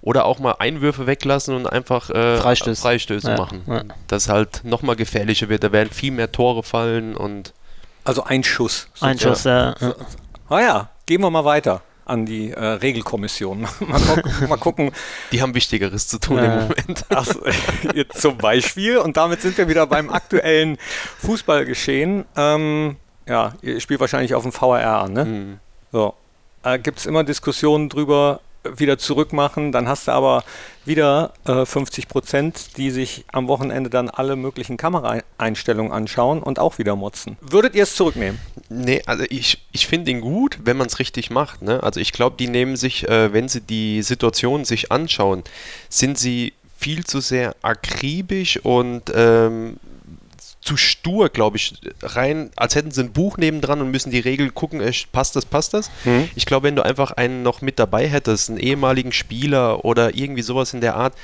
oder 0.00 0.24
auch 0.26 0.38
mal 0.38 0.54
Einwürfe 0.60 1.08
weglassen 1.08 1.56
und 1.56 1.66
einfach 1.66 2.10
äh, 2.10 2.36
Freistöße. 2.38 2.80
Freistöße 2.80 3.30
Ja, 3.32 3.36
machen. 3.36 3.62
ja. 3.66 3.82
Das 4.06 4.28
halt 4.28 4.60
nochmal 4.62 4.94
gefährlicher 4.94 5.48
wird. 5.48 5.64
Da 5.64 5.72
werden 5.72 5.90
viel 5.90 6.12
mehr 6.12 6.30
Tore 6.30 6.62
fallen 6.62 7.16
und 7.16 7.52
Also 8.04 8.22
ein 8.22 8.44
Schuss. 8.44 8.88
Ein 9.00 9.18
Schuss, 9.18 9.42
ja. 9.42 9.74
Ah 10.48 10.60
ja, 10.60 10.90
gehen 11.06 11.20
wir 11.22 11.30
mal 11.30 11.44
weiter 11.44 11.82
an 12.08 12.26
die 12.26 12.50
äh, 12.50 12.60
Regelkommission. 12.64 13.60
mal, 13.80 14.00
gucken, 14.00 14.48
mal 14.48 14.56
gucken, 14.56 14.92
die 15.32 15.42
haben 15.42 15.54
Wichtigeres 15.54 16.08
zu 16.08 16.18
tun 16.18 16.38
Ja. 16.38 16.44
im 16.44 16.60
Moment. 16.62 17.04
Ach, 17.10 17.24
so, 17.24 17.40
jetzt 17.94 18.20
zum 18.20 18.38
Beispiel. 18.38 18.98
Und 18.98 19.16
damit 19.16 19.42
sind 19.42 19.56
wir 19.58 19.68
wieder 19.68 19.86
beim 19.86 20.10
aktuellen 20.10 20.78
Fußballgeschehen. 21.18 22.24
Ähm, 22.36 22.96
ja, 23.26 23.52
ihr 23.62 23.80
spielt 23.80 24.00
wahrscheinlich 24.00 24.34
auf 24.34 24.42
dem 24.42 24.52
VRR 24.52 25.02
an, 25.02 25.12
ne? 25.12 25.24
Hm. 25.24 25.58
So. 25.92 26.14
Äh, 26.64 26.78
Gibt 26.78 26.98
es 26.98 27.06
immer 27.06 27.24
Diskussionen 27.24 27.88
drüber, 27.88 28.40
äh, 28.40 28.47
wieder 28.64 28.98
zurückmachen. 28.98 29.72
Dann 29.72 29.88
hast 29.88 30.08
du 30.08 30.12
aber 30.12 30.44
wieder 30.84 31.32
äh, 31.46 31.64
50 31.64 32.08
Prozent, 32.08 32.76
die 32.76 32.90
sich 32.90 33.24
am 33.32 33.48
Wochenende 33.48 33.90
dann 33.90 34.08
alle 34.10 34.36
möglichen 34.36 34.76
Kameraeinstellungen 34.76 35.92
anschauen 35.92 36.42
und 36.42 36.58
auch 36.58 36.78
wieder 36.78 36.96
motzen. 36.96 37.36
Würdet 37.40 37.74
ihr 37.74 37.82
es 37.84 37.94
zurücknehmen? 37.94 38.40
Nee, 38.68 39.02
also 39.06 39.24
ich, 39.28 39.66
ich 39.72 39.86
finde 39.86 40.10
ihn 40.10 40.20
gut, 40.20 40.58
wenn 40.64 40.76
man 40.76 40.86
es 40.86 40.98
richtig 40.98 41.30
macht. 41.30 41.62
Ne? 41.62 41.82
Also 41.82 42.00
ich 42.00 42.12
glaube, 42.12 42.36
die 42.38 42.48
nehmen 42.48 42.76
sich, 42.76 43.08
äh, 43.08 43.32
wenn 43.32 43.48
sie 43.48 43.60
die 43.60 44.02
Situation 44.02 44.64
sich 44.64 44.90
anschauen, 44.92 45.44
sind 45.88 46.18
sie 46.18 46.52
viel 46.76 47.04
zu 47.04 47.20
sehr 47.20 47.56
akribisch 47.62 48.58
und 48.64 49.02
ähm, 49.14 49.78
zu 50.68 50.76
stur, 50.76 51.30
glaube 51.30 51.56
ich, 51.56 51.80
rein, 52.02 52.50
als 52.54 52.74
hätten 52.74 52.90
sie 52.90 53.00
ein 53.00 53.12
Buch 53.12 53.38
nebendran 53.38 53.80
und 53.80 53.90
müssen 53.90 54.10
die 54.10 54.20
Regeln 54.20 54.52
gucken, 54.52 54.82
äh, 54.82 54.92
passt 55.12 55.34
das, 55.34 55.46
passt 55.46 55.72
das. 55.72 55.90
Mhm. 56.04 56.28
Ich 56.34 56.44
glaube, 56.44 56.66
wenn 56.66 56.76
du 56.76 56.84
einfach 56.84 57.12
einen 57.12 57.42
noch 57.42 57.62
mit 57.62 57.78
dabei 57.78 58.06
hättest, 58.06 58.50
einen 58.50 58.58
ehemaligen 58.58 59.12
Spieler 59.12 59.86
oder 59.86 60.14
irgendwie 60.14 60.42
sowas 60.42 60.74
in 60.74 60.82
der 60.82 60.94
Art, 60.94 61.14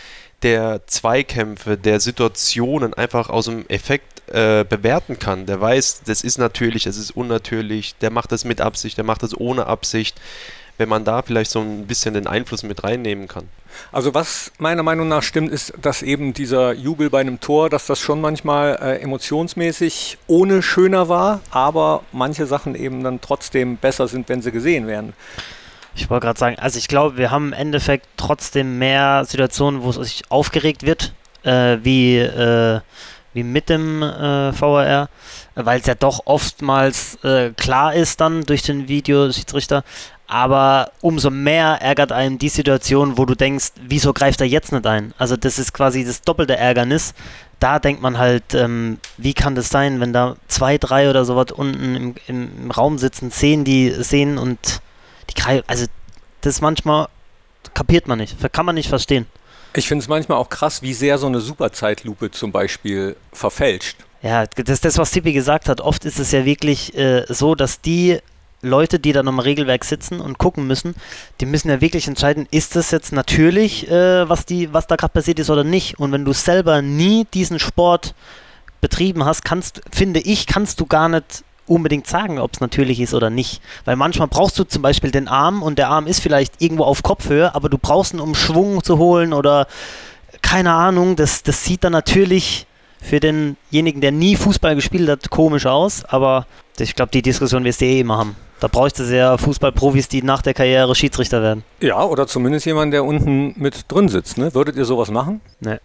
der 0.43 0.87
Zweikämpfe, 0.87 1.77
der 1.77 2.01
Situationen 2.01 2.95
einfach 2.95 3.29
aus 3.29 3.45
dem 3.45 3.69
Effekt 3.69 4.27
äh, 4.31 4.65
bewerten 4.67 5.19
kann, 5.19 5.45
der 5.45 5.61
weiß, 5.61 6.05
das 6.07 6.23
ist 6.23 6.39
natürlich, 6.39 6.87
es 6.87 6.97
ist 6.97 7.11
unnatürlich, 7.11 7.97
der 8.01 8.11
macht 8.11 8.33
das 8.33 8.47
mit 8.47 8.63
Absicht, 8.63 8.97
der 8.97 9.05
macht 9.05 9.23
das 9.23 9.39
ohne 9.39 9.67
Absicht, 9.67 10.19
wenn 10.79 10.89
man 10.89 11.05
da 11.05 11.23
vielleicht 11.23 11.51
so 11.51 11.61
ein 11.61 11.87
bisschen 11.87 12.15
den 12.15 12.27
Einfluss 12.27 12.63
mit 12.63 12.85
reinnehmen 12.85 13.29
kann. 13.29 13.49
Also 13.93 14.15
was 14.15 14.53
meiner 14.59 14.83
Meinung 14.83 15.09
nach 15.09 15.23
stimmt, 15.23 15.51
ist, 15.51 15.73
dass 15.81 16.03
eben 16.03 16.33
dieser 16.33 16.73
Jubel 16.73 17.11
bei 17.11 17.21
einem 17.21 17.41
Tor, 17.41 17.71
dass 17.71 17.87
das 17.87 17.99
schon 18.01 18.21
manchmal 18.21 18.79
äh, 18.81 19.01
emotionsmäßig 19.01 20.19
ohne 20.27 20.63
schöner 20.63 21.09
war, 21.09 21.41
aber 21.51 22.03
manche 22.13 22.47
Sachen 22.47 22.75
eben 22.75 23.03
dann 23.03 23.21
trotzdem 23.21 23.77
besser 23.77 24.09
sind, 24.09 24.29
wenn 24.29 24.43
sie 24.43 24.53
gesehen 24.53 24.87
werden. 24.87 25.13
Ich 25.97 26.11
wollte 26.11 26.27
gerade 26.27 26.39
sagen, 26.39 26.57
also 26.59 26.79
ich 26.79 26.89
glaube, 26.89 27.17
wir 27.17 27.31
haben 27.31 27.49
im 27.49 27.53
Endeffekt 27.53 28.07
trotzdem 28.17 28.79
mehr 28.79 29.25
Situationen, 29.25 29.83
wo 29.83 29.91
es 29.91 29.97
sich 29.97 30.23
aufgeregt 30.29 30.85
wird, 30.85 31.13
äh, 31.45 31.79
wie, 31.83 32.19
äh, 32.19 32.81
wie 33.33 33.45
mit 33.45 33.69
dem 33.69 34.03
äh, 34.03 34.61
VAR, 34.61 35.09
weil 35.55 35.81
es 35.81 35.87
ja 35.87 35.95
doch 35.95 36.23
oftmals 36.25 37.17
äh, 37.23 37.51
klar 37.51 37.95
ist 37.95 38.21
dann 38.21 38.43
durch 38.45 38.63
den 38.63 38.89
Videoschiedsrichter. 38.89 39.85
Aber 40.27 40.91
umso 41.01 41.31
mehr 41.31 41.79
ärgert 41.81 42.11
einen 42.11 42.39
die 42.39 42.49
Situation, 42.49 43.19
wo 43.19 43.27
du 43.27 43.35
denkst, 43.35 43.73
wieso 43.81 44.13
greift 44.13 44.41
er 44.41 44.47
jetzt 44.47 44.73
nicht 44.73 44.87
ein? 44.87 45.13
Also 45.19 45.37
das 45.37 45.59
ist 45.59 45.75
quasi 45.75 46.05
das 46.05 46.23
doppelte 46.23 46.57
Ärgernis. 46.57 47.15
Da 47.61 47.79
denkt 47.79 48.03
man 48.03 48.19
halt, 48.19 48.55
ähm, 48.55 48.99
wie 49.17 49.35
kann 49.35 49.55
das 49.55 49.69
sein, 49.69 50.01
wenn 50.01 50.13
da 50.13 50.37
zwei, 50.49 50.79
drei 50.79 51.11
oder 51.11 51.25
sowas 51.25 51.53
unten 51.53 51.95
im, 51.95 52.15
im, 52.27 52.71
Raum 52.71 52.99
sitzen, 52.99 53.31
sehen 53.31 53.65
die 53.65 53.91
sehen 53.91 54.39
und 54.39 54.81
die 55.31 55.35
greifen, 55.35 55.65
also 55.67 55.87
das 56.41 56.61
manchmal 56.61 57.09
kapiert 57.75 58.09
man 58.09 58.19
nicht, 58.19 58.37
kann 58.53 58.67
man 58.67 58.75
nicht 58.75 58.89
verstehen. 58.89 59.27
Ich 59.77 59.89
finde 59.89 60.03
es 60.03 60.09
manchmal 60.09 60.39
auch 60.39 60.49
krass, 60.49 60.83
wie 60.83 60.95
sehr 60.95 61.19
so 61.19 61.27
eine 61.27 61.41
Superzeitlupe 61.41 62.31
zum 62.31 62.53
Beispiel 62.53 63.17
verfälscht. 63.33 63.97
Ja, 64.23 64.47
das 64.47 64.69
ist 64.69 64.85
das, 64.85 64.99
was 64.99 65.11
Tippi 65.11 65.33
gesagt 65.33 65.69
hat. 65.69 65.81
Oft 65.81 66.05
ist 66.05 66.19
es 66.19 66.33
ja 66.33 66.45
wirklich 66.45 66.97
äh, 66.97 67.25
so, 67.29 67.55
dass 67.55 67.81
die 67.81 68.21
Leute, 68.67 68.99
die 68.99 69.13
dann 69.13 69.29
am 69.29 69.39
Regelwerk 69.39 69.85
sitzen 69.85 70.21
und 70.21 70.39
gucken 70.39 70.67
müssen, 70.67 70.95
die 71.41 71.47
müssen 71.47 71.69
ja 71.69 71.81
wirklich 71.81 72.09
entscheiden, 72.09 72.47
ist 72.51 72.77
das 72.77 72.91
jetzt 72.91 73.13
natürlich, 73.13 73.91
äh, 73.91 74.29
was, 74.29 74.47
die, 74.47 74.73
was 74.73 74.87
da 74.87 74.97
gerade 74.97 75.13
passiert 75.13 75.39
ist 75.39 75.51
oder 75.51 75.65
nicht. 75.65 75.99
Und 75.99 76.13
wenn 76.13 76.25
du 76.25 76.33
selber 76.33 76.83
nie 76.83 77.27
diesen 77.33 77.59
Sport 77.59 78.15
betrieben 78.81 79.25
hast, 79.25 79.45
kannst, 79.45 79.83
finde 79.91 80.21
ich, 80.21 80.47
kannst 80.47 80.81
du 80.81 80.87
gar 80.87 81.09
nicht 81.09 81.45
unbedingt 81.67 82.07
sagen, 82.07 82.39
ob 82.39 82.53
es 82.53 82.61
natürlich 82.61 83.01
ist 83.01 83.15
oder 83.15 83.31
nicht. 83.31 83.63
Weil 83.85 83.97
manchmal 83.97 84.29
brauchst 84.29 84.59
du 84.59 84.65
zum 84.65 84.83
Beispiel 84.83 85.11
den 85.11 85.29
Arm 85.29 85.63
und 85.63 85.79
der 85.79 85.89
Arm 85.89 86.07
ist 86.07 86.21
vielleicht 86.21 86.61
irgendwo 86.61 86.85
auf 86.85 87.03
Kopfhöhe, 87.03 87.55
aber 87.55 87.69
du 87.69 87.79
brauchst 87.79 88.13
ihn, 88.13 88.21
um 88.21 88.35
Schwung 88.35 88.83
zu 88.83 88.99
holen 88.99 89.33
oder 89.33 89.67
keine 90.43 90.73
Ahnung, 90.73 91.17
das, 91.17 91.43
das 91.43 91.65
sieht 91.65 91.85
dann 91.85 91.93
natürlich 91.93 92.67
für 93.05 93.21
denjenigen, 93.21 94.01
der 94.01 94.13
nie 94.13 94.35
Fußball 94.35 94.75
gespielt 94.75 95.09
hat, 95.09 95.31
komisch 95.31 95.67
aus, 95.67 96.05
aber 96.05 96.47
ich 96.79 96.97
glaube, 96.97 97.13
die 97.13 97.23
Diskussion 97.23 97.63
wirst 97.65 97.81
du 97.81 97.85
eh 97.85 98.01
immer 98.01 98.19
haben. 98.19 98.37
Da 98.61 98.69
bräuchte 98.69 99.03
es 99.03 99.11
ja 99.11 99.37
Fußballprofis, 99.37 100.09
die 100.09 100.23
nach 100.23 100.41
der 100.41 100.55
Karriere 100.55 100.95
Schiedsrichter 100.95 101.43
werden. 101.43 101.65
Ja, 101.81 102.03
oder 102.03 102.27
zumindest 102.27 102.65
jemand, 102.65 102.95
der 102.95 103.05
unten 103.05 103.53
mit 103.61 103.93
drin 103.93 104.09
sitzt. 104.09 104.39
Ne? 104.39 104.55
Würdet 104.55 104.77
ihr 104.77 104.87
sowas 104.87 105.11
machen? 105.11 105.43
Nee. 105.61 105.77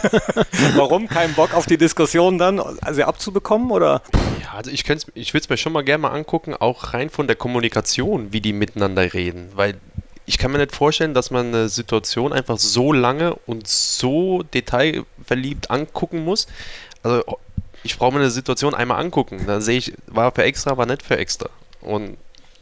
Warum? 0.76 1.08
Kein 1.08 1.32
Bock 1.32 1.54
auf 1.54 1.64
die 1.64 1.78
Diskussion 1.78 2.36
dann, 2.36 2.60
also 2.82 3.04
abzubekommen? 3.04 3.70
Oder? 3.70 4.02
Ja, 4.42 4.52
also 4.54 4.70
ich, 4.70 4.84
ich 5.14 5.32
würde 5.32 5.44
es 5.44 5.48
mir 5.48 5.56
schon 5.56 5.72
mal 5.72 5.82
gerne 5.82 6.02
mal 6.02 6.10
angucken, 6.10 6.54
auch 6.54 6.92
rein 6.92 7.08
von 7.08 7.26
der 7.26 7.36
Kommunikation, 7.36 8.32
wie 8.32 8.42
die 8.42 8.52
miteinander 8.52 9.14
reden. 9.14 9.48
Weil 9.54 9.76
ich 10.26 10.38
kann 10.38 10.52
mir 10.52 10.58
nicht 10.58 10.74
vorstellen, 10.74 11.14
dass 11.14 11.30
man 11.30 11.48
eine 11.48 11.68
Situation 11.68 12.32
einfach 12.32 12.58
so 12.58 12.92
lange 12.92 13.34
und 13.46 13.68
so 13.68 14.42
detailverliebt 14.42 15.70
angucken 15.70 16.24
muss. 16.24 16.46
Also 17.02 17.22
ich 17.82 17.98
brauche 17.98 18.14
mir 18.14 18.20
eine 18.20 18.30
Situation 18.30 18.74
einmal 18.74 19.00
angucken. 19.00 19.44
Dann 19.46 19.60
sehe 19.60 19.78
ich, 19.78 19.92
war 20.06 20.32
für 20.32 20.44
extra, 20.44 20.76
war 20.76 20.86
nicht 20.86 21.02
für 21.02 21.18
extra. 21.18 21.50
Und 21.82 22.16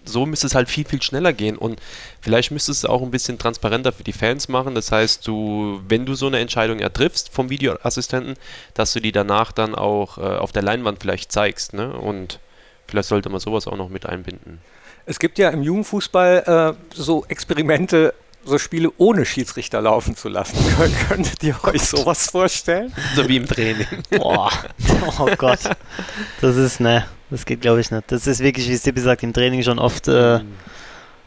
so 0.05 0.27
müsste 0.27 0.48
es 0.48 0.57
halt 0.57 0.68
viel, 0.68 0.85
viel 0.85 1.01
schneller 1.01 1.33
gehen. 1.33 1.57
Und 1.57 1.81
vielleicht 2.20 2.51
müsstest 2.51 2.83
du 2.83 2.87
es 2.88 2.90
auch 2.90 3.03
ein 3.03 3.12
bisschen 3.12 3.38
transparenter 3.38 3.92
für 3.92 4.03
die 4.03 4.12
Fans 4.12 4.48
machen. 4.48 4.75
Das 4.75 4.90
heißt, 4.90 5.27
du, 5.27 5.81
wenn 5.87 6.05
du 6.05 6.14
so 6.14 6.27
eine 6.27 6.40
Entscheidung 6.40 6.81
ja 6.81 6.88
triffst 6.88 7.33
vom 7.33 7.51
Videoassistenten, 7.51 8.35
dass 8.75 8.92
du 8.92 9.01
die 9.01 9.12
danach 9.12 9.53
dann 9.53 9.77
auch 9.77 10.18
äh, 10.18 10.22
auf 10.22 10.51
der 10.51 10.62
Leinwand 10.62 11.01
vielleicht 11.01 11.31
zeigst. 11.31 11.72
Ne? 11.72 11.92
Und 11.92 12.40
vielleicht 12.88 13.09
sollte 13.09 13.29
man 13.29 13.38
sowas 13.38 13.68
auch 13.68 13.77
noch 13.77 13.88
mit 13.88 14.07
einbinden. 14.07 14.61
Es 15.05 15.19
gibt 15.19 15.38
ja 15.38 15.51
im 15.51 15.62
Jugendfußball 15.62 16.77
äh, 16.77 16.95
so 16.95 17.25
Experimente, 17.29 18.15
so 18.45 18.59
Spiele 18.59 18.91
ohne 18.99 19.25
Schiedsrichter 19.25 19.81
laufen 19.81 20.17
zu 20.17 20.29
lassen. 20.29 20.57
Könntet 21.09 21.43
ihr 21.43 21.57
euch 21.65 21.83
sowas 21.83 22.31
vorstellen? 22.31 22.93
So 23.15 23.29
wie 23.29 23.37
im 23.37 23.47
Training. 23.47 23.87
Boah, 24.11 24.51
oh 25.19 25.29
Gott. 25.37 25.61
Das 26.41 26.57
ist, 26.57 26.81
ne, 26.81 27.07
das 27.31 27.45
geht 27.45 27.61
glaube 27.61 27.81
ich 27.81 27.91
nicht. 27.91 28.05
Das 28.11 28.27
ist 28.27 28.41
wirklich, 28.41 28.69
wie 28.69 28.77
Stippi 28.77 29.01
sagt, 29.01 29.23
im 29.23 29.33
Training 29.33 29.62
schon 29.62 29.79
oft, 29.79 30.09
äh, 30.09 30.41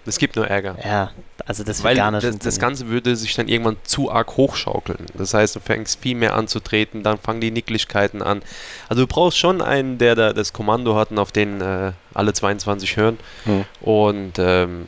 Es 0.05 0.19
gibt 0.19 0.35
nur 0.35 0.47
Ärger. 0.47 0.77
ja, 0.83 1.11
also 1.45 1.63
das 1.63 1.79
wird 1.79 1.85
Weil 1.85 1.95
gar 1.97 2.11
nicht 2.11 2.23
das, 2.23 2.37
das. 2.39 2.59
Ganze 2.59 2.87
würde 2.87 3.15
sich 3.15 3.35
dann 3.35 3.47
irgendwann 3.47 3.77
zu 3.83 4.11
arg 4.11 4.37
hochschaukeln. 4.37 5.05
Das 5.13 5.33
heißt, 5.33 5.55
du 5.55 5.59
fängst 5.59 5.99
viel 5.99 6.15
mehr 6.15 6.35
an 6.35 6.47
zu 6.47 6.59
treten, 6.59 7.03
dann 7.03 7.17
fangen 7.19 7.41
die 7.41 7.51
Nicklichkeiten 7.51 8.21
an. 8.21 8.41
Also 8.89 9.03
du 9.03 9.07
brauchst 9.07 9.37
schon 9.37 9.61
einen, 9.61 9.97
der 9.97 10.15
da 10.15 10.33
das 10.33 10.53
Kommando 10.53 10.95
hat 10.95 11.11
und 11.11 11.19
auf 11.19 11.31
den 11.31 11.61
äh, 11.61 11.91
alle 12.13 12.33
22 12.33 12.97
hören. 12.97 13.19
Hm. 13.43 13.65
Und 13.81 14.33
ähm, 14.39 14.87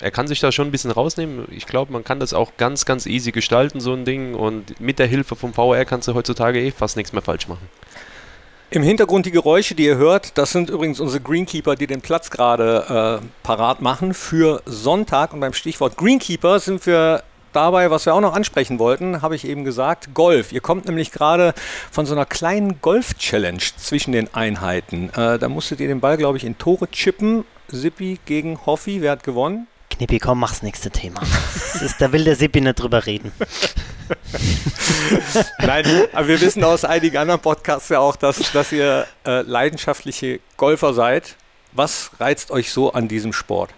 er 0.00 0.10
kann 0.10 0.26
sich 0.26 0.40
da 0.40 0.50
schon 0.50 0.68
ein 0.68 0.72
bisschen 0.72 0.90
rausnehmen. 0.90 1.46
Ich 1.50 1.66
glaube, 1.66 1.92
man 1.92 2.04
kann 2.04 2.18
das 2.18 2.32
auch 2.34 2.56
ganz, 2.56 2.84
ganz 2.84 3.06
easy 3.06 3.30
gestalten, 3.30 3.80
so 3.80 3.92
ein 3.92 4.04
Ding. 4.04 4.34
Und 4.34 4.80
mit 4.80 4.98
der 4.98 5.06
Hilfe 5.06 5.36
vom 5.36 5.54
VR 5.54 5.84
kannst 5.84 6.08
du 6.08 6.14
heutzutage 6.14 6.60
eh 6.60 6.72
fast 6.72 6.96
nichts 6.96 7.12
mehr 7.12 7.22
falsch 7.22 7.48
machen. 7.48 7.68
Im 8.72 8.82
Hintergrund 8.82 9.26
die 9.26 9.32
Geräusche, 9.32 9.74
die 9.74 9.84
ihr 9.84 9.98
hört, 9.98 10.38
das 10.38 10.52
sind 10.52 10.70
übrigens 10.70 10.98
unsere 10.98 11.22
Greenkeeper, 11.22 11.76
die 11.76 11.86
den 11.86 12.00
Platz 12.00 12.30
gerade 12.30 13.20
äh, 13.20 13.26
parat 13.42 13.82
machen 13.82 14.14
für 14.14 14.62
Sonntag. 14.64 15.34
Und 15.34 15.40
beim 15.40 15.52
Stichwort 15.52 15.98
Greenkeeper 15.98 16.58
sind 16.58 16.86
wir 16.86 17.22
dabei, 17.52 17.90
was 17.90 18.06
wir 18.06 18.14
auch 18.14 18.22
noch 18.22 18.32
ansprechen 18.32 18.78
wollten, 18.78 19.20
habe 19.20 19.36
ich 19.36 19.46
eben 19.46 19.64
gesagt, 19.64 20.14
Golf. 20.14 20.52
Ihr 20.52 20.62
kommt 20.62 20.86
nämlich 20.86 21.12
gerade 21.12 21.52
von 21.90 22.06
so 22.06 22.14
einer 22.14 22.24
kleinen 22.24 22.80
Golf-Challenge 22.80 23.60
zwischen 23.76 24.12
den 24.12 24.32
Einheiten. 24.32 25.10
Äh, 25.10 25.38
da 25.38 25.50
musstet 25.50 25.78
ihr 25.80 25.88
den 25.88 26.00
Ball, 26.00 26.16
glaube 26.16 26.38
ich, 26.38 26.44
in 26.44 26.56
Tore 26.56 26.90
chippen. 26.90 27.44
Sippi 27.68 28.20
gegen 28.24 28.64
Hoffi. 28.64 29.02
Wer 29.02 29.10
hat 29.10 29.22
gewonnen? 29.22 29.66
Knippi, 30.02 30.18
komm, 30.18 30.40
mach's 30.40 30.62
nächste 30.62 30.90
Thema. 30.90 31.22
ist, 31.80 32.00
da 32.00 32.10
will 32.10 32.24
der 32.24 32.34
Sippi 32.34 32.60
nicht 32.60 32.74
drüber 32.74 33.06
reden. 33.06 33.30
Nein, 35.58 35.86
aber 36.12 36.26
wir 36.26 36.40
wissen 36.40 36.64
aus 36.64 36.84
einigen 36.84 37.18
anderen 37.18 37.40
Podcasts 37.40 37.88
ja 37.88 38.00
auch, 38.00 38.16
dass, 38.16 38.50
dass 38.50 38.72
ihr 38.72 39.06
äh, 39.24 39.42
leidenschaftliche 39.42 40.40
Golfer 40.56 40.92
seid. 40.92 41.36
Was 41.70 42.10
reizt 42.18 42.50
euch 42.50 42.72
so 42.72 42.92
an 42.92 43.06
diesem 43.06 43.32
Sport? 43.32 43.70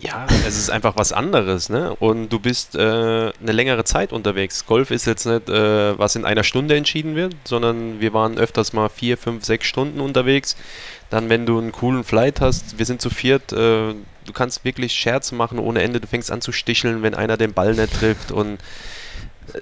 Ja, 0.00 0.26
es 0.46 0.58
ist 0.58 0.70
einfach 0.70 0.96
was 0.96 1.12
anderes, 1.12 1.68
ne? 1.68 1.94
Und 1.96 2.28
du 2.28 2.38
bist 2.38 2.74
äh, 2.74 2.78
eine 2.78 3.52
längere 3.52 3.84
Zeit 3.84 4.12
unterwegs. 4.12 4.66
Golf 4.66 4.90
ist 4.90 5.06
jetzt 5.06 5.24
nicht, 5.24 5.48
äh, 5.48 5.98
was 5.98 6.16
in 6.16 6.24
einer 6.24 6.44
Stunde 6.44 6.76
entschieden 6.76 7.16
wird, 7.16 7.34
sondern 7.44 8.00
wir 8.00 8.12
waren 8.12 8.36
öfters 8.36 8.72
mal 8.72 8.88
vier, 8.88 9.16
fünf, 9.16 9.44
sechs 9.44 9.66
Stunden 9.66 10.00
unterwegs. 10.00 10.56
Dann, 11.08 11.28
wenn 11.30 11.46
du 11.46 11.58
einen 11.58 11.72
coolen 11.72 12.04
Flight 12.04 12.40
hast, 12.40 12.78
wir 12.78 12.84
sind 12.84 13.00
zu 13.00 13.08
viert, 13.08 13.52
äh, 13.52 13.56
du 14.26 14.32
kannst 14.34 14.64
wirklich 14.64 14.92
Scherze 14.92 15.34
machen 15.34 15.58
ohne 15.58 15.82
Ende. 15.82 16.00
Du 16.00 16.06
fängst 16.06 16.30
an 16.30 16.40
zu 16.42 16.52
sticheln, 16.52 17.02
wenn 17.02 17.14
einer 17.14 17.36
den 17.36 17.54
Ball 17.54 17.74
nicht 17.74 17.94
trifft 17.94 18.32
und 18.32 18.58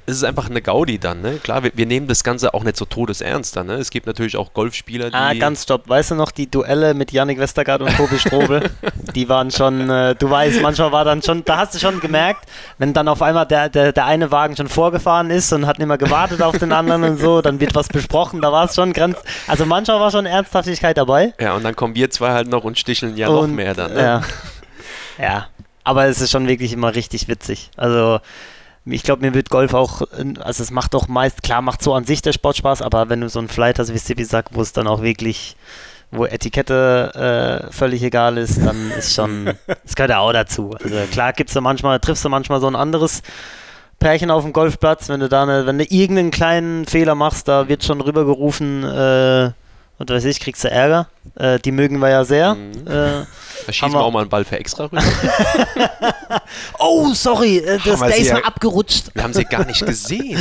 es 0.06 0.16
ist 0.16 0.24
einfach 0.24 0.48
eine 0.48 0.62
Gaudi 0.62 0.98
dann, 0.98 1.20
ne? 1.20 1.38
Klar, 1.42 1.62
wir, 1.62 1.72
wir, 1.74 1.86
nehmen 1.86 2.06
das 2.06 2.24
Ganze 2.24 2.54
auch 2.54 2.64
nicht 2.64 2.76
so 2.76 2.84
todesernst 2.84 3.56
dann, 3.56 3.66
ne? 3.66 3.74
Es 3.74 3.90
gibt 3.90 4.06
natürlich 4.06 4.36
auch 4.36 4.52
Golfspieler, 4.52 5.10
die. 5.10 5.16
Ah, 5.16 5.34
ganz 5.34 5.64
stopp. 5.64 5.88
Weißt 5.88 6.10
du 6.10 6.14
noch, 6.14 6.30
die 6.30 6.50
Duelle 6.50 6.94
mit 6.94 7.12
Yannick 7.12 7.38
Westergaard 7.38 7.82
und 7.82 7.96
Tobi 7.96 8.18
Strobel? 8.18 8.70
die 9.14 9.28
waren 9.28 9.50
schon, 9.50 9.90
äh, 9.90 10.14
du 10.14 10.28
weißt, 10.30 10.60
manchmal 10.60 10.92
war 10.92 11.04
dann 11.04 11.22
schon, 11.22 11.44
da 11.44 11.58
hast 11.58 11.74
du 11.74 11.78
schon 11.78 12.00
gemerkt, 12.00 12.48
wenn 12.78 12.92
dann 12.92 13.08
auf 13.08 13.22
einmal 13.22 13.46
der, 13.46 13.68
der, 13.68 13.92
der 13.92 14.06
eine 14.06 14.30
Wagen 14.30 14.56
schon 14.56 14.68
vorgefahren 14.68 15.30
ist 15.30 15.52
und 15.52 15.66
hat 15.66 15.78
nicht 15.78 15.88
mehr 15.88 15.98
gewartet 15.98 16.42
auf 16.42 16.58
den 16.58 16.72
anderen 16.72 17.04
und 17.04 17.18
so, 17.18 17.42
dann 17.42 17.60
wird 17.60 17.74
was 17.74 17.88
besprochen, 17.88 18.40
da 18.40 18.52
war 18.52 18.64
es 18.64 18.74
schon 18.74 18.92
ganz. 18.92 19.18
Also 19.46 19.66
manchmal 19.66 20.00
war 20.00 20.10
schon 20.10 20.26
Ernsthaftigkeit 20.26 20.96
dabei. 20.96 21.34
Ja, 21.40 21.54
und 21.54 21.64
dann 21.64 21.76
kommen 21.76 21.94
wir 21.94 22.10
zwei 22.10 22.32
halt 22.32 22.48
noch 22.48 22.64
und 22.64 22.78
sticheln 22.78 23.16
ja 23.16 23.28
und, 23.28 23.50
noch 23.50 23.56
mehr 23.56 23.74
dann. 23.74 23.94
Ne? 23.94 24.00
Ja. 24.00 24.22
ja. 25.18 25.46
Aber 25.84 26.06
es 26.06 26.20
ist 26.20 26.30
schon 26.30 26.48
wirklich 26.48 26.72
immer 26.72 26.94
richtig 26.94 27.28
witzig. 27.28 27.70
Also 27.76 28.20
ich 28.86 29.02
glaube, 29.02 29.22
mir 29.22 29.34
wird 29.34 29.48
Golf 29.48 29.72
auch, 29.72 30.02
also 30.40 30.62
es 30.62 30.70
macht 30.70 30.94
doch 30.94 31.08
meist, 31.08 31.42
klar 31.42 31.62
macht 31.62 31.82
so 31.82 31.94
an 31.94 32.04
sich 32.04 32.20
der 32.20 32.32
Sport 32.32 32.56
Spaß, 32.58 32.82
aber 32.82 33.08
wenn 33.08 33.20
du 33.20 33.28
so 33.28 33.38
einen 33.38 33.48
Flight 33.48 33.78
hast, 33.78 33.94
wie 33.94 33.98
Sibi 33.98 34.24
sagt, 34.24 34.54
wo 34.54 34.60
es 34.60 34.72
dann 34.72 34.86
auch 34.86 35.02
wirklich, 35.02 35.56
wo 36.10 36.26
Etikette 36.26 37.64
äh, 37.68 37.72
völlig 37.72 38.02
egal 38.02 38.36
ist, 38.36 38.64
dann 38.64 38.90
ist 38.90 39.14
schon, 39.14 39.46
das 39.66 39.94
gehört 39.94 40.10
ja 40.10 40.18
auch 40.18 40.32
dazu. 40.32 40.74
Also 40.82 40.96
klar 41.10 41.32
gibt's 41.32 41.54
da 41.54 41.60
manchmal, 41.62 41.98
triffst 41.98 42.24
du 42.24 42.28
manchmal 42.28 42.60
so 42.60 42.66
ein 42.66 42.76
anderes 42.76 43.22
Pärchen 43.98 44.30
auf 44.30 44.42
dem 44.42 44.52
Golfplatz, 44.52 45.08
wenn 45.08 45.20
du 45.20 45.30
da 45.30 45.44
eine, 45.44 45.64
wenn 45.66 45.78
du 45.78 45.84
irgendeinen 45.84 46.30
kleinen 46.30 46.84
Fehler 46.84 47.14
machst, 47.14 47.48
da 47.48 47.68
wird 47.68 47.84
schon 47.84 48.02
rübergerufen, 48.02 48.84
äh, 48.84 49.52
und 49.98 50.10
weiß 50.10 50.24
ich, 50.24 50.40
kriegst 50.40 50.64
du 50.64 50.70
Ärger. 50.70 51.08
Äh, 51.36 51.58
die 51.58 51.72
mögen 51.72 51.98
wir 51.98 52.10
ja 52.10 52.24
sehr. 52.24 52.54
Mhm. 52.54 52.86
Äh, 52.86 53.24
da 53.66 53.72
schießen 53.72 53.92
wir 53.92 54.00
auch 54.00 54.10
mal 54.10 54.20
einen 54.20 54.28
Ball 54.28 54.44
für 54.44 54.58
extra 54.58 54.84
rüber. 54.84 55.02
oh, 56.78 57.12
sorry, 57.14 57.58
äh, 57.58 57.78
das, 57.84 58.00
der 58.00 58.16
ist 58.16 58.28
ja, 58.28 58.34
mal 58.34 58.42
abgerutscht. 58.44 59.14
Wir 59.14 59.22
haben 59.22 59.32
sie 59.32 59.44
gar 59.44 59.64
nicht 59.64 59.84
gesehen. 59.84 60.38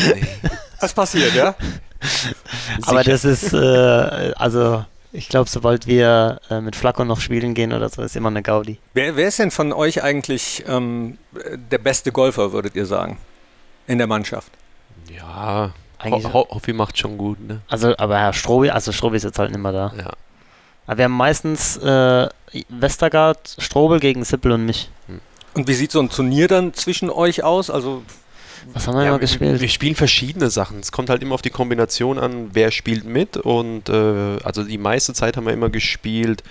Was 0.79 0.93
passiert, 0.95 1.33
ja? 1.35 1.55
Aber 2.83 3.03
das 3.03 3.23
ist, 3.23 3.53
äh, 3.53 4.33
also 4.35 4.83
ich 5.11 5.29
glaube, 5.29 5.49
sobald 5.49 5.85
wir 5.85 6.41
äh, 6.49 6.59
mit 6.59 6.75
Flacco 6.75 7.05
noch 7.05 7.21
spielen 7.21 7.53
gehen 7.53 7.71
oder 7.71 7.87
so, 7.89 8.01
ist 8.01 8.15
immer 8.15 8.29
eine 8.29 8.41
Gaudi. 8.41 8.79
Wer, 8.93 9.15
wer 9.15 9.27
ist 9.27 9.39
denn 9.39 9.51
von 9.51 9.71
euch 9.71 10.03
eigentlich 10.03 10.63
ähm, 10.67 11.19
der 11.71 11.77
beste 11.77 12.11
Golfer, 12.11 12.51
würdet 12.51 12.75
ihr 12.75 12.87
sagen, 12.87 13.17
in 13.85 13.99
der 13.99 14.07
Mannschaft? 14.07 14.51
Ja, 15.15 15.71
eigentlich. 16.03 16.33
Ho 16.33 16.47
Hoffi 16.49 16.73
macht 16.73 16.97
schon 16.97 17.17
gut, 17.17 17.39
ne? 17.39 17.61
Also, 17.67 17.95
aber 17.97 18.17
Herr 18.17 18.33
Strobi, 18.33 18.69
also 18.69 18.91
Strobi 18.91 19.17
ist 19.17 19.23
jetzt 19.23 19.39
halt 19.39 19.51
nicht 19.51 19.61
mehr 19.61 19.71
da. 19.71 19.93
Ja. 19.97 20.11
Aber 20.85 20.97
wir 20.97 21.05
haben 21.05 21.17
meistens 21.17 21.77
äh, 21.77 22.29
Westergaard, 22.69 23.55
Strobel 23.57 23.99
gegen 23.99 24.23
Sippel 24.23 24.51
und 24.51 24.65
mich. 24.65 24.89
Hm. 25.07 25.21
Und 25.53 25.67
wie 25.67 25.73
sieht 25.73 25.91
so 25.91 25.99
ein 25.99 26.09
Turnier 26.09 26.47
dann 26.47 26.73
zwischen 26.73 27.09
euch 27.09 27.43
aus? 27.43 27.69
Also 27.69 28.03
was 28.73 28.87
haben 28.87 28.95
wir 28.95 29.03
ja, 29.03 29.09
immer 29.09 29.19
gespielt? 29.19 29.59
Wir 29.59 29.69
spielen 29.69 29.95
verschiedene 29.95 30.49
Sachen. 30.49 30.79
Es 30.79 30.91
kommt 30.91 31.09
halt 31.09 31.21
immer 31.21 31.35
auf 31.35 31.41
die 31.41 31.49
Kombination 31.49 32.17
an, 32.17 32.49
wer 32.53 32.71
spielt 32.71 33.05
mit. 33.05 33.37
Und 33.37 33.89
äh, 33.89 34.37
also 34.43 34.63
die 34.63 34.77
meiste 34.77 35.13
Zeit 35.13 35.37
haben 35.37 35.45
wir 35.45 35.53
immer 35.53 35.69
gespielt, 35.69 36.43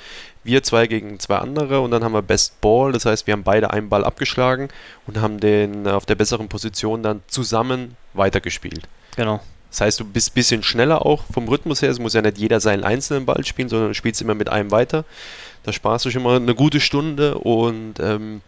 wir 0.45 0.63
zwei 0.63 0.87
gegen 0.87 1.19
zwei 1.21 1.37
andere 1.37 1.81
und 1.81 1.91
dann 1.91 2.05
haben 2.05 2.13
wir 2.13 2.23
Best 2.23 2.61
Ball. 2.61 2.93
Das 2.93 3.07
heißt, 3.07 3.27
wir 3.27 3.33
haben 3.33 3.45
beide 3.45 3.71
einen 3.71 3.89
Ball 3.89 4.05
abgeschlagen 4.05 4.69
und 5.07 5.21
haben 5.21 5.41
den 5.41 5.87
auf 5.87 6.05
der 6.05 6.15
besseren 6.15 6.49
Position 6.49 7.03
dann 7.03 7.23
zusammen 7.29 7.97
weitergespielt. 8.13 8.89
Genau. 9.17 9.41
Das 9.71 9.81
heißt, 9.81 10.01
du 10.01 10.05
bist 10.05 10.33
ein 10.33 10.35
bisschen 10.35 10.63
schneller 10.63 11.07
auch 11.07 11.25
vom 11.33 11.49
Rhythmus 11.49 11.81
her. 11.81 11.91
Es 11.91 11.99
muss 11.99 12.13
ja 12.13 12.21
nicht 12.21 12.39
jeder 12.39 12.61
seinen 12.61 12.85
einzelnen 12.85 13.25
Ball 13.25 13.45
spielen, 13.45 13.71
sondern 13.71 13.89
du 13.89 13.95
spielst 13.95 14.21
immer 14.21 14.35
mit 14.35 14.51
einem 14.51 14.71
weiter. 14.71 15.05
Da 15.63 15.73
sparst 15.73 16.05
du 16.05 16.11
schon 16.11 16.23
mal 16.23 16.37
eine 16.37 16.55
gute 16.55 16.81
Stunde 16.81 17.39
und 17.39 17.95
ähm, 18.01 18.43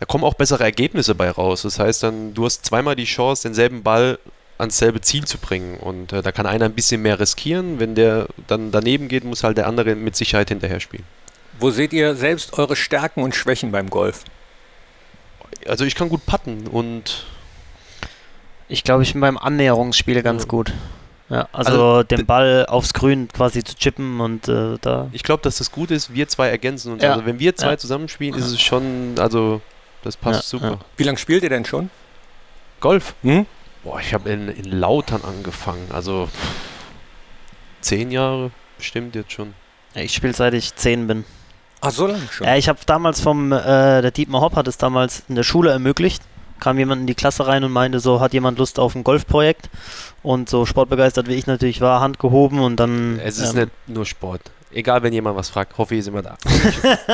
da 0.00 0.06
kommen 0.06 0.24
auch 0.24 0.34
bessere 0.34 0.64
Ergebnisse 0.64 1.14
bei 1.14 1.30
raus. 1.30 1.62
Das 1.62 1.78
heißt 1.78 2.02
dann, 2.02 2.34
du 2.34 2.44
hast 2.44 2.66
zweimal 2.66 2.94
die 2.96 3.04
Chance, 3.04 3.44
denselben 3.44 3.82
Ball 3.82 4.18
ans 4.58 4.76
selbe 4.76 5.00
Ziel 5.00 5.24
zu 5.24 5.38
bringen. 5.38 5.78
Und 5.78 6.12
äh, 6.12 6.20
da 6.20 6.30
kann 6.30 6.46
einer 6.46 6.66
ein 6.66 6.74
bisschen 6.74 7.00
mehr 7.00 7.18
riskieren. 7.18 7.80
Wenn 7.80 7.94
der 7.94 8.26
dann 8.46 8.70
daneben 8.70 9.08
geht, 9.08 9.24
muss 9.24 9.44
halt 9.44 9.56
der 9.56 9.66
andere 9.66 9.94
mit 9.94 10.14
Sicherheit 10.14 10.48
hinterher 10.48 10.80
spielen. 10.80 11.04
Wo 11.58 11.70
seht 11.70 11.92
ihr 11.92 12.16
selbst 12.16 12.58
eure 12.58 12.76
Stärken 12.76 13.22
und 13.22 13.34
Schwächen 13.34 13.72
beim 13.72 13.88
Golf? 13.88 14.24
Also 15.66 15.84
ich 15.84 15.94
kann 15.94 16.08
gut 16.08 16.26
putten 16.26 16.66
und 16.66 17.26
ich 18.68 18.84
glaube, 18.84 19.02
ich 19.02 19.12
bin 19.12 19.20
beim 19.20 19.38
Annäherungsspiel 19.38 20.22
ganz 20.22 20.48
gut. 20.48 20.72
Ja, 21.30 21.48
also, 21.52 21.72
also 21.72 22.02
den 22.02 22.26
Ball 22.26 22.66
aufs 22.66 22.92
Grün 22.92 23.28
quasi 23.28 23.64
zu 23.64 23.74
chippen 23.76 24.20
und 24.20 24.46
äh, 24.48 24.76
da. 24.80 25.08
Ich 25.12 25.22
glaube, 25.22 25.42
dass 25.42 25.58
das 25.58 25.72
gut 25.72 25.90
ist, 25.90 26.12
wir 26.12 26.28
zwei 26.28 26.48
ergänzen 26.48 26.92
uns. 26.92 27.02
Ja. 27.02 27.12
Also 27.12 27.24
wenn 27.24 27.38
wir 27.38 27.56
zwei 27.56 27.70
ja. 27.70 27.78
zusammenspielen, 27.78 28.38
ist 28.38 28.46
es 28.46 28.60
schon, 28.60 29.14
also 29.18 29.62
das 30.02 30.16
passt 30.16 30.52
ja, 30.52 30.58
super. 30.58 30.78
Wie 30.96 31.02
lange 31.02 31.18
spielt 31.18 31.42
ihr 31.42 31.48
denn 31.48 31.64
schon? 31.64 31.90
Golf? 32.80 33.14
Hm? 33.22 33.46
Boah, 33.82 34.00
ich 34.00 34.12
habe 34.12 34.30
in, 34.30 34.48
in 34.48 34.64
Lautern 34.78 35.22
angefangen, 35.24 35.88
also 35.92 36.28
zehn 37.80 38.10
Jahre 38.10 38.50
bestimmt 38.76 39.14
jetzt 39.14 39.32
schon. 39.32 39.54
ich 39.94 40.14
spiele 40.14 40.34
seit 40.34 40.54
ich 40.54 40.74
zehn 40.74 41.06
bin. 41.06 41.24
Ach, 41.80 41.90
so 41.90 42.06
lange 42.06 42.26
schon? 42.30 42.46
Ja, 42.46 42.56
ich 42.56 42.68
habe 42.68 42.78
damals 42.86 43.20
vom, 43.20 43.52
äh, 43.52 44.02
der 44.02 44.10
Dietmar 44.10 44.40
Hopp 44.40 44.56
hat 44.56 44.68
es 44.68 44.78
damals 44.78 45.24
in 45.28 45.34
der 45.34 45.42
Schule 45.42 45.70
ermöglicht 45.70 46.22
kam 46.60 46.78
jemand 46.78 47.02
in 47.02 47.06
die 47.06 47.14
Klasse 47.14 47.46
rein 47.46 47.64
und 47.64 47.72
meinte 47.72 48.00
so, 48.00 48.20
hat 48.20 48.32
jemand 48.32 48.58
Lust 48.58 48.78
auf 48.78 48.94
ein 48.94 49.04
Golfprojekt? 49.04 49.68
Und 50.22 50.48
so 50.48 50.64
sportbegeistert 50.64 51.28
wie 51.28 51.34
ich 51.34 51.46
natürlich 51.46 51.80
war, 51.80 52.00
Hand 52.00 52.18
gehoben 52.18 52.60
und 52.60 52.76
dann. 52.76 53.18
Es 53.22 53.38
ist 53.38 53.54
ähm, 53.54 53.60
nicht 53.60 53.70
nur 53.86 54.06
Sport. 54.06 54.50
Egal, 54.72 55.04
wenn 55.04 55.12
jemand 55.12 55.36
was 55.36 55.50
fragt, 55.50 55.78
hoffe 55.78 55.94
ich, 55.94 56.00
ist 56.00 56.08
immer 56.08 56.22
da. 56.22 56.36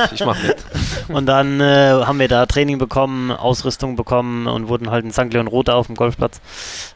Ich, 0.05 0.13
ich 0.13 0.25
mache 0.25 0.47
mit. 0.47 0.65
Und 1.09 1.27
dann 1.27 1.61
äh, 1.61 1.91
haben 1.91 2.17
wir 2.17 2.27
da 2.27 2.47
Training 2.47 2.79
bekommen, 2.79 3.29
Ausrüstung 3.29 3.95
bekommen 3.95 4.47
und 4.47 4.67
wurden 4.67 4.89
halt 4.89 5.05
in 5.05 5.11
St. 5.11 5.31
Leon 5.31 5.45
Rote 5.45 5.75
auf 5.75 5.85
dem 5.85 5.95
Golfplatz 5.95 6.41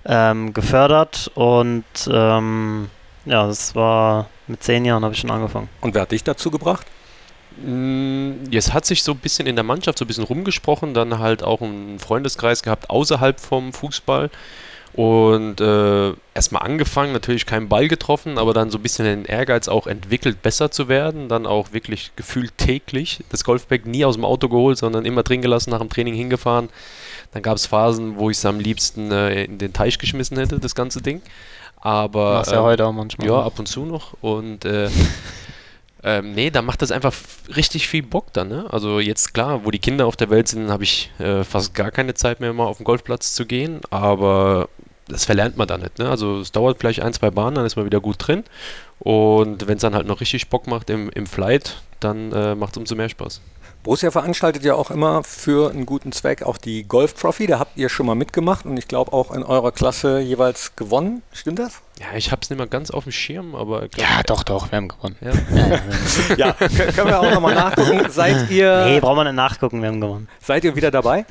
ähm, 0.06 0.54
gefördert. 0.54 1.30
Und 1.36 1.84
ähm, 2.12 2.90
ja, 3.26 3.46
das 3.46 3.76
war 3.76 4.28
mit 4.48 4.64
zehn 4.64 4.86
Jahren 4.86 5.04
habe 5.04 5.14
ich 5.14 5.20
schon 5.20 5.30
angefangen. 5.30 5.70
Und 5.82 5.94
wer 5.94 6.04
hat 6.04 6.12
dich 6.12 6.24
dazu 6.24 6.50
gebracht? 6.50 6.88
Es 8.52 8.74
hat 8.74 8.86
sich 8.86 9.04
so 9.04 9.14
ein 9.14 9.20
bisschen 9.20 9.48
in 9.48 9.56
der 9.56 9.64
Mannschaft 9.64 9.98
so 9.98 10.06
ein 10.06 10.08
bisschen 10.08 10.26
rumgesprochen, 10.26 10.94
dann 10.94 11.20
halt 11.20 11.44
auch 11.44 11.62
einen 11.62 12.00
Freundeskreis 12.00 12.64
gehabt 12.64 12.90
außerhalb 12.90 13.40
vom 13.40 13.72
Fußball 13.72 14.30
und 14.96 15.60
äh, 15.60 16.14
erstmal 16.34 16.64
angefangen, 16.64 17.12
natürlich 17.12 17.46
keinen 17.46 17.68
Ball 17.68 17.90
getroffen, 17.90 18.38
aber 18.38 18.54
dann 18.54 18.72
so 18.72 18.80
ein 18.80 18.82
bisschen 18.82 19.04
den 19.04 19.26
Ehrgeiz 19.26 19.68
auch 19.68 19.88
entwickelt, 19.88 20.42
besser 20.42 20.72
zu 20.72 20.88
werden, 20.88 21.28
dann 21.28 21.46
auch 21.46 21.74
wirklich 21.74 22.12
gefühlt 22.16 22.58
täglich 22.58 23.20
das 23.30 23.44
Golfbag 23.44 23.86
nie 23.86 24.06
aus 24.06 24.16
dem 24.16 24.24
Auto 24.24 24.48
geholt, 24.48 24.78
sondern 24.78 25.04
immer 25.04 25.24
drin 25.24 25.42
gelassen, 25.42 25.72
nach 25.72 25.80
dem 25.80 25.90
Training 25.90 26.14
hingefahren. 26.14 26.70
Dann 27.34 27.42
gab 27.42 27.58
es 27.58 27.66
Phasen, 27.66 28.18
wo 28.18 28.30
ich 28.30 28.38
es 28.38 28.46
am 28.46 28.58
liebsten 28.58 29.12
äh, 29.12 29.44
in 29.44 29.58
den 29.58 29.74
Teich 29.74 30.00
geschmissen 30.00 30.38
hätte, 30.38 30.60
das 30.60 30.76
ganze 30.76 31.02
Ding. 31.02 31.22
Aber. 31.82 32.36
Machst 32.36 32.54
ja 32.54 32.60
äh, 32.60 32.64
heute 32.64 32.86
auch 32.86 32.94
manchmal. 32.94 33.28
Ja, 33.28 33.44
ab 33.44 33.60
und 33.60 33.68
zu 33.68 33.84
noch. 33.84 34.14
Und 34.22 34.64
äh, 34.64 34.90
ähm, 36.08 36.34
nee, 36.34 36.52
da 36.52 36.62
macht 36.62 36.84
das 36.84 36.92
einfach 36.92 37.16
richtig 37.56 37.88
viel 37.88 38.04
Bock 38.04 38.32
dann. 38.32 38.48
Ne? 38.48 38.68
Also 38.70 39.00
jetzt 39.00 39.34
klar, 39.34 39.66
wo 39.66 39.72
die 39.72 39.80
Kinder 39.80 40.06
auf 40.06 40.16
der 40.16 40.30
Welt 40.30 40.48
sind, 40.48 40.70
habe 40.70 40.84
ich 40.84 41.10
äh, 41.18 41.44
fast 41.44 41.74
gar 41.74 41.90
keine 41.90 42.14
Zeit 42.14 42.40
mehr, 42.40 42.54
mal 42.54 42.68
auf 42.68 42.78
den 42.78 42.84
Golfplatz 42.84 43.34
zu 43.34 43.48
gehen. 43.48 43.82
Aber 43.90 44.70
das 45.08 45.26
verlernt 45.26 45.58
man 45.58 45.68
dann 45.68 45.82
nicht. 45.82 45.98
Ne? 45.98 46.08
Also 46.08 46.42
es 46.42 46.52
dauert 46.52 46.78
vielleicht 46.80 47.02
ein, 47.02 47.12
zwei 47.12 47.32
Bahnen, 47.32 47.56
dann 47.56 47.66
ist 47.66 47.76
man 47.76 47.86
wieder 47.86 48.02
gut 48.02 48.18
drin. 48.20 48.44
Und 49.00 49.68
wenn 49.68 49.78
es 49.78 49.82
dann 49.82 49.96
halt 49.96 50.06
noch 50.06 50.22
richtig 50.22 50.48
Bock 50.50 50.68
macht 50.68 50.92
im, 50.92 51.10
im 51.10 51.26
Flight, 51.26 51.82
dann 52.00 52.32
äh, 52.32 52.54
macht 52.54 52.74
es 52.74 52.78
umso 52.78 52.94
mehr 52.94 53.10
Spaß. 53.10 53.42
Borussia 53.86 54.10
veranstaltet 54.10 54.66
ja 54.66 54.74
auch 54.74 54.90
immer 54.90 55.24
für 55.24 55.70
einen 55.70 55.86
guten 55.86 56.12
Zweck 56.12 56.42
auch 56.42 56.58
die 56.58 56.88
Golf 56.88 57.14
Trophy. 57.14 57.46
Da 57.46 57.60
habt 57.60 57.78
ihr 57.78 57.88
schon 57.88 58.08
mal 58.08 58.16
mitgemacht 58.16 58.66
und 58.66 58.78
ich 58.78 58.88
glaube 58.88 59.14
auch 59.14 59.30
in 59.30 59.44
eurer 59.44 59.72
Klasse 59.72 60.20
jeweils 60.20 60.76
gewonnen. 60.76 61.22
Stimmt 61.32 61.60
das? 61.60 61.82
Ja, 62.00 62.08
ich 62.18 62.32
habe 62.32 62.42
es 62.42 62.50
nicht 62.50 62.58
mehr 62.58 62.66
ganz 62.66 62.90
auf 62.90 63.04
dem 63.04 63.12
Schirm, 63.12 63.54
aber. 63.54 63.88
Glaub, 63.88 64.10
ja, 64.10 64.24
doch, 64.24 64.42
doch, 64.42 64.72
wir 64.72 64.78
haben 64.78 64.88
gewonnen. 64.88 65.16
Ja, 65.22 65.32
ja, 65.56 66.36
ja 66.36 66.54
können 66.96 67.10
wir 67.10 67.20
auch 67.20 67.32
nochmal 67.32 67.54
nachgucken. 67.54 68.02
Seid 68.10 68.50
ihr. 68.50 68.86
Nee, 68.86 69.00
brauchen 69.00 69.18
wir 69.18 69.24
nicht 69.26 69.36
nachgucken, 69.36 69.82
wir 69.84 69.90
haben 69.90 70.02
gewonnen. 70.02 70.30
Seid 70.42 70.64
ihr 70.64 70.76
wieder 70.76 70.90
dabei? 70.90 71.28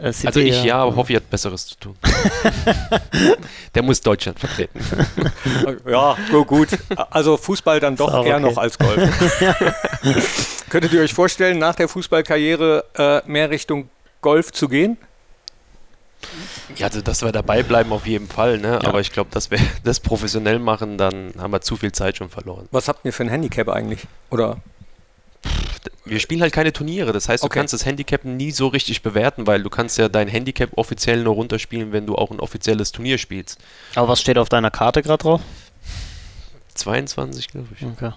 Also 0.00 0.40
ich 0.40 0.64
ja, 0.64 0.78
aber 0.78 0.96
Hoffi 0.96 1.14
hat 1.14 1.30
Besseres 1.30 1.66
zu 1.66 1.76
tun. 1.76 1.96
Der 3.74 3.82
muss 3.82 4.00
Deutschland 4.00 4.40
vertreten. 4.40 4.80
ja, 5.88 6.16
so 6.32 6.44
gut. 6.44 6.68
Also 7.10 7.36
Fußball 7.36 7.78
dann 7.78 7.94
doch 7.94 8.12
eher 8.24 8.36
okay. 8.36 8.40
noch 8.40 8.58
als 8.58 8.76
Golf. 8.76 8.98
Könntet 10.68 10.92
ihr 10.92 11.00
euch 11.00 11.14
vorstellen, 11.14 11.58
nach 11.58 11.76
der 11.76 11.88
Fußballkarriere 11.88 12.84
äh, 12.94 13.30
mehr 13.30 13.50
Richtung 13.50 13.88
Golf 14.20 14.50
zu 14.50 14.68
gehen? 14.68 14.96
Ja, 16.76 16.86
also 16.86 17.00
dass 17.00 17.22
wir 17.22 17.30
dabei 17.30 17.62
bleiben 17.62 17.92
auf 17.92 18.06
jeden 18.06 18.26
Fall, 18.26 18.58
ne? 18.58 18.80
Ja. 18.82 18.88
aber 18.88 19.00
ich 19.00 19.12
glaube, 19.12 19.30
dass 19.30 19.50
wir 19.50 19.58
das 19.84 20.00
professionell 20.00 20.58
machen, 20.58 20.98
dann 20.98 21.34
haben 21.38 21.52
wir 21.52 21.60
zu 21.60 21.76
viel 21.76 21.92
Zeit 21.92 22.16
schon 22.16 22.30
verloren. 22.30 22.66
Was 22.72 22.88
habt 22.88 23.04
ihr 23.04 23.12
für 23.12 23.22
ein 23.22 23.28
Handicap 23.28 23.68
eigentlich? 23.68 24.00
Oder 24.30 24.56
wir 26.04 26.20
spielen 26.20 26.42
halt 26.42 26.52
keine 26.52 26.72
Turniere. 26.72 27.12
Das 27.12 27.28
heißt, 27.28 27.42
du 27.42 27.46
okay. 27.46 27.58
kannst 27.58 27.74
das 27.74 27.84
Handicap 27.84 28.24
nie 28.24 28.50
so 28.50 28.68
richtig 28.68 29.02
bewerten, 29.02 29.46
weil 29.46 29.62
du 29.62 29.70
kannst 29.70 29.98
ja 29.98 30.08
dein 30.08 30.28
Handicap 30.28 30.70
offiziell 30.76 31.22
nur 31.22 31.34
runterspielen, 31.34 31.92
wenn 31.92 32.06
du 32.06 32.16
auch 32.16 32.30
ein 32.30 32.40
offizielles 32.40 32.92
Turnier 32.92 33.18
spielst. 33.18 33.58
Aber 33.94 34.08
was 34.08 34.20
steht 34.20 34.38
auf 34.38 34.48
deiner 34.48 34.70
Karte 34.70 35.02
gerade 35.02 35.22
drauf? 35.22 35.40
22, 36.74 37.48
glaube 37.48 37.68
ich. 37.78 37.86
Okay. 37.86 38.12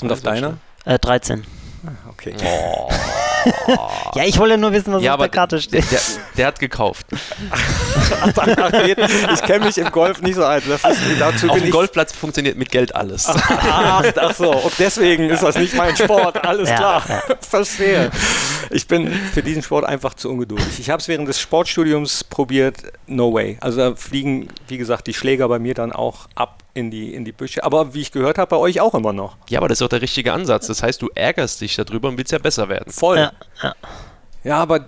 Und 0.00 0.12
auf 0.12 0.20
deiner? 0.20 0.58
Äh, 0.84 0.98
13. 0.98 1.44
Ah, 1.86 1.90
okay. 2.10 2.34
Oh. 2.42 2.88
Ja, 4.14 4.24
ich 4.24 4.38
wollte 4.38 4.58
nur 4.58 4.72
wissen, 4.72 4.92
was 4.92 5.02
ja, 5.02 5.14
auf 5.14 5.20
der 5.20 5.28
Karte 5.28 5.60
steht. 5.60 5.90
Der, 5.90 6.00
der 6.36 6.46
hat 6.46 6.58
gekauft. 6.58 7.06
ich 9.34 9.42
kenne 9.42 9.66
mich 9.66 9.78
im 9.78 9.90
Golf 9.90 10.22
nicht 10.22 10.36
so 10.36 10.44
alt. 10.44 10.64
Das 10.68 10.84
ist, 10.84 11.00
dazu 11.18 11.48
auf 11.48 11.58
dem 11.58 11.70
Golfplatz 11.70 12.12
funktioniert 12.12 12.56
mit 12.56 12.70
Geld 12.70 12.94
alles. 12.94 13.26
Ach, 13.26 14.04
ach, 14.16 14.34
so, 14.34 14.50
und 14.50 14.72
deswegen 14.78 15.30
ist 15.30 15.42
das 15.42 15.56
nicht 15.56 15.74
mein 15.74 15.96
Sport. 15.96 16.44
Alles 16.44 16.68
ja, 16.68 16.76
klar, 16.76 17.02
verstehe. 17.40 18.10
Ich 18.70 18.86
bin 18.86 19.12
für 19.12 19.42
diesen 19.42 19.62
Sport 19.62 19.84
einfach 19.84 20.14
zu 20.14 20.30
ungeduldig. 20.30 20.78
Ich 20.78 20.90
habe 20.90 21.00
es 21.00 21.08
während 21.08 21.28
des 21.28 21.40
Sportstudiums 21.40 22.24
probiert, 22.24 22.78
no 23.06 23.32
way. 23.32 23.58
Also 23.60 23.78
da 23.78 23.94
fliegen, 23.94 24.48
wie 24.68 24.78
gesagt, 24.78 25.06
die 25.06 25.14
Schläger 25.14 25.48
bei 25.48 25.58
mir 25.58 25.74
dann 25.74 25.92
auch 25.92 26.26
ab 26.34 26.63
in 26.74 26.90
die, 26.90 27.14
in 27.14 27.24
die 27.24 27.32
Büsche. 27.32 27.64
Aber 27.64 27.94
wie 27.94 28.00
ich 28.00 28.12
gehört 28.12 28.36
habe, 28.36 28.50
bei 28.50 28.56
euch 28.56 28.80
auch 28.80 28.94
immer 28.94 29.12
noch. 29.12 29.36
Ja, 29.48 29.60
aber 29.60 29.68
das 29.68 29.78
ist 29.78 29.82
auch 29.82 29.88
der 29.88 30.02
richtige 30.02 30.32
Ansatz. 30.32 30.66
Das 30.66 30.82
heißt, 30.82 31.00
du 31.00 31.08
ärgerst 31.14 31.60
dich 31.60 31.76
darüber 31.76 32.08
und 32.08 32.18
willst 32.18 32.32
ja 32.32 32.38
besser 32.38 32.68
werden. 32.68 32.92
Voll. 32.92 33.18
Ja, 33.18 33.32
ja. 33.62 33.74
ja 34.42 34.56
aber 34.58 34.86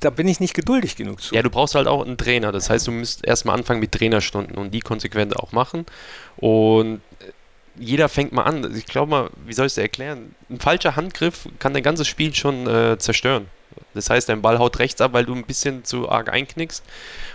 da 0.00 0.10
bin 0.10 0.28
ich 0.28 0.40
nicht 0.40 0.54
geduldig 0.54 0.96
genug 0.96 1.22
zu. 1.22 1.34
Ja, 1.34 1.42
du 1.42 1.50
brauchst 1.50 1.74
halt 1.74 1.86
auch 1.86 2.04
einen 2.04 2.18
Trainer. 2.18 2.52
Das 2.52 2.68
heißt, 2.68 2.88
du 2.88 2.92
musst 2.92 3.24
erstmal 3.24 3.56
anfangen 3.56 3.80
mit 3.80 3.92
Trainerstunden 3.92 4.56
und 4.56 4.72
die 4.72 4.80
konsequent 4.80 5.36
auch 5.36 5.52
machen. 5.52 5.86
Und 6.36 7.00
jeder 7.78 8.08
fängt 8.08 8.32
mal 8.32 8.42
an. 8.42 8.74
Ich 8.76 8.86
glaube 8.86 9.10
mal, 9.10 9.30
wie 9.46 9.52
soll 9.52 9.66
ich 9.66 9.72
es 9.72 9.78
erklären? 9.78 10.34
Ein 10.50 10.58
falscher 10.58 10.96
Handgriff 10.96 11.48
kann 11.60 11.72
dein 11.72 11.84
ganzes 11.84 12.08
Spiel 12.08 12.34
schon 12.34 12.66
äh, 12.66 12.98
zerstören. 12.98 13.46
Das 13.94 14.10
heißt, 14.10 14.28
dein 14.28 14.42
Ball 14.42 14.58
haut 14.58 14.78
rechts 14.78 15.00
ab, 15.00 15.12
weil 15.12 15.24
du 15.24 15.34
ein 15.34 15.44
bisschen 15.44 15.84
zu 15.84 16.08
arg 16.08 16.32
einknickst. 16.32 16.82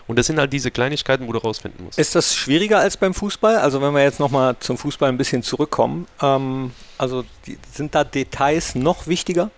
Und 0.07 0.17
das 0.19 0.27
sind 0.27 0.39
halt 0.39 0.51
diese 0.53 0.71
Kleinigkeiten, 0.71 1.27
wo 1.27 1.31
du 1.31 1.39
rausfinden 1.39 1.85
musst. 1.85 1.99
Ist 1.99 2.15
das 2.15 2.35
schwieriger 2.35 2.79
als 2.79 2.97
beim 2.97 3.13
Fußball? 3.13 3.57
Also 3.57 3.81
wenn 3.81 3.93
wir 3.93 4.03
jetzt 4.03 4.19
nochmal 4.19 4.55
zum 4.59 4.77
Fußball 4.77 5.09
ein 5.09 5.17
bisschen 5.17 5.43
zurückkommen, 5.43 6.07
ähm, 6.21 6.71
also 6.97 7.23
die, 7.45 7.57
sind 7.71 7.95
da 7.95 8.03
Details 8.03 8.75
noch 8.75 9.07
wichtiger? 9.07 9.49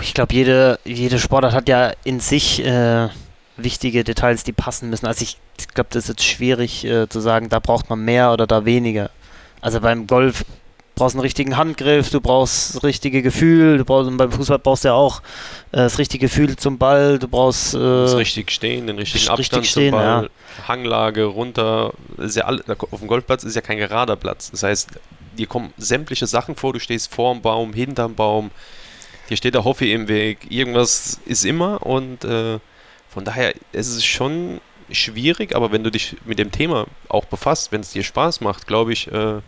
Ich 0.00 0.14
glaube, 0.14 0.34
jede, 0.34 0.78
jede 0.84 1.18
Sportart 1.18 1.54
hat 1.54 1.68
ja 1.68 1.92
in 2.04 2.20
sich 2.20 2.64
äh, 2.64 3.08
wichtige 3.56 4.04
Details, 4.04 4.44
die 4.44 4.52
passen 4.52 4.90
müssen. 4.90 5.06
Also 5.06 5.22
ich, 5.22 5.38
glaube, 5.74 5.90
das 5.92 6.04
ist 6.04 6.08
jetzt 6.08 6.24
schwierig 6.24 6.84
äh, 6.84 7.08
zu 7.08 7.20
sagen, 7.20 7.48
da 7.48 7.58
braucht 7.58 7.90
man 7.90 8.04
mehr 8.04 8.32
oder 8.32 8.46
da 8.46 8.64
weniger. 8.64 9.10
Also 9.60 9.80
beim 9.80 10.06
Golf 10.06 10.44
brauchst 10.98 11.14
einen 11.14 11.22
richtigen 11.22 11.56
Handgriff, 11.56 12.10
du 12.10 12.20
brauchst 12.20 12.74
das 12.74 12.82
richtige 12.82 13.22
Gefühl, 13.22 13.78
du 13.78 13.84
brauchst 13.84 14.14
beim 14.16 14.32
Fußball 14.32 14.58
brauchst 14.58 14.84
du 14.84 14.88
ja 14.88 14.94
auch 14.94 15.20
äh, 15.72 15.78
das 15.78 15.98
richtige 15.98 16.26
Gefühl 16.26 16.56
zum 16.56 16.78
Ball, 16.78 17.18
du 17.18 17.28
brauchst 17.28 17.74
äh, 17.74 17.78
das 17.78 18.16
richtig 18.16 18.50
stehen, 18.50 18.86
den 18.86 18.98
richtigen 18.98 19.28
Abstand 19.28 19.62
richtig 19.62 19.70
stehen, 19.70 19.92
zum 19.92 20.00
Ball, 20.00 20.22
ja. 20.24 20.68
Hanglage 20.68 21.24
runter, 21.24 21.92
ist 22.18 22.36
ja 22.36 22.44
all, 22.44 22.62
auf 22.90 22.98
dem 22.98 23.08
Golfplatz 23.08 23.44
ist 23.44 23.54
ja 23.54 23.60
kein 23.60 23.78
gerader 23.78 24.16
Platz. 24.16 24.50
Das 24.50 24.62
heißt, 24.62 24.88
dir 25.38 25.46
kommen 25.46 25.72
sämtliche 25.78 26.26
Sachen 26.26 26.56
vor, 26.56 26.72
du 26.72 26.80
stehst 26.80 27.14
vor 27.14 27.32
dem 27.32 27.42
Baum, 27.42 27.72
hinterm 27.72 28.14
Baum, 28.14 28.50
dir 29.30 29.36
steht 29.36 29.54
der 29.54 29.64
Hoffi 29.64 29.92
im 29.92 30.08
Weg, 30.08 30.50
irgendwas 30.50 31.20
ist 31.24 31.44
immer 31.44 31.86
und 31.86 32.24
äh, 32.24 32.58
von 33.08 33.24
daher 33.24 33.54
ist 33.72 33.88
es 33.88 34.04
schon 34.04 34.60
schwierig, 34.90 35.54
aber 35.54 35.72
wenn 35.72 35.84
du 35.84 35.90
dich 35.90 36.16
mit 36.24 36.38
dem 36.38 36.50
Thema 36.50 36.86
auch 37.08 37.24
befasst, 37.24 37.72
wenn 37.72 37.80
es 37.80 37.92
dir 37.92 38.02
Spaß 38.02 38.40
macht, 38.40 38.66
glaube 38.66 38.92
ich, 38.92 39.10
äh, 39.12 39.40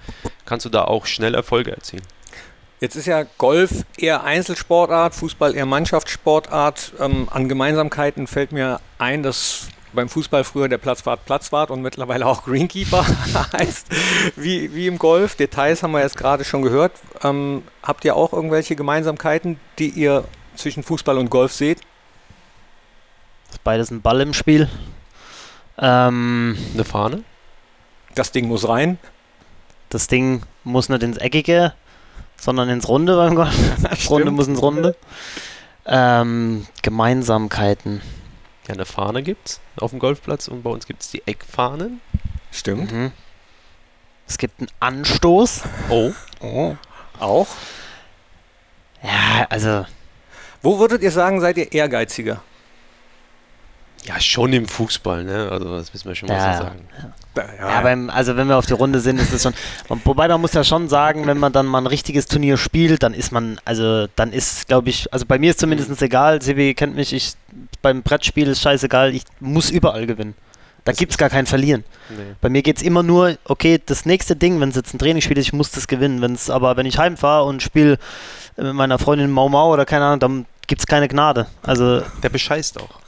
kannst 0.46 0.66
du 0.66 0.70
da 0.70 0.84
auch 0.84 1.06
schnell 1.06 1.34
Erfolge 1.34 1.72
erzielen. 1.72 2.02
Jetzt 2.80 2.96
ist 2.96 3.06
ja 3.06 3.24
Golf 3.36 3.84
eher 3.98 4.24
Einzelsportart, 4.24 5.14
Fußball 5.14 5.54
eher 5.54 5.66
Mannschaftssportart. 5.66 6.94
Ähm, 6.98 7.28
an 7.30 7.48
Gemeinsamkeiten 7.48 8.26
fällt 8.26 8.52
mir 8.52 8.80
ein, 8.98 9.22
dass 9.22 9.68
beim 9.92 10.08
Fußball 10.08 10.44
früher 10.44 10.68
der 10.68 10.78
Platzwart 10.78 11.26
Platzwart 11.26 11.70
und 11.70 11.82
mittlerweile 11.82 12.26
auch 12.26 12.44
Greenkeeper 12.44 13.04
heißt, 13.52 13.86
wie, 14.36 14.74
wie 14.74 14.86
im 14.86 14.98
Golf. 14.98 15.34
Details 15.34 15.82
haben 15.82 15.92
wir 15.92 16.00
jetzt 16.00 16.16
gerade 16.16 16.44
schon 16.44 16.62
gehört. 16.62 16.92
Ähm, 17.22 17.64
habt 17.82 18.04
ihr 18.04 18.16
auch 18.16 18.32
irgendwelche 18.32 18.76
Gemeinsamkeiten, 18.76 19.60
die 19.78 19.90
ihr 19.90 20.24
zwischen 20.54 20.82
Fußball 20.82 21.18
und 21.18 21.28
Golf 21.28 21.52
seht? 21.52 21.80
Beides 23.64 23.90
ein 23.90 24.00
Ball 24.00 24.20
im 24.20 24.32
Spiel. 24.32 24.68
Ähm, 25.78 26.56
Eine 26.74 26.84
Fahne? 26.84 27.24
Das 28.14 28.32
Ding 28.32 28.48
muss 28.48 28.68
rein. 28.68 28.98
Das 29.88 30.06
Ding 30.06 30.42
muss 30.64 30.88
nicht 30.88 31.02
ins 31.02 31.16
Eckige, 31.16 31.74
sondern 32.36 32.68
ins 32.68 32.88
Runde 32.88 33.16
beim 33.16 33.34
Golf. 33.34 33.54
Das 33.82 34.10
Runde 34.10 34.30
muss 34.30 34.46
ins 34.46 34.62
Runde. 34.62 34.96
Ähm, 35.86 36.66
Gemeinsamkeiten. 36.82 38.02
Ja, 38.68 38.74
eine 38.74 38.84
Fahne 38.84 39.22
gibt's 39.22 39.60
auf 39.80 39.90
dem 39.90 39.98
Golfplatz 39.98 40.48
und 40.48 40.62
bei 40.62 40.70
uns 40.70 40.86
gibt 40.86 41.02
es 41.02 41.10
die 41.10 41.26
Eckfahnen. 41.26 42.00
Stimmt. 42.52 42.92
Mhm. 42.92 43.12
Es 44.28 44.38
gibt 44.38 44.60
einen 44.60 44.70
Anstoß. 44.78 45.62
Oh. 45.88 46.12
oh. 46.40 46.76
Auch? 47.18 47.48
Ja, 49.02 49.46
also. 49.48 49.86
Wo 50.62 50.78
würdet 50.78 51.02
ihr 51.02 51.10
sagen, 51.10 51.40
seid 51.40 51.56
ihr 51.56 51.72
ehrgeiziger? 51.72 52.42
Ja, 54.04 54.18
schon 54.18 54.52
im 54.52 54.66
Fußball, 54.66 55.24
ne? 55.24 55.48
Also 55.50 55.76
das 55.76 55.92
müssen 55.92 56.08
wir 56.08 56.14
schon 56.14 56.28
ja, 56.28 56.36
mal 56.36 56.56
so 56.56 56.62
sagen. 56.64 56.80
Ja, 57.36 57.44
ja. 57.58 57.70
ja 57.70 57.80
beim, 57.82 58.08
also 58.08 58.36
wenn 58.36 58.48
wir 58.48 58.56
auf 58.56 58.66
die 58.66 58.72
Runde 58.72 59.00
sind, 59.00 59.20
ist 59.20 59.32
es 59.32 59.42
schon. 59.42 59.52
wobei 60.04 60.26
man 60.28 60.40
muss 60.40 60.54
ja 60.54 60.64
schon 60.64 60.88
sagen, 60.88 61.26
wenn 61.26 61.38
man 61.38 61.52
dann 61.52 61.66
mal 61.66 61.78
ein 61.78 61.86
richtiges 61.86 62.26
Turnier 62.26 62.56
spielt, 62.56 63.02
dann 63.02 63.12
ist 63.12 63.30
man, 63.30 63.60
also 63.64 64.06
dann 64.16 64.32
ist, 64.32 64.68
glaube 64.68 64.88
ich, 64.88 65.12
also 65.12 65.26
bei 65.26 65.38
mir 65.38 65.50
ist 65.50 65.60
zumindest 65.60 65.90
mhm. 65.90 65.96
egal, 66.00 66.40
Sebi 66.40 66.74
kennt 66.74 66.96
mich, 66.96 67.12
ich 67.12 67.34
beim 67.82 68.02
Brettspiel 68.02 68.48
ist 68.48 68.62
scheißegal, 68.62 69.14
ich 69.14 69.22
muss 69.38 69.70
überall 69.70 70.06
gewinnen. 70.06 70.34
Da 70.84 70.92
gibt 70.92 71.12
es 71.12 71.18
gar 71.18 71.28
kein 71.28 71.44
Verlieren. 71.44 71.84
Nee. 72.08 72.34
Bei 72.40 72.48
mir 72.48 72.62
geht 72.62 72.78
es 72.78 72.82
immer 72.82 73.02
nur, 73.02 73.36
okay, 73.44 73.78
das 73.84 74.06
nächste 74.06 74.34
Ding, 74.34 74.60
wenn 74.60 74.70
es 74.70 74.76
jetzt 74.76 74.94
ein 74.94 74.98
Trainingsspiel 74.98 75.36
ist, 75.36 75.48
ich 75.48 75.52
muss 75.52 75.70
das 75.70 75.88
gewinnen. 75.88 76.22
Wenn's, 76.22 76.48
aber 76.48 76.78
wenn 76.78 76.86
ich 76.86 76.96
heimfahre 76.96 77.44
und 77.44 77.62
spiele 77.62 77.98
mit 78.56 78.72
meiner 78.72 78.98
Freundin 78.98 79.30
Mau 79.30 79.50
Mau 79.50 79.72
oder 79.74 79.84
keine 79.84 80.06
Ahnung, 80.06 80.20
dann 80.20 80.46
gibt 80.66 80.80
es 80.80 80.86
keine 80.86 81.06
Gnade. 81.06 81.46
Also, 81.62 82.00
Der 82.22 82.30
bescheißt 82.30 82.80
auch 82.80 83.00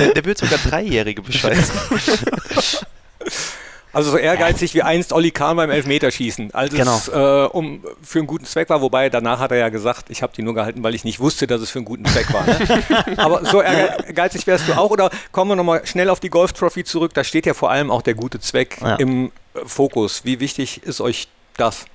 der, 0.00 0.14
der 0.14 0.24
wird 0.24 0.38
sogar 0.38 0.58
Dreijährige 0.58 1.22
bescheißen. 1.22 1.74
Also 3.96 4.10
so 4.10 4.18
ehrgeizig 4.18 4.74
wie 4.74 4.82
einst 4.82 5.14
Olli 5.14 5.30
Kahn 5.30 5.56
beim 5.56 5.70
Elfmeterschießen, 5.70 6.52
als 6.52 6.74
genau. 6.74 6.96
es 6.98 7.08
äh, 7.08 7.48
um, 7.50 7.82
für 8.02 8.18
einen 8.18 8.26
guten 8.26 8.44
Zweck 8.44 8.68
war. 8.68 8.82
Wobei 8.82 9.08
danach 9.08 9.38
hat 9.38 9.52
er 9.52 9.56
ja 9.56 9.70
gesagt, 9.70 10.10
ich 10.10 10.22
habe 10.22 10.34
die 10.36 10.42
nur 10.42 10.52
gehalten, 10.52 10.82
weil 10.82 10.94
ich 10.94 11.04
nicht 11.04 11.18
wusste, 11.18 11.46
dass 11.46 11.62
es 11.62 11.70
für 11.70 11.78
einen 11.78 11.86
guten 11.86 12.04
Zweck 12.04 12.30
war. 12.30 12.44
Ne? 12.44 13.16
Aber 13.16 13.46
so 13.46 13.62
ehrgeizig 13.62 14.46
wärst 14.46 14.68
du 14.68 14.74
auch. 14.74 14.90
Oder 14.90 15.08
kommen 15.32 15.52
wir 15.52 15.56
nochmal 15.56 15.86
schnell 15.86 16.10
auf 16.10 16.20
die 16.20 16.28
Golf 16.28 16.52
Trophy 16.52 16.84
zurück. 16.84 17.14
Da 17.14 17.24
steht 17.24 17.46
ja 17.46 17.54
vor 17.54 17.70
allem 17.70 17.90
auch 17.90 18.02
der 18.02 18.12
gute 18.12 18.38
Zweck 18.38 18.76
ja. 18.82 18.96
im 18.96 19.32
Fokus. 19.64 20.26
Wie 20.26 20.40
wichtig 20.40 20.82
ist 20.82 21.00
euch 21.00 21.28
das? 21.56 21.86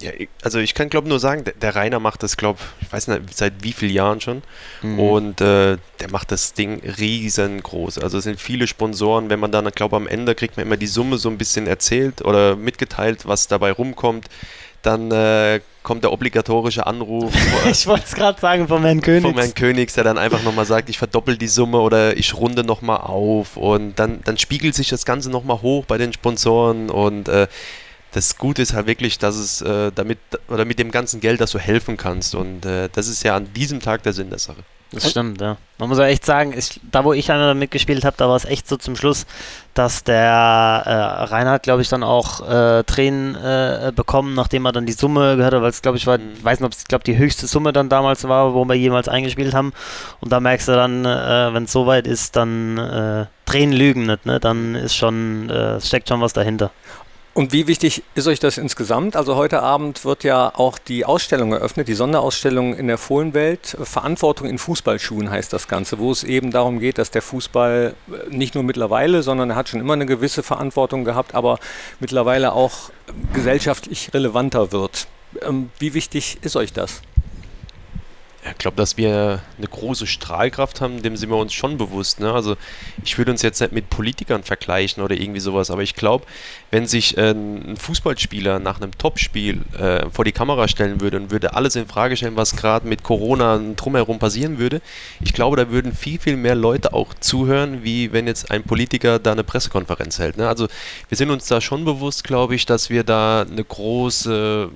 Ja, 0.00 0.12
also 0.42 0.58
ich 0.58 0.74
kann 0.74 0.90
glaube 0.90 1.08
nur 1.08 1.18
sagen, 1.18 1.44
der, 1.44 1.54
der 1.54 1.74
Rainer 1.74 2.00
macht 2.00 2.22
das 2.22 2.36
glaube 2.36 2.58
ich 2.80 2.92
weiß 2.92 3.08
nicht 3.08 3.36
seit 3.36 3.52
wie 3.62 3.72
vielen 3.72 3.92
Jahren 3.92 4.20
schon 4.20 4.42
mhm. 4.82 4.98
und 5.00 5.40
äh, 5.40 5.76
der 6.00 6.10
macht 6.10 6.30
das 6.30 6.54
Ding 6.54 6.80
riesengroß. 6.80 7.98
Also 7.98 8.18
es 8.18 8.24
sind 8.24 8.40
viele 8.40 8.66
Sponsoren. 8.66 9.30
Wenn 9.30 9.40
man 9.40 9.52
dann 9.52 9.68
glaube 9.70 9.96
am 9.96 10.06
Ende 10.06 10.34
kriegt 10.34 10.56
man 10.56 10.66
immer 10.66 10.76
die 10.76 10.86
Summe 10.86 11.18
so 11.18 11.28
ein 11.28 11.38
bisschen 11.38 11.66
erzählt 11.66 12.22
oder 12.22 12.56
mitgeteilt, 12.56 13.26
was 13.26 13.48
dabei 13.48 13.72
rumkommt. 13.72 14.28
Dann 14.82 15.10
äh, 15.10 15.60
kommt 15.82 16.04
der 16.04 16.12
obligatorische 16.12 16.86
Anruf. 16.86 17.32
ich 17.70 17.86
wollte 17.86 18.04
es 18.06 18.14
gerade 18.14 18.40
sagen 18.40 18.68
vom 18.68 18.84
Herrn 18.84 19.00
Königs. 19.00 19.24
Vom 19.24 19.36
Herrn 19.36 19.54
Königs, 19.54 19.94
der 19.94 20.04
dann 20.04 20.18
einfach 20.18 20.42
nochmal 20.44 20.66
sagt, 20.66 20.88
ich 20.88 20.98
verdoppel 20.98 21.36
die 21.36 21.48
Summe 21.48 21.78
oder 21.78 22.16
ich 22.16 22.34
runde 22.34 22.62
nochmal 22.62 22.98
auf 22.98 23.56
und 23.56 23.98
dann, 23.98 24.20
dann 24.24 24.38
spiegelt 24.38 24.76
sich 24.76 24.88
das 24.88 25.04
Ganze 25.04 25.30
nochmal 25.30 25.62
hoch 25.62 25.84
bei 25.86 25.98
den 25.98 26.12
Sponsoren 26.12 26.90
und 26.90 27.28
äh, 27.28 27.48
das 28.12 28.38
Gute 28.38 28.62
ist 28.62 28.72
halt 28.72 28.86
wirklich, 28.86 29.18
dass 29.18 29.36
es 29.36 29.60
äh, 29.60 29.92
damit 29.94 30.18
oder 30.48 30.64
mit 30.64 30.78
dem 30.78 30.90
ganzen 30.90 31.20
Geld, 31.20 31.40
dass 31.40 31.52
du 31.52 31.58
helfen 31.58 31.96
kannst. 31.96 32.34
Und 32.34 32.64
äh, 32.64 32.88
das 32.92 33.08
ist 33.08 33.22
ja 33.22 33.36
an 33.36 33.52
diesem 33.52 33.80
Tag 33.80 34.02
der 34.02 34.12
Sinn 34.12 34.30
der 34.30 34.38
Sache. 34.38 34.62
Das 34.90 35.10
stimmt, 35.10 35.38
ja. 35.42 35.58
Man 35.76 35.90
muss 35.90 35.98
ja 35.98 36.06
echt 36.06 36.24
sagen, 36.24 36.54
ich, 36.56 36.80
da 36.90 37.04
wo 37.04 37.12
ich 37.12 37.30
einmal 37.30 37.54
mitgespielt 37.54 38.06
habe, 38.06 38.16
da 38.16 38.26
war 38.26 38.36
es 38.36 38.46
echt 38.46 38.66
so 38.66 38.78
zum 38.78 38.96
Schluss, 38.96 39.26
dass 39.74 40.02
der 40.02 40.82
äh, 40.86 41.24
Reinhard, 41.24 41.62
glaube 41.62 41.82
ich, 41.82 41.90
dann 41.90 42.02
auch 42.02 42.48
äh, 42.48 42.84
Tränen 42.84 43.34
äh, 43.34 43.92
bekommen, 43.94 44.32
nachdem 44.32 44.64
er 44.64 44.72
dann 44.72 44.86
die 44.86 44.92
Summe 44.92 45.36
gehört 45.36 45.52
hat, 45.52 45.60
weil 45.60 45.68
es, 45.68 45.82
glaube 45.82 45.98
ich, 45.98 46.06
war, 46.06 46.16
mhm. 46.16 46.42
weiß 46.42 46.60
nicht, 46.60 46.66
ob 46.66 46.72
es, 46.72 46.84
glaube 46.84 47.04
die 47.04 47.18
höchste 47.18 47.46
Summe 47.46 47.74
dann 47.74 47.90
damals 47.90 48.26
war, 48.26 48.54
wo 48.54 48.64
wir 48.64 48.76
jemals 48.76 49.08
eingespielt 49.08 49.52
haben. 49.52 49.74
Und 50.20 50.32
da 50.32 50.40
merkst 50.40 50.68
du 50.68 50.72
dann, 50.72 51.04
äh, 51.04 51.52
wenn 51.52 51.64
es 51.64 51.72
soweit 51.72 52.06
ist, 52.06 52.34
dann 52.36 52.78
äh, 52.78 53.26
Tränen 53.44 53.76
lügen 53.76 54.06
nicht, 54.06 54.24
ne? 54.24 54.40
Dann 54.40 54.74
ist 54.74 54.96
schon, 54.96 55.50
äh, 55.50 55.80
steckt 55.82 56.08
schon 56.08 56.22
was 56.22 56.32
dahinter. 56.32 56.70
Und 57.38 57.52
wie 57.52 57.68
wichtig 57.68 58.02
ist 58.16 58.26
euch 58.26 58.40
das 58.40 58.58
insgesamt? 58.58 59.14
Also 59.14 59.36
heute 59.36 59.62
Abend 59.62 60.04
wird 60.04 60.24
ja 60.24 60.50
auch 60.56 60.76
die 60.76 61.04
Ausstellung 61.04 61.52
eröffnet, 61.52 61.86
die 61.86 61.94
Sonderausstellung 61.94 62.74
in 62.74 62.88
der 62.88 62.98
Fohlenwelt. 62.98 63.76
Verantwortung 63.80 64.48
in 64.48 64.58
Fußballschuhen 64.58 65.30
heißt 65.30 65.52
das 65.52 65.68
Ganze, 65.68 66.00
wo 66.00 66.10
es 66.10 66.24
eben 66.24 66.50
darum 66.50 66.80
geht, 66.80 66.98
dass 66.98 67.12
der 67.12 67.22
Fußball 67.22 67.94
äh, 68.08 68.34
nicht 68.34 68.56
nur 68.56 68.64
mittlerweile, 68.64 69.22
sondern 69.22 69.50
er 69.50 69.54
hat 69.54 69.68
schon 69.68 69.78
immer 69.78 69.92
eine 69.92 70.04
gewisse 70.04 70.42
Verantwortung 70.42 71.04
gehabt, 71.04 71.36
aber 71.36 71.60
mittlerweile 72.00 72.54
auch 72.54 72.90
gesellschaftlich 73.32 74.12
relevanter 74.12 74.72
wird. 74.72 75.06
Ähm, 75.40 75.70
wie 75.78 75.94
wichtig 75.94 76.38
ist 76.42 76.56
euch 76.56 76.72
das? 76.72 77.02
Ich 78.50 78.58
glaube, 78.58 78.76
dass 78.76 78.96
wir 78.96 79.40
eine 79.56 79.66
große 79.66 80.06
Strahlkraft 80.06 80.80
haben, 80.80 81.02
dem 81.02 81.16
sind 81.16 81.30
wir 81.30 81.36
uns 81.36 81.52
schon 81.52 81.78
bewusst. 81.78 82.20
Ne? 82.20 82.32
Also 82.32 82.56
ich 83.04 83.16
würde 83.18 83.30
uns 83.30 83.42
jetzt 83.42 83.60
nicht 83.60 83.72
mit 83.72 83.90
Politikern 83.90 84.42
vergleichen 84.42 85.02
oder 85.02 85.14
irgendwie 85.14 85.40
sowas, 85.40 85.70
aber 85.70 85.82
ich 85.82 85.94
glaube, 85.94 86.24
wenn 86.70 86.86
sich 86.86 87.16
äh, 87.16 87.30
ein 87.30 87.76
Fußballspieler 87.76 88.58
nach 88.58 88.80
einem 88.80 88.96
Topspiel 88.96 89.62
äh, 89.78 90.08
vor 90.10 90.24
die 90.24 90.32
Kamera 90.32 90.68
stellen 90.68 91.00
würde 91.00 91.16
und 91.16 91.30
würde 91.30 91.54
alles 91.54 91.76
in 91.76 91.86
Frage 91.86 92.16
stellen, 92.16 92.36
was 92.36 92.56
gerade 92.56 92.86
mit 92.86 93.02
Corona 93.02 93.60
drumherum 93.76 94.18
passieren 94.18 94.58
würde, 94.58 94.80
ich 95.20 95.32
glaube, 95.32 95.56
da 95.56 95.70
würden 95.70 95.94
viel, 95.94 96.18
viel 96.18 96.36
mehr 96.36 96.54
Leute 96.54 96.92
auch 96.92 97.14
zuhören, 97.14 97.84
wie 97.84 98.12
wenn 98.12 98.26
jetzt 98.26 98.50
ein 98.50 98.62
Politiker 98.62 99.18
da 99.18 99.32
eine 99.32 99.44
Pressekonferenz 99.44 100.18
hält. 100.18 100.36
Ne? 100.36 100.48
Also 100.48 100.68
wir 101.08 101.16
sind 101.16 101.30
uns 101.30 101.46
da 101.46 101.60
schon 101.60 101.84
bewusst, 101.84 102.24
glaube 102.24 102.54
ich, 102.54 102.66
dass 102.66 102.90
wir 102.90 103.04
da 103.04 103.42
eine 103.42 103.64
große 103.64 104.70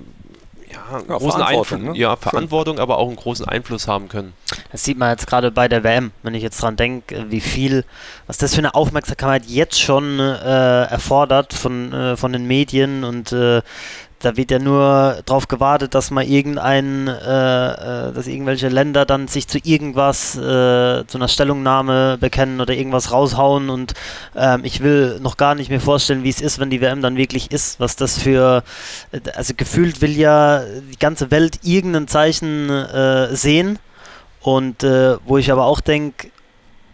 ja, 0.73 0.99
ja, 1.07 1.17
großen 1.17 1.39
Verantwortung, 1.39 1.83
ne? 1.83 1.97
ja, 1.97 2.15
Verantwortung, 2.15 2.79
aber 2.79 2.97
auch 2.97 3.07
einen 3.07 3.15
großen 3.15 3.47
Einfluss 3.47 3.87
haben 3.87 4.09
können. 4.09 4.33
Das 4.71 4.83
sieht 4.83 4.97
man 4.97 5.09
jetzt 5.11 5.27
gerade 5.27 5.51
bei 5.51 5.67
der 5.67 5.83
WM, 5.83 6.11
wenn 6.23 6.33
ich 6.33 6.43
jetzt 6.43 6.61
dran 6.61 6.75
denke, 6.75 7.25
wie 7.29 7.41
viel, 7.41 7.85
was 8.27 8.37
das 8.37 8.53
für 8.53 8.59
eine 8.59 8.75
Aufmerksamkeit 8.75 9.45
jetzt 9.45 9.79
schon 9.79 10.19
äh, 10.19 10.83
erfordert 10.83 11.53
von, 11.53 11.93
äh, 11.93 12.17
von 12.17 12.33
den 12.33 12.45
Medien 12.47 13.03
und 13.03 13.31
äh, 13.31 13.61
da 14.23 14.37
wird 14.37 14.51
ja 14.51 14.59
nur 14.59 15.21
darauf 15.25 15.47
gewartet, 15.47 15.93
dass 15.95 16.09
mal 16.09 16.23
irgendein, 16.23 17.07
äh, 17.07 17.09
äh, 17.09 18.13
dass 18.13 18.27
irgendwelche 18.27 18.69
Länder 18.69 19.05
dann 19.05 19.27
sich 19.27 19.47
zu 19.47 19.59
irgendwas, 19.61 20.35
äh, 20.35 21.05
zu 21.05 21.17
einer 21.17 21.27
Stellungnahme 21.27 22.17
bekennen 22.17 22.61
oder 22.61 22.73
irgendwas 22.73 23.11
raushauen 23.11 23.69
und 23.69 23.93
ähm, 24.35 24.61
ich 24.63 24.81
will 24.81 25.19
noch 25.19 25.35
gar 25.35 25.55
nicht 25.55 25.69
mir 25.69 25.81
vorstellen, 25.81 26.23
wie 26.23 26.29
es 26.29 26.39
ist, 26.39 26.59
wenn 26.59 26.69
die 26.69 26.79
WM 26.79 27.01
dann 27.01 27.17
wirklich 27.17 27.51
ist, 27.51 27.79
was 27.79 27.97
das 27.97 28.17
für, 28.17 28.63
also 29.35 29.53
gefühlt 29.57 30.01
will 30.01 30.17
ja 30.17 30.61
die 30.91 30.99
ganze 30.99 31.29
Welt 31.29 31.59
irgendein 31.63 32.07
Zeichen 32.07 32.69
äh, 32.69 33.35
sehen 33.35 33.77
und 34.41 34.83
äh, 34.83 35.17
wo 35.25 35.37
ich 35.37 35.51
aber 35.51 35.65
auch 35.65 35.81
denke, 35.81 36.29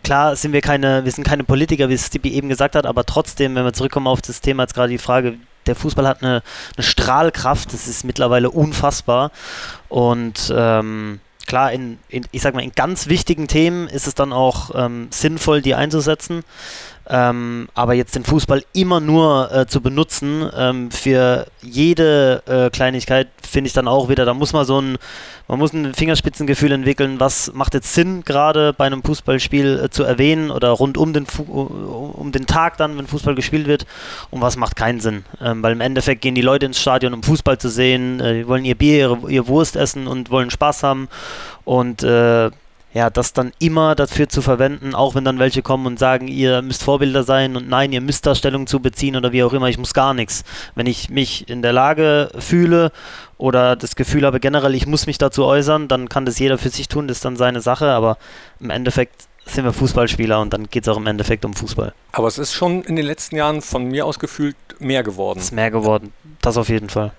klar 0.03 0.36
sind 0.36 0.53
wir 0.53 0.61
keine, 0.61 1.05
wir 1.05 1.11
sind 1.11 1.25
keine 1.25 1.43
Politiker, 1.43 1.89
wie 1.89 1.97
Stippy 1.97 2.30
eben 2.30 2.49
gesagt 2.49 2.75
hat, 2.75 2.88
aber 2.88 3.05
trotzdem, 3.05 3.53
wenn 3.53 3.65
wir 3.65 3.73
zurückkommen 3.73 4.07
auf 4.07 4.21
das 4.21 4.41
Thema, 4.41 4.63
jetzt 4.63 4.73
gerade 4.73 4.89
die 4.89 4.97
Frage, 4.97 5.36
der 5.70 5.76
Fußball 5.76 6.07
hat 6.07 6.24
eine, 6.24 6.41
eine 6.76 6.84
Strahlkraft, 6.84 7.74
das 7.74 7.88
ist 7.88 8.03
mittlerweile 8.03 8.49
unfassbar. 8.49 9.32
Und 9.88 10.53
ähm, 10.55 11.20
klar, 11.45 11.72
in, 11.72 11.99
in, 12.09 12.26
ich 12.32 12.41
sag 12.41 12.53
mal, 12.55 12.63
in 12.63 12.72
ganz 12.72 13.07
wichtigen 13.07 13.47
Themen 13.47 13.88
ist 13.88 14.07
es 14.07 14.15
dann 14.15 14.34
auch 14.34 14.72
ähm, 14.74 15.07
sinnvoll, 15.11 15.61
die 15.61 15.76
einzusetzen. 15.76 16.43
Ähm, 17.12 17.70
aber 17.74 17.95
jetzt 17.95 18.16
den 18.16 18.24
Fußball 18.24 18.64
immer 18.74 18.99
nur 18.99 19.51
äh, 19.51 19.66
zu 19.66 19.82
benutzen 19.82 20.47
ähm, 20.55 20.91
für 20.91 21.47
jede 21.62 22.43
äh, 22.45 22.70
Kleinigkeit, 22.70 23.30
finde 23.41 23.68
ich 23.68 23.74
dann 23.74 23.88
auch 23.88 24.10
wieder, 24.10 24.26
da 24.26 24.36
muss 24.36 24.53
man 24.53 24.64
so 24.64 24.80
ein, 24.80 24.99
man 25.47 25.57
muss 25.57 25.74
ein 25.74 25.95
Fingerspitzengefühl 25.95 26.72
entwickeln, 26.72 27.20
was 27.20 27.51
macht 27.53 27.74
jetzt 27.74 27.95
Sinn, 27.95 28.24
gerade 28.26 28.74
bei 28.74 28.86
einem 28.86 29.03
Fußballspiel 29.03 29.86
äh, 29.86 29.89
zu 29.89 30.03
erwähnen 30.03 30.51
oder 30.51 30.70
rund 30.70 30.99
um 30.99 31.12
den, 31.12 31.26
Fu 31.26 31.41
um 31.41 32.32
den 32.32 32.45
Tag 32.45 32.78
dann, 32.78 32.95
wenn 32.95 33.07
Fußball 33.07 33.34
gespielt 33.34 33.66
wird 33.66 33.88
und 34.30 34.41
was 34.41 34.55
macht 34.55 34.76
keinen 34.76 34.99
Sinn. 34.99 35.26
Ähm, 35.41 35.64
weil 35.64 35.72
im 35.72 35.82
Endeffekt 35.82 36.22
gehen 36.22 36.36
die 36.36 36.41
Leute 36.41 36.68
ins 36.68 36.80
Stadion, 36.80 37.16
um 37.16 37.24
Fußball 37.24 37.57
zu 37.57 37.70
sehen, 37.70 38.20
äh, 38.20 38.36
die 38.36 38.47
wollen 38.47 38.66
ihr 38.66 38.76
Bier, 38.76 38.97
ihre, 38.97 39.32
ihr 39.32 39.47
Wurst 39.47 39.76
essen 39.76 40.05
und 40.05 40.30
wollen 40.30 40.51
Spaß 40.51 40.84
haben 40.84 41.07
und 41.66 42.03
äh, 42.03 42.51
ja, 42.93 43.09
das 43.09 43.33
dann 43.33 43.51
immer 43.59 43.95
dafür 43.95 44.29
zu 44.29 44.41
verwenden, 44.41 44.95
auch 44.95 45.13
wenn 45.13 45.23
dann 45.23 45.37
welche 45.37 45.61
kommen 45.61 45.85
und 45.85 45.99
sagen, 45.99 46.27
ihr 46.27 46.61
müsst 46.61 46.83
Vorbilder 46.83 47.23
sein 47.23 47.55
und 47.55 47.69
nein, 47.69 47.91
ihr 47.91 48.01
müsst 48.01 48.25
da 48.25 48.33
Stellung 48.33 48.65
zu 48.65 48.79
beziehen 48.79 49.15
oder 49.15 49.31
wie 49.31 49.43
auch 49.43 49.53
immer, 49.53 49.69
ich 49.69 49.77
muss 49.77 49.93
gar 49.93 50.13
nichts. 50.13 50.43
Wenn 50.75 50.87
ich 50.87 51.09
mich 51.09 51.47
in 51.49 51.61
der 51.61 51.73
Lage 51.73 52.31
fühle 52.39 52.91
oder 53.37 53.75
das 53.75 53.95
Gefühl 53.95 54.25
habe 54.25 54.39
generell, 54.39 54.73
ich 54.73 54.87
muss 54.87 55.05
mich 55.05 55.19
dazu 55.19 55.45
äußern, 55.45 55.87
dann 55.87 56.09
kann 56.09 56.25
das 56.25 56.39
jeder 56.39 56.57
für 56.57 56.69
sich 56.69 56.87
tun, 56.87 57.07
das 57.07 57.17
ist 57.17 57.25
dann 57.25 57.37
seine 57.37 57.61
Sache, 57.61 57.91
aber 57.91 58.17
im 58.59 58.71
Endeffekt 58.71 59.27
sind 59.45 59.65
wir 59.65 59.73
Fußballspieler 59.73 60.39
und 60.41 60.53
dann 60.53 60.69
geht 60.69 60.83
es 60.83 60.89
auch 60.89 60.97
im 60.97 61.07
Endeffekt 61.07 61.45
um 61.45 61.53
Fußball. 61.53 61.93
Aber 62.11 62.27
es 62.27 62.37
ist 62.37 62.53
schon 62.53 62.83
in 62.83 62.95
den 62.95 63.05
letzten 63.05 63.35
Jahren 63.35 63.61
von 63.61 63.85
mir 63.85 64.05
aus 64.05 64.19
gefühlt 64.19 64.55
mehr 64.79 65.03
geworden. 65.03 65.39
Es 65.39 65.45
ist 65.45 65.51
mehr 65.51 65.71
geworden, 65.71 66.11
das 66.41 66.57
auf 66.57 66.69
jeden 66.69 66.89
Fall. 66.89 67.11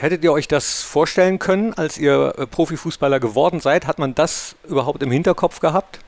Hättet 0.00 0.24
ihr 0.24 0.32
euch 0.32 0.48
das 0.48 0.80
vorstellen 0.80 1.38
können, 1.38 1.74
als 1.74 1.98
ihr 1.98 2.34
äh, 2.38 2.46
Profifußballer 2.46 3.20
geworden 3.20 3.60
seid? 3.60 3.86
Hat 3.86 3.98
man 3.98 4.14
das 4.14 4.56
überhaupt 4.66 5.02
im 5.02 5.10
Hinterkopf 5.10 5.60
gehabt, 5.60 5.98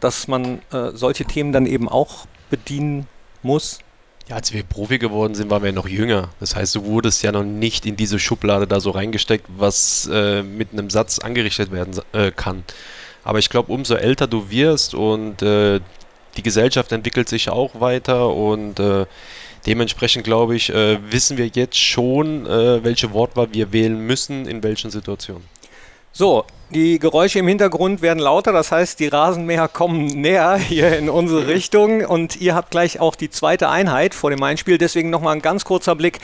dass 0.00 0.26
man 0.26 0.60
äh, 0.72 0.90
solche 0.94 1.24
Themen 1.24 1.52
dann 1.52 1.64
eben 1.64 1.88
auch 1.88 2.26
bedienen 2.50 3.06
muss? 3.44 3.78
Ja, 4.28 4.34
als 4.34 4.52
wir 4.52 4.64
Profi 4.64 4.98
geworden 4.98 5.36
sind, 5.36 5.48
waren 5.48 5.62
wir 5.62 5.72
noch 5.72 5.86
jünger. 5.86 6.30
Das 6.40 6.56
heißt, 6.56 6.74
du 6.74 6.84
wurdest 6.86 7.22
ja 7.22 7.30
noch 7.30 7.44
nicht 7.44 7.86
in 7.86 7.94
diese 7.94 8.18
Schublade 8.18 8.66
da 8.66 8.80
so 8.80 8.90
reingesteckt, 8.90 9.46
was 9.56 10.10
äh, 10.12 10.42
mit 10.42 10.72
einem 10.72 10.90
Satz 10.90 11.20
angerichtet 11.20 11.70
werden 11.70 12.00
äh, 12.12 12.32
kann. 12.32 12.64
Aber 13.22 13.38
ich 13.38 13.48
glaube, 13.48 13.72
umso 13.72 13.94
älter 13.94 14.26
du 14.26 14.50
wirst 14.50 14.94
und 14.94 15.42
äh, 15.42 15.78
die 16.36 16.42
Gesellschaft 16.42 16.90
entwickelt 16.90 17.28
sich 17.28 17.48
auch 17.48 17.80
weiter 17.80 18.28
und 18.28 18.80
äh, 18.80 19.06
Dementsprechend 19.66 20.24
glaube 20.24 20.54
ich, 20.54 20.70
äh, 20.70 20.98
wissen 21.10 21.36
wir 21.36 21.48
jetzt 21.48 21.78
schon, 21.78 22.46
äh, 22.46 22.84
welche 22.84 23.12
Wortwahl 23.12 23.48
wir 23.52 23.72
wählen 23.72 23.98
müssen, 23.98 24.46
in 24.46 24.62
welchen 24.62 24.90
Situationen. 24.90 25.42
So, 26.12 26.44
die 26.70 26.98
Geräusche 26.98 27.40
im 27.40 27.48
Hintergrund 27.48 28.00
werden 28.00 28.20
lauter, 28.20 28.52
das 28.52 28.72
heißt, 28.72 28.98
die 29.00 29.08
Rasenmäher 29.08 29.68
kommen 29.68 30.06
näher 30.06 30.56
hier 30.56 30.96
in 30.96 31.10
unsere 31.10 31.46
Richtung 31.48 32.04
und 32.04 32.40
ihr 32.40 32.54
habt 32.54 32.70
gleich 32.70 33.00
auch 33.00 33.16
die 33.16 33.28
zweite 33.28 33.68
Einheit 33.68 34.14
vor 34.14 34.30
dem 34.30 34.42
Einspiel. 34.42 34.78
Deswegen 34.78 35.10
nochmal 35.10 35.34
ein 35.34 35.42
ganz 35.42 35.64
kurzer 35.64 35.94
Blick 35.94 36.20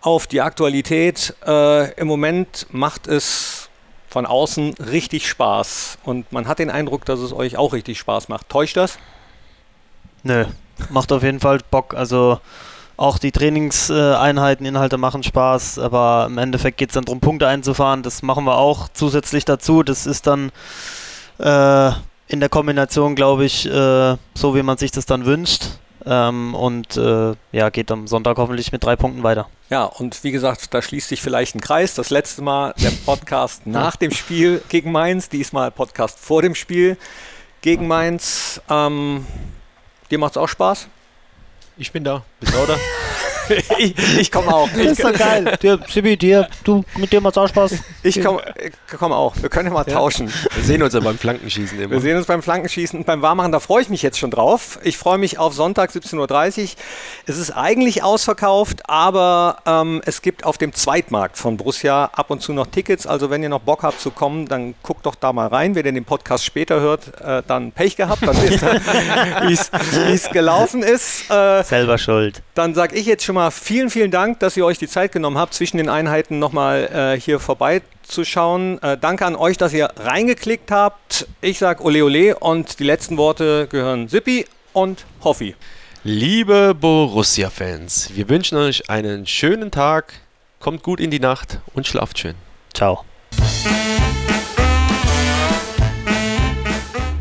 auf 0.00 0.26
die 0.26 0.40
Aktualität. 0.40 1.34
Äh, 1.46 1.92
Im 1.92 2.08
Moment 2.08 2.66
macht 2.70 3.06
es 3.06 3.68
von 4.08 4.26
außen 4.26 4.74
richtig 4.74 5.28
Spaß 5.28 5.98
und 6.02 6.32
man 6.32 6.48
hat 6.48 6.58
den 6.58 6.70
Eindruck, 6.70 7.04
dass 7.04 7.20
es 7.20 7.32
euch 7.32 7.56
auch 7.56 7.72
richtig 7.72 7.98
Spaß 7.98 8.28
macht. 8.28 8.48
Täuscht 8.48 8.76
das? 8.76 8.98
Nö, 10.22 10.46
macht 10.90 11.12
auf 11.12 11.22
jeden 11.22 11.40
Fall 11.40 11.60
Bock. 11.70 11.94
Also 11.94 12.40
auch 12.98 13.18
die 13.18 13.32
Trainingseinheiten, 13.32 14.66
Inhalte 14.66 14.98
machen 14.98 15.22
Spaß, 15.22 15.78
aber 15.78 16.26
im 16.28 16.36
Endeffekt 16.36 16.78
geht 16.78 16.90
es 16.90 16.94
dann 16.94 17.04
darum, 17.04 17.20
Punkte 17.20 17.46
einzufahren. 17.46 18.02
Das 18.02 18.22
machen 18.22 18.44
wir 18.44 18.58
auch 18.58 18.88
zusätzlich 18.92 19.44
dazu. 19.44 19.84
Das 19.84 20.04
ist 20.04 20.26
dann 20.26 20.50
äh, 21.38 21.92
in 22.26 22.40
der 22.40 22.48
Kombination, 22.48 23.14
glaube 23.14 23.44
ich, 23.44 23.66
äh, 23.66 24.16
so, 24.34 24.54
wie 24.56 24.62
man 24.64 24.76
sich 24.78 24.90
das 24.90 25.06
dann 25.06 25.24
wünscht. 25.24 25.66
Ähm, 26.04 26.54
und 26.54 26.96
äh, 26.96 27.34
ja, 27.52 27.70
geht 27.70 27.90
am 27.92 28.08
Sonntag 28.08 28.36
hoffentlich 28.36 28.72
mit 28.72 28.82
drei 28.82 28.96
Punkten 28.96 29.22
weiter. 29.22 29.48
Ja, 29.70 29.84
und 29.84 30.24
wie 30.24 30.32
gesagt, 30.32 30.74
da 30.74 30.82
schließt 30.82 31.08
sich 31.08 31.22
vielleicht 31.22 31.54
ein 31.54 31.60
Kreis. 31.60 31.94
Das 31.94 32.10
letzte 32.10 32.42
Mal 32.42 32.74
der 32.82 32.90
Podcast 33.06 33.64
nach 33.66 33.94
dem 33.94 34.10
Spiel 34.10 34.60
gegen 34.68 34.90
Mainz, 34.90 35.28
diesmal 35.28 35.70
Podcast 35.70 36.18
vor 36.18 36.42
dem 36.42 36.56
Spiel 36.56 36.96
gegen 37.60 37.86
Mainz. 37.86 38.60
Ähm, 38.68 39.24
dir 40.10 40.18
macht 40.18 40.32
es 40.32 40.36
auch 40.38 40.48
Spaß? 40.48 40.88
Ich 41.78 41.92
bin 41.92 42.02
da. 42.04 42.24
Auch 42.56 42.66
da? 42.66 42.76
ich, 43.78 44.18
ich 44.18 44.32
komme 44.32 44.54
auch. 44.54 44.68
Das 44.70 44.92
ist 44.92 45.04
doch 45.04 45.12
geil. 45.12 45.56
Dir, 45.62 45.78
Sibi, 45.88 46.16
dir, 46.16 46.48
du, 46.64 46.84
mit 46.96 47.12
dir 47.12 47.20
macht's 47.20 47.38
auch 47.38 47.48
Spaß. 47.48 47.76
Ich 48.02 48.22
komme 48.22 48.42
komm 48.96 49.12
auch. 49.12 49.34
Wir 49.40 49.48
können 49.48 49.68
ja 49.68 49.74
mal 49.74 49.84
ja. 49.86 49.94
tauschen. 49.94 50.32
Wir 50.54 50.64
sehen 50.64 50.82
uns 50.82 50.94
ja 50.94 51.00
beim 51.00 51.18
Flankenschießen 51.18 51.78
immer. 51.78 51.90
Wir 51.90 52.00
sehen 52.00 52.16
uns 52.16 52.26
beim 52.26 52.42
Flankenschießen 52.42 52.98
und 52.98 53.06
beim 53.06 53.22
Warmmachen. 53.22 53.52
Da 53.52 53.60
freue 53.60 53.82
ich 53.82 53.88
mich 53.88 54.02
jetzt 54.02 54.18
schon 54.18 54.30
drauf. 54.30 54.78
Ich 54.82 54.96
freue 54.96 55.18
mich 55.18 55.38
auf 55.38 55.54
Sonntag 55.54 55.90
17.30 55.90 56.62
Uhr. 56.62 56.68
Es 57.26 57.38
ist 57.38 57.50
eigentlich 57.50 58.02
ausverkauft, 58.02 58.88
aber 58.88 59.58
ähm, 59.66 60.02
es 60.04 60.22
gibt 60.22 60.44
auf 60.44 60.58
dem 60.58 60.72
Zweitmarkt 60.72 61.36
von 61.36 61.56
Borussia 61.56 62.10
ab 62.12 62.30
und 62.30 62.42
zu 62.42 62.52
noch 62.52 62.66
Tickets. 62.66 63.06
Also 63.06 63.30
wenn 63.30 63.42
ihr 63.42 63.48
noch 63.48 63.60
Bock 63.60 63.82
habt 63.82 64.00
zu 64.00 64.10
kommen, 64.10 64.46
dann 64.46 64.74
guckt 64.82 65.06
doch 65.06 65.14
da 65.14 65.32
mal 65.32 65.48
rein. 65.48 65.74
Wer 65.74 65.82
den 65.82 66.04
Podcast 66.04 66.44
später 66.44 66.80
hört, 66.80 67.20
äh, 67.20 67.42
dann 67.46 67.72
Pech 67.72 67.96
gehabt. 67.96 68.22
Dann 68.22 68.36
wisst 68.42 68.62
ihr, 68.62 68.80
wie 70.08 70.12
es 70.12 70.30
gelaufen 70.30 70.82
ist. 70.82 71.30
Äh, 71.30 71.62
Selber 71.64 71.98
schuld. 71.98 72.42
Dann 72.54 72.74
sage 72.74 72.96
ich 72.96 73.06
jetzt 73.06 73.24
schon 73.24 73.34
mal 73.34 73.37
mal 73.38 73.50
vielen, 73.50 73.88
vielen 73.88 74.10
Dank, 74.10 74.40
dass 74.40 74.56
ihr 74.56 74.66
euch 74.66 74.78
die 74.78 74.88
Zeit 74.88 75.12
genommen 75.12 75.38
habt, 75.38 75.54
zwischen 75.54 75.76
den 75.76 75.88
Einheiten 75.88 76.38
nochmal 76.38 77.14
äh, 77.16 77.20
hier 77.20 77.38
vorbeizuschauen. 77.38 78.82
Äh, 78.82 78.98
danke 78.98 79.24
an 79.24 79.36
euch, 79.36 79.56
dass 79.56 79.72
ihr 79.72 79.90
reingeklickt 79.96 80.70
habt. 80.70 81.26
Ich 81.40 81.58
sage 81.58 81.82
Ole 81.84 82.04
Ole 82.04 82.36
und 82.36 82.80
die 82.80 82.84
letzten 82.84 83.16
Worte 83.16 83.68
gehören 83.70 84.08
Sippi 84.08 84.44
und 84.72 85.04
Hoffi. 85.22 85.54
Liebe 86.02 86.74
Borussia-Fans, 86.74 88.10
wir 88.14 88.28
wünschen 88.28 88.58
euch 88.58 88.90
einen 88.90 89.26
schönen 89.26 89.70
Tag, 89.70 90.14
kommt 90.58 90.82
gut 90.82 91.00
in 91.00 91.10
die 91.10 91.20
Nacht 91.20 91.58
und 91.74 91.86
schlaft 91.86 92.18
schön. 92.18 92.34
Ciao. 92.74 93.04